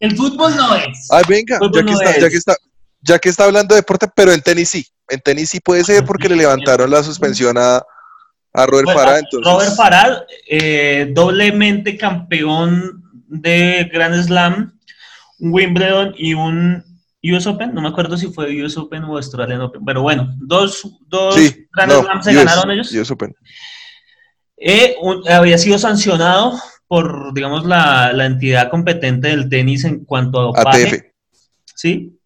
el 0.00 0.16
fútbol 0.16 0.56
no 0.56 0.74
es. 0.74 1.06
Ay, 1.10 1.22
venga, 1.28 1.58
ya 1.60 1.70
que, 1.70 1.82
no 1.82 1.92
está, 1.92 2.18
ya 2.18 2.30
que, 2.30 2.36
está, 2.36 2.56
ya 3.02 3.18
que 3.18 3.28
está 3.28 3.44
hablando 3.44 3.74
de 3.74 3.82
deporte, 3.82 4.06
pero 4.14 4.32
en 4.32 4.40
tenis 4.40 4.70
sí. 4.70 4.86
En 5.10 5.20
tenis 5.20 5.50
sí 5.50 5.60
puede 5.60 5.84
ser 5.84 6.02
porque 6.06 6.30
le 6.30 6.36
levantaron 6.36 6.90
la 6.90 7.02
suspensión 7.02 7.58
a, 7.58 7.82
a 8.54 8.66
Robert 8.66 8.86
bueno, 8.86 9.00
Farah. 9.00 9.18
Entonces... 9.18 9.52
Robert 9.52 9.76
Farah, 9.76 10.24
eh, 10.48 11.10
doblemente 11.12 11.98
campeón 11.98 13.04
de 13.28 13.86
Grand 13.92 14.14
Slam, 14.24 14.78
Wimbledon 15.40 16.14
y 16.16 16.32
un 16.32 16.89
US 17.22 17.46
Open, 17.46 17.74
no 17.74 17.82
me 17.82 17.88
acuerdo 17.88 18.16
si 18.16 18.28
fue 18.28 18.62
US 18.64 18.76
Open 18.76 19.04
o 19.04 19.16
Australian 19.16 19.60
Open, 19.60 19.84
pero 19.84 20.02
bueno, 20.02 20.32
dos, 20.38 20.88
dos 21.06 21.34
sí, 21.34 21.66
Grand 21.72 21.92
no, 21.92 22.02
Slam 22.02 22.22
se 22.22 22.30
US, 22.30 22.36
ganaron 22.36 22.70
ellos. 22.70 22.92
US 22.92 23.10
Open. 23.10 23.34
Eh, 24.56 24.96
un, 25.00 25.28
había 25.28 25.58
sido 25.58 25.78
sancionado 25.78 26.58
por, 26.86 27.32
digamos, 27.34 27.64
la, 27.66 28.12
la, 28.12 28.26
entidad 28.26 28.70
competente 28.70 29.28
del 29.28 29.48
tenis 29.48 29.84
en 29.84 30.04
cuanto 30.04 30.40
a 30.40 30.42
dopaje. 30.44 30.86
ATF. 30.86 31.02
Sí. 31.74 32.18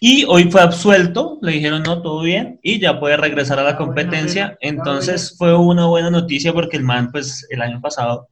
Y 0.00 0.24
hoy 0.26 0.50
fue 0.50 0.62
absuelto, 0.62 1.38
le 1.42 1.52
dijeron 1.52 1.82
no, 1.82 2.00
todo 2.00 2.22
bien, 2.22 2.58
y 2.62 2.80
ya 2.80 2.98
puede 2.98 3.18
regresar 3.18 3.58
a 3.58 3.64
la 3.64 3.76
competencia. 3.76 4.56
Entonces 4.60 5.36
fue 5.36 5.54
una 5.54 5.86
buena 5.86 6.10
noticia 6.10 6.54
porque 6.54 6.78
el 6.78 6.84
man, 6.84 7.12
pues, 7.12 7.46
el 7.50 7.60
año 7.60 7.80
pasado, 7.82 8.28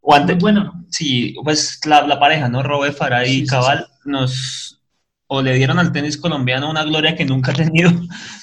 o 0.00 0.14
antes, 0.14 0.38
bueno. 0.38 0.84
sí, 0.90 1.34
pues 1.42 1.80
la, 1.86 2.06
la 2.06 2.20
pareja, 2.20 2.48
¿no? 2.48 2.62
Robert 2.62 2.96
Farah 2.96 3.24
y 3.26 3.28
Sí, 3.28 3.40
sí, 3.40 3.46
Cabal, 3.46 3.86
nos, 4.04 4.77
o 5.30 5.42
le 5.42 5.54
dieron 5.54 5.78
al 5.78 5.92
tenis 5.92 6.16
colombiano 6.16 6.70
una 6.70 6.82
gloria 6.84 7.14
que 7.14 7.24
nunca 7.24 7.52
ha 7.52 7.54
tenido. 7.54 7.90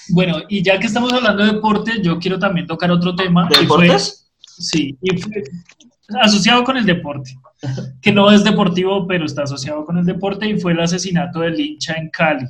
Bueno, 0.10 0.38
y 0.48 0.62
ya 0.64 0.80
que 0.80 0.86
estamos 0.88 1.12
hablando 1.12 1.44
de 1.44 1.54
deporte, 1.54 1.94
yo 2.04 2.20
quiero 2.20 2.38
también 2.40 2.68
tocar 2.68 2.92
otro 2.92 3.16
tema. 3.16 3.48
¿De 3.50 3.64
y 3.64 3.66
fue- 3.66 3.86
deportes? 3.86 4.28
sí, 4.40 4.96
y 5.02 5.18
fue 5.18 5.44
asociado 6.22 6.64
con 6.64 6.78
el 6.78 6.86
deporte, 6.86 7.32
que 8.02 8.12
no 8.12 8.32
es 8.32 8.44
deportivo, 8.44 9.08
pero 9.08 9.26
está 9.26 9.44
asociado 9.44 9.84
con 9.84 9.98
el 9.98 10.06
deporte, 10.06 10.48
y 10.48 10.60
fue 10.60 10.74
el 10.74 10.80
asesinato 10.80 11.40
del 11.40 11.60
hincha 11.60 11.94
en 11.96 12.10
Cali. 12.12 12.46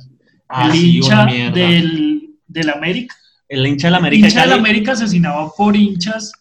Ah, 0.48 0.66
el 0.66 0.72
sí, 0.72 0.96
hincha 0.98 1.24
del, 1.54 2.30
del 2.46 2.70
América. 2.70 3.16
El 3.48 3.66
hincha 3.66 3.86
de 3.86 3.92
la 3.92 3.96
América. 3.98 4.28
hincha 4.28 4.42
del. 4.42 4.52
América 4.52 4.92
asesinado 4.92 5.54
por 5.56 5.74
hinchas 5.74 6.32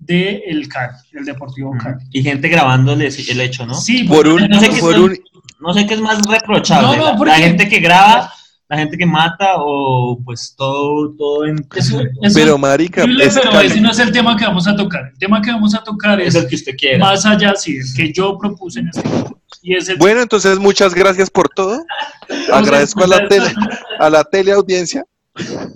del 0.00 0.66
Cali, 0.68 0.96
el 1.12 1.24
Deportivo 1.24 1.72
Cali. 1.80 2.04
Y 2.10 2.22
gente 2.22 2.48
grabándole 2.48 3.06
el 3.28 3.40
hecho, 3.40 3.64
¿no? 3.64 3.74
Sí, 3.74 4.02
Por 4.04 4.26
un, 4.26 4.48
No 4.48 4.58
sé 4.60 4.70
qué 4.70 4.80
por 4.80 4.94
son- 4.94 5.02
un, 5.04 5.18
No 5.64 5.72
sé 5.72 5.86
qué 5.86 5.94
es 5.94 6.00
más 6.00 6.20
reprochable. 6.26 6.88
No, 6.88 6.96
no, 6.96 7.04
la- 7.12 7.16
porque- 7.16 7.32
la, 7.32 7.38
gente 7.38 7.68
que 7.68 7.80
graba, 7.80 8.30
la 8.68 8.76
gente 8.76 8.98
que 8.98 9.06
mata 9.06 9.54
o 9.56 10.20
pues 10.22 10.54
todo, 10.56 11.14
todo 11.16 11.46
en... 11.46 11.66
Eso, 11.74 12.00
eso 12.00 12.34
pero 12.34 12.58
marica, 12.58 13.04
es 13.04 13.34
pero 13.34 13.60
ese 13.60 13.80
no 13.80 13.90
es 13.90 13.98
el 13.98 14.12
tema 14.12 14.36
que 14.36 14.44
vamos 14.44 14.68
a 14.68 14.76
tocar. 14.76 15.08
El 15.12 15.18
tema 15.18 15.40
que 15.40 15.50
vamos 15.50 15.74
a 15.74 15.82
tocar 15.82 16.20
es 16.20 16.34
es 16.34 16.42
el 16.42 16.48
que 16.48 16.56
usted 16.56 16.76
quiera. 16.76 16.98
más 16.98 17.24
allá, 17.24 17.54
sí, 17.56 17.78
el 17.78 17.94
que 17.96 18.12
yo 18.12 18.36
propuse 18.38 18.80
en 18.80 18.88
este 18.88 19.08
momento. 19.08 19.40
Y 19.62 19.74
es 19.74 19.88
el 19.88 19.96
Bueno, 19.96 20.20
entonces 20.20 20.58
muchas 20.58 20.94
gracias 20.94 21.30
por 21.30 21.48
todo. 21.48 21.82
Agradezco 22.52 23.04
a 23.04 23.06
la 23.06 23.26
tele, 23.26 23.54
a 23.98 24.10
la 24.10 24.22
teleaudiencia. 24.22 25.06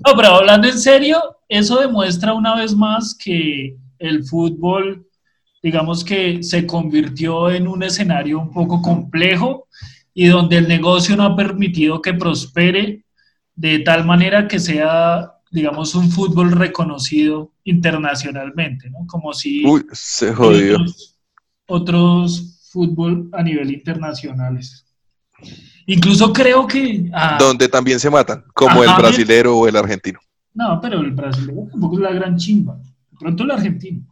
No, 0.07 0.15
pero 0.15 0.29
hablando 0.35 0.69
en 0.69 0.79
serio, 0.79 1.21
eso 1.49 1.81
demuestra 1.81 2.35
una 2.35 2.55
vez 2.55 2.75
más 2.75 3.15
que 3.15 3.75
el 3.99 4.25
fútbol, 4.25 5.08
digamos 5.63 6.05
que 6.05 6.43
se 6.43 6.67
convirtió 6.67 7.51
en 7.51 7.67
un 7.67 7.83
escenario 7.83 8.39
un 8.39 8.53
poco 8.53 8.81
complejo 8.81 9.67
y 10.15 10.27
donde 10.27 10.59
el 10.59 10.69
negocio 10.69 11.17
no 11.17 11.25
ha 11.25 11.37
permitido 11.37 12.01
que 12.03 12.15
prospere 12.15 13.05
de 13.55 13.81
tal 13.81 14.05
manera 14.05 14.47
que 14.47 14.59
sea, 14.59 15.33
digamos, 15.51 15.95
un 15.95 16.11
fútbol 16.11 16.53
reconocido 16.53 17.53
internacionalmente, 17.65 18.89
¿no? 18.91 19.07
Como 19.07 19.33
si 19.33 19.65
Uy, 19.67 19.85
se 19.93 20.33
jodió. 20.33 20.77
otros, 20.77 21.17
otros 21.67 22.59
fútbol 22.71 23.29
a 23.33 23.43
nivel 23.43 23.73
internacionales. 23.73 24.85
Incluso 25.87 26.33
creo 26.33 26.67
que... 26.67 27.11
ah, 27.13 27.39
Donde 27.41 27.69
también 27.69 27.99
se 27.99 28.11
matan, 28.11 28.45
como 28.55 28.85
el 28.85 28.91
brasilero 28.97 29.57
o 29.57 29.67
el 29.67 29.77
argentino. 29.77 30.21
No, 30.55 30.81
pero 30.81 31.01
el 31.01 31.13
brasileño 31.13 31.67
tampoco 31.71 31.97
es 31.97 32.03
la 32.03 32.13
gran 32.13 32.37
chimba. 32.37 32.77
De 32.77 33.17
pronto 33.19 33.45
el 33.45 33.51
argentino. 33.51 34.03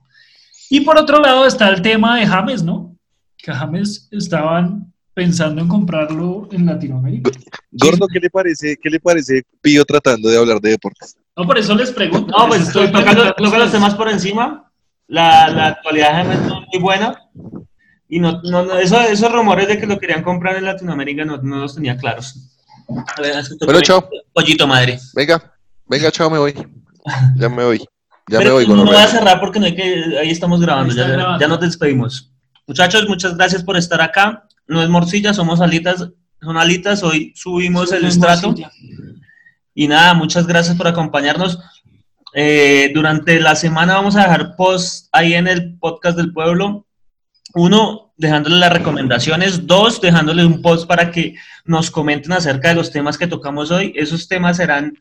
Y 0.70 0.80
por 0.80 0.98
otro 0.98 1.20
lado 1.20 1.46
está 1.46 1.68
el 1.68 1.82
tema 1.82 2.18
de 2.18 2.26
James, 2.26 2.62
¿no? 2.62 2.96
Que 3.36 3.52
James 3.52 4.08
estaban 4.10 4.92
pensando 5.14 5.62
en 5.62 5.68
comprarlo 5.68 6.48
en 6.52 6.66
Latinoamérica. 6.66 7.30
Gordo, 7.70 8.06
¿qué 8.06 8.20
le 8.20 8.28
parece, 8.28 8.76
qué 8.82 8.90
le 8.90 9.00
parece 9.00 9.42
Pío 9.62 9.84
tratando 9.84 10.28
de 10.28 10.38
hablar 10.38 10.60
de 10.60 10.70
deportes? 10.70 11.16
No, 11.36 11.46
por 11.46 11.56
eso 11.58 11.74
les 11.74 11.90
pregunto. 11.90 12.34
No, 12.36 12.48
pues 12.48 12.62
estoy 12.62 12.90
tocando, 12.90 13.22
a 13.22 13.58
los 13.58 13.72
temas 13.72 13.94
por 13.94 14.08
encima. 14.10 14.70
La, 15.06 15.48
la 15.48 15.66
actualidad 15.68 16.08
de 16.08 16.14
James 16.24 16.48
no 16.48 16.62
es 16.62 16.68
muy 16.72 16.82
buena. 16.82 17.22
Y 18.08 18.20
no, 18.20 18.40
no, 18.42 18.64
no, 18.64 18.78
eso, 18.78 19.00
esos 19.00 19.32
rumores 19.32 19.68
de 19.68 19.78
que 19.78 19.86
lo 19.86 19.98
querían 19.98 20.22
comprar 20.22 20.56
en 20.56 20.64
Latinoamérica 20.64 21.24
no, 21.24 21.38
no 21.38 21.56
los 21.56 21.74
tenía 21.74 21.96
claros. 21.96 22.52
A 22.88 23.20
ver, 23.20 23.42
Bueno, 23.64 23.80
chao. 23.80 24.08
Pollito 24.32 24.66
madre. 24.66 24.98
Venga, 25.14 25.54
venga, 25.86 26.10
chao, 26.12 26.30
me 26.30 26.38
voy. 26.38 26.54
Ya 27.36 27.48
me 27.48 27.64
voy. 27.64 27.86
Ya 28.28 28.40
me 28.40 28.50
voy, 28.50 28.66
no 28.66 28.84
voy 28.84 28.96
a 28.96 29.06
cerrar 29.06 29.38
porque 29.40 29.60
no 29.60 29.66
hay 29.66 29.74
que, 29.76 30.18
ahí 30.20 30.30
estamos 30.30 30.60
grabando, 30.60 30.92
Ahí 30.92 30.98
ya, 30.98 31.06
grabando. 31.06 31.40
ya 31.40 31.48
nos 31.48 31.60
despedimos. 31.60 32.32
Muchachos, 32.66 33.08
muchas 33.08 33.36
gracias 33.36 33.62
por 33.62 33.76
estar 33.76 34.00
acá. 34.00 34.44
No 34.66 34.82
es 34.82 34.88
morcilla, 34.88 35.32
somos 35.32 35.60
alitas, 35.60 36.08
son 36.42 36.56
alitas, 36.56 37.04
hoy 37.04 37.32
subimos 37.36 37.92
el 37.92 38.04
estrato. 38.04 38.52
Y 39.74 39.86
nada, 39.86 40.14
muchas 40.14 40.46
gracias 40.48 40.76
por 40.76 40.88
acompañarnos. 40.88 41.60
Eh, 42.34 42.90
durante 42.94 43.38
la 43.40 43.54
semana 43.54 43.94
vamos 43.94 44.16
a 44.16 44.22
dejar 44.22 44.56
post 44.56 45.06
ahí 45.12 45.34
en 45.34 45.46
el 45.46 45.78
podcast 45.78 46.16
del 46.16 46.32
pueblo. 46.32 46.84
Uno, 47.54 48.12
dejándole 48.16 48.56
las 48.56 48.72
recomendaciones. 48.72 49.68
Dos, 49.68 50.00
dejándole 50.00 50.44
un 50.44 50.60
post 50.62 50.88
para 50.88 51.12
que 51.12 51.36
nos 51.64 51.92
comenten 51.92 52.32
acerca 52.32 52.70
de 52.70 52.74
los 52.74 52.90
temas 52.90 53.16
que 53.16 53.28
tocamos 53.28 53.70
hoy. 53.70 53.92
Esos 53.94 54.26
temas 54.26 54.56
serán 54.56 54.98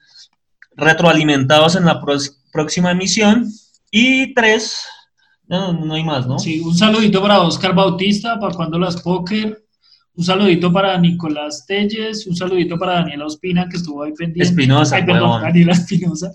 retroalimentados 0.76 1.76
en 1.76 1.86
la 1.86 2.00
pros- 2.02 2.38
próxima 2.56 2.92
emisión. 2.92 3.46
Y 3.92 4.34
tres, 4.34 4.84
no, 5.48 5.74
no 5.74 5.94
hay 5.94 6.04
más, 6.04 6.26
¿no? 6.28 6.40
Sí, 6.40 6.60
un 6.62 6.76
saludito 6.76 7.22
para 7.22 7.42
Oscar 7.42 7.76
Bautista, 7.76 8.40
para 8.40 8.56
cuando 8.56 8.80
las 8.80 9.00
póker. 9.02 9.62
Un 10.18 10.24
saludito 10.24 10.72
para 10.72 10.98
Nicolás 10.98 11.66
Telles, 11.68 12.26
un 12.26 12.38
saludito 12.38 12.78
para 12.80 12.94
Daniela 12.94 13.26
Ospina, 13.26 13.68
que 13.70 13.76
estuvo 13.78 14.02
ahí 14.02 14.14
pendiente. 14.14 14.44
Espinosa, 14.50 14.96
Ay, 14.96 15.04
perdón, 15.06 15.24
huevón. 15.24 15.42
Daniela 15.42 15.74
Espinosa. 15.74 16.32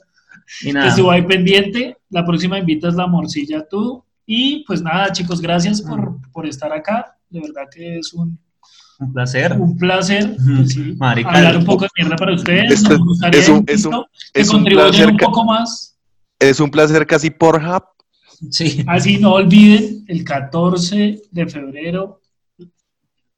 Y 0.63 0.73
que 0.73 0.87
estuvo 0.89 1.11
ahí 1.11 1.23
pendiente. 1.23 1.97
La 2.11 2.25
próxima 2.27 2.59
invitas 2.59 2.95
la 2.95 3.07
morcilla 3.07 3.67
tú. 3.71 4.05
Y 4.27 4.65
pues 4.67 4.83
nada, 4.83 5.11
chicos, 5.13 5.41
gracias 5.41 5.81
por, 5.81 6.19
por 6.33 6.47
estar 6.47 6.71
acá. 6.73 7.17
De 7.31 7.41
verdad 7.41 7.63
que 7.75 7.99
es 7.99 8.13
un, 8.13 8.39
Un 8.99 9.13
placer. 9.15 9.53
un 9.59 9.77
placer 9.79 10.37
pues 10.57 10.73
sí, 10.73 10.95
Marica, 10.99 11.31
hablar 11.31 11.57
un 11.57 11.65
poco 11.65 11.85
de 11.85 11.91
mierda 11.97 12.17
para 12.17 12.35
ustedes. 12.35 12.83
Nos 12.83 12.99
gustaría 12.99 13.41
es 13.41 13.49
un- 13.49 13.65
es 13.67 13.85
un- 13.87 14.05
Es 14.35 14.49
un 14.51 14.57
contribuyan 14.59 14.91
placer, 14.91 15.11
un 15.11 15.17
poco 15.17 15.45
más. 15.47 15.90
Es 16.41 16.59
un 16.59 16.71
placer 16.71 17.07
casi 17.07 17.31
por 17.31 17.63
hub. 17.63 17.85
Sí. 18.51 18.83
Así 18.89 19.19
no 19.19 19.35
olviden, 19.35 20.05
el 20.09 20.25
14 20.25 21.23
de 21.31 21.47
febrero, 21.47 22.21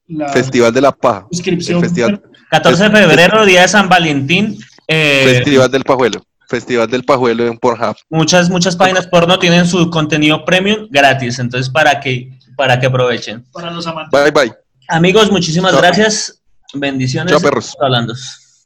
la 0.06 0.28
Festival 0.28 0.72
de 0.72 0.80
la 0.80 0.92
Paja. 0.92 1.26
inscripción. 1.30 1.78
el 1.78 1.84
festival. 1.84 2.22
14 2.50 2.84
de 2.84 2.90
febrero, 2.90 3.44
día 3.44 3.62
de 3.62 3.68
San 3.68 3.88
Valentín. 3.88 4.58
Eh, 4.86 5.22
Festival 5.24 5.70
del 5.70 5.84
Pajuelo. 5.84 6.24
Festival 6.48 6.88
del 6.88 7.04
Pajuelo 7.04 7.46
en 7.46 7.56
Pornhub. 7.58 7.96
muchas, 8.10 8.50
muchas 8.50 8.76
páginas 8.76 9.06
porno 9.06 9.38
tienen 9.38 9.66
su 9.66 9.88
contenido 9.90 10.44
premium 10.44 10.86
gratis, 10.90 11.38
entonces 11.38 11.70
para 11.70 11.98
que, 11.98 12.30
para 12.56 12.78
que 12.78 12.86
aprovechen. 12.86 13.44
para 13.52 13.70
los 13.70 13.86
amantes. 13.86 14.10
Bye, 14.20 14.30
bye. 14.30 14.52
Amigos, 14.88 15.30
muchísimas 15.30 15.72
Chao. 15.72 15.80
gracias. 15.80 16.42
Bendiciones. 16.74 17.32
Chao, 17.32 17.40
perros. 17.40 17.76
Hablando. 17.80 18.14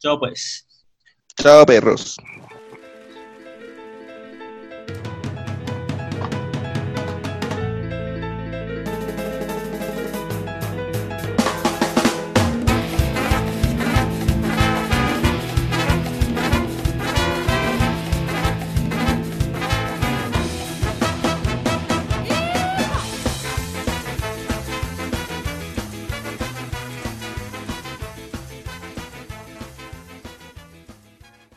Chao, 0.00 0.18
pues. 0.18 0.66
Chao, 1.40 1.64
perros. 1.64 2.16